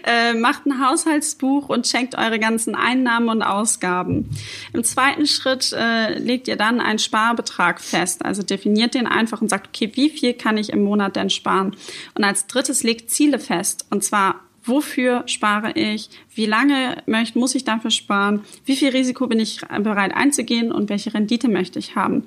Äh, 0.04 0.34
macht 0.34 0.66
ein 0.66 0.86
Haushaltsbuch 0.86 1.68
und 1.70 1.86
checkt 1.86 2.16
eure 2.16 2.40
ganzen 2.40 2.76
Einnahmen 2.76 3.30
und 3.30 3.42
Ausgaben. 3.42 4.30
Im 4.74 4.84
zweiten 4.84 5.26
Schritt 5.26 5.74
äh, 5.74 6.18
legt 6.18 6.48
ihr 6.48 6.58
dann 6.58 6.80
einen 6.80 7.00
Sparbetrag 7.00 7.82
fest. 7.82 8.24
Also 8.24 8.44
definiert 8.44 8.94
den 8.94 9.08
einfach 9.08 9.42
und 9.42 9.50
sagt, 9.50 9.68
okay, 9.70 9.92
wie 9.96 10.10
viel 10.10 10.34
kann 10.34 10.58
ich 10.58 10.72
im 10.72 10.84
Monat 10.84 11.16
denn 11.16 11.30
sparen? 11.30 11.76
Und 12.16 12.24
als 12.24 12.48
drittes 12.48 12.84
legt 12.84 13.10
Ziele 13.10 13.40
fest. 13.40 13.86
Und 13.90 14.04
zwar, 14.04 14.42
wofür 14.64 15.24
spare 15.26 15.72
ich? 15.74 16.10
Wie 16.34 16.46
lange 16.46 16.98
möchte, 17.06 17.40
muss 17.40 17.56
ich 17.56 17.64
dafür 17.64 17.92
sparen? 17.92 18.42
Wie 18.66 18.76
viel 18.76 18.90
Risiko 18.90 19.28
bin 19.28 19.40
ich 19.40 19.62
bereit 19.82 20.14
einzugehen? 20.14 20.72
Und 20.72 20.90
welche 20.90 21.14
Rendite 21.14 21.48
möchte 21.48 21.80
ich 21.80 21.96
haben? 21.96 22.24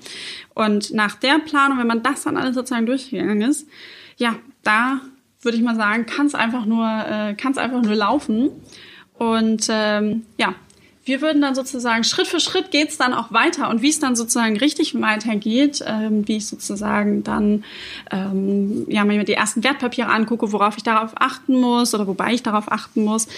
Und 0.55 0.93
nach 0.93 1.17
der 1.17 1.39
Planung, 1.39 1.79
wenn 1.79 1.87
man 1.87 2.03
das 2.03 2.23
dann 2.23 2.37
alles 2.37 2.55
sozusagen 2.55 2.87
durchgegangen 2.87 3.43
ist, 3.43 3.69
ja, 4.17 4.37
da 4.63 5.01
würde 5.43 5.57
ich 5.59 5.63
mal 5.63 5.77
sagen, 5.77 6.07
kann 6.07 6.27
es 6.27 6.35
einfach 6.35 6.65
nur, 6.65 6.87
äh, 6.87 7.35
kann 7.35 7.53
es 7.53 7.59
einfach 7.59 7.83
nur 7.83 7.95
laufen. 7.95 8.51
Und 9.15 9.67
ähm, 9.71 10.23
ja, 10.39 10.55
wir 11.05 11.21
würden 11.21 11.43
dann 11.43 11.55
sozusagen 11.55 12.05
Schritt 12.05 12.27
für 12.27 12.41
Schritt 12.41 12.71
geht's 12.71 12.97
dann 12.97 13.13
auch 13.13 13.33
weiter 13.33 13.69
und 13.69 13.83
wie 13.83 13.91
es 13.91 14.01
dann 14.01 14.17
sozusagen 14.17 14.57
richtig 14.57 15.01
weitergeht, 15.01 15.85
ähm, 15.87 16.27
wie 16.27 16.37
ich 16.37 16.47
sozusagen 16.47 17.23
dann 17.23 17.65
ähm, 18.11 18.87
ja 18.89 19.05
mir 19.05 19.25
die 19.25 19.35
ersten 19.35 19.63
Wertpapiere 19.65 20.09
angucke, 20.09 20.53
worauf 20.53 20.77
ich 20.77 20.83
darauf 20.83 21.13
achten 21.17 21.61
muss 21.61 21.95
oder 21.95 22.07
wobei 22.07 22.33
ich 22.33 22.43
darauf 22.43 22.73
achten 22.73 23.05
muss. 23.05 23.29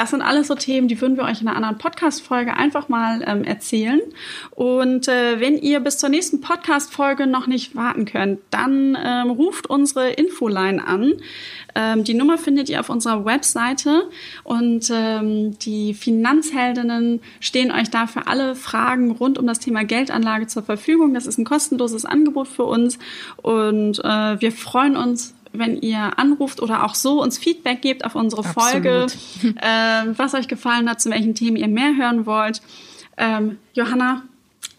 Das 0.00 0.12
sind 0.12 0.22
alles 0.22 0.48
so 0.48 0.54
Themen, 0.54 0.88
die 0.88 0.98
würden 0.98 1.18
wir 1.18 1.24
euch 1.24 1.42
in 1.42 1.46
einer 1.46 1.56
anderen 1.56 1.76
Podcast-Folge 1.76 2.56
einfach 2.56 2.88
mal 2.88 3.22
ähm, 3.26 3.44
erzählen. 3.44 4.00
Und 4.52 5.08
äh, 5.08 5.40
wenn 5.40 5.58
ihr 5.58 5.78
bis 5.80 5.98
zur 5.98 6.08
nächsten 6.08 6.40
Podcast-Folge 6.40 7.26
noch 7.26 7.46
nicht 7.46 7.76
warten 7.76 8.06
könnt, 8.06 8.40
dann 8.50 8.96
ähm, 8.98 9.30
ruft 9.30 9.68
unsere 9.68 10.08
Infoline 10.08 10.86
an. 10.86 11.12
Ähm, 11.74 12.02
die 12.02 12.14
Nummer 12.14 12.38
findet 12.38 12.70
ihr 12.70 12.80
auf 12.80 12.88
unserer 12.88 13.26
Webseite 13.26 14.08
und 14.42 14.90
ähm, 14.90 15.58
die 15.58 15.92
Finanzheldinnen 15.92 17.20
stehen 17.40 17.70
euch 17.70 17.90
da 17.90 18.06
für 18.06 18.26
alle 18.26 18.54
Fragen 18.54 19.10
rund 19.10 19.38
um 19.38 19.46
das 19.46 19.58
Thema 19.58 19.84
Geldanlage 19.84 20.46
zur 20.46 20.62
Verfügung. 20.62 21.12
Das 21.12 21.26
ist 21.26 21.36
ein 21.36 21.44
kostenloses 21.44 22.06
Angebot 22.06 22.48
für 22.48 22.64
uns 22.64 22.98
und 23.36 23.98
äh, 23.98 24.40
wir 24.40 24.50
freuen 24.50 24.96
uns 24.96 25.34
wenn 25.52 25.80
ihr 25.80 26.18
anruft 26.18 26.60
oder 26.60 26.84
auch 26.84 26.94
so 26.94 27.22
uns 27.22 27.38
Feedback 27.38 27.82
gebt 27.82 28.04
auf 28.04 28.14
unsere 28.14 28.44
Folge, 28.44 29.06
äh, 29.42 30.04
was 30.16 30.34
euch 30.34 30.48
gefallen 30.48 30.88
hat, 30.88 31.00
zu 31.00 31.10
welchen 31.10 31.34
Themen 31.34 31.56
ihr 31.56 31.68
mehr 31.68 31.96
hören 31.96 32.26
wollt. 32.26 32.62
Ähm, 33.16 33.58
Johanna, 33.74 34.22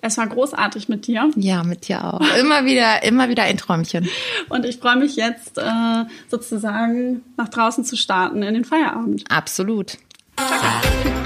es 0.01 0.17
war 0.17 0.27
großartig 0.27 0.89
mit 0.89 1.07
dir. 1.07 1.29
Ja, 1.35 1.63
mit 1.63 1.87
dir 1.87 2.03
auch. 2.03 2.21
Immer 2.39 2.65
wieder, 2.65 3.03
immer 3.03 3.29
wieder 3.29 3.43
ein 3.43 3.57
Träumchen. 3.57 4.09
Und 4.49 4.65
ich 4.65 4.77
freue 4.77 4.97
mich 4.97 5.15
jetzt 5.15 5.57
äh, 5.57 6.05
sozusagen 6.27 7.23
nach 7.37 7.49
draußen 7.49 7.85
zu 7.85 7.95
starten 7.95 8.41
in 8.41 8.53
den 8.53 8.65
Feierabend. 8.65 9.23
Absolut. 9.29 9.97
Ciao. 10.37 11.20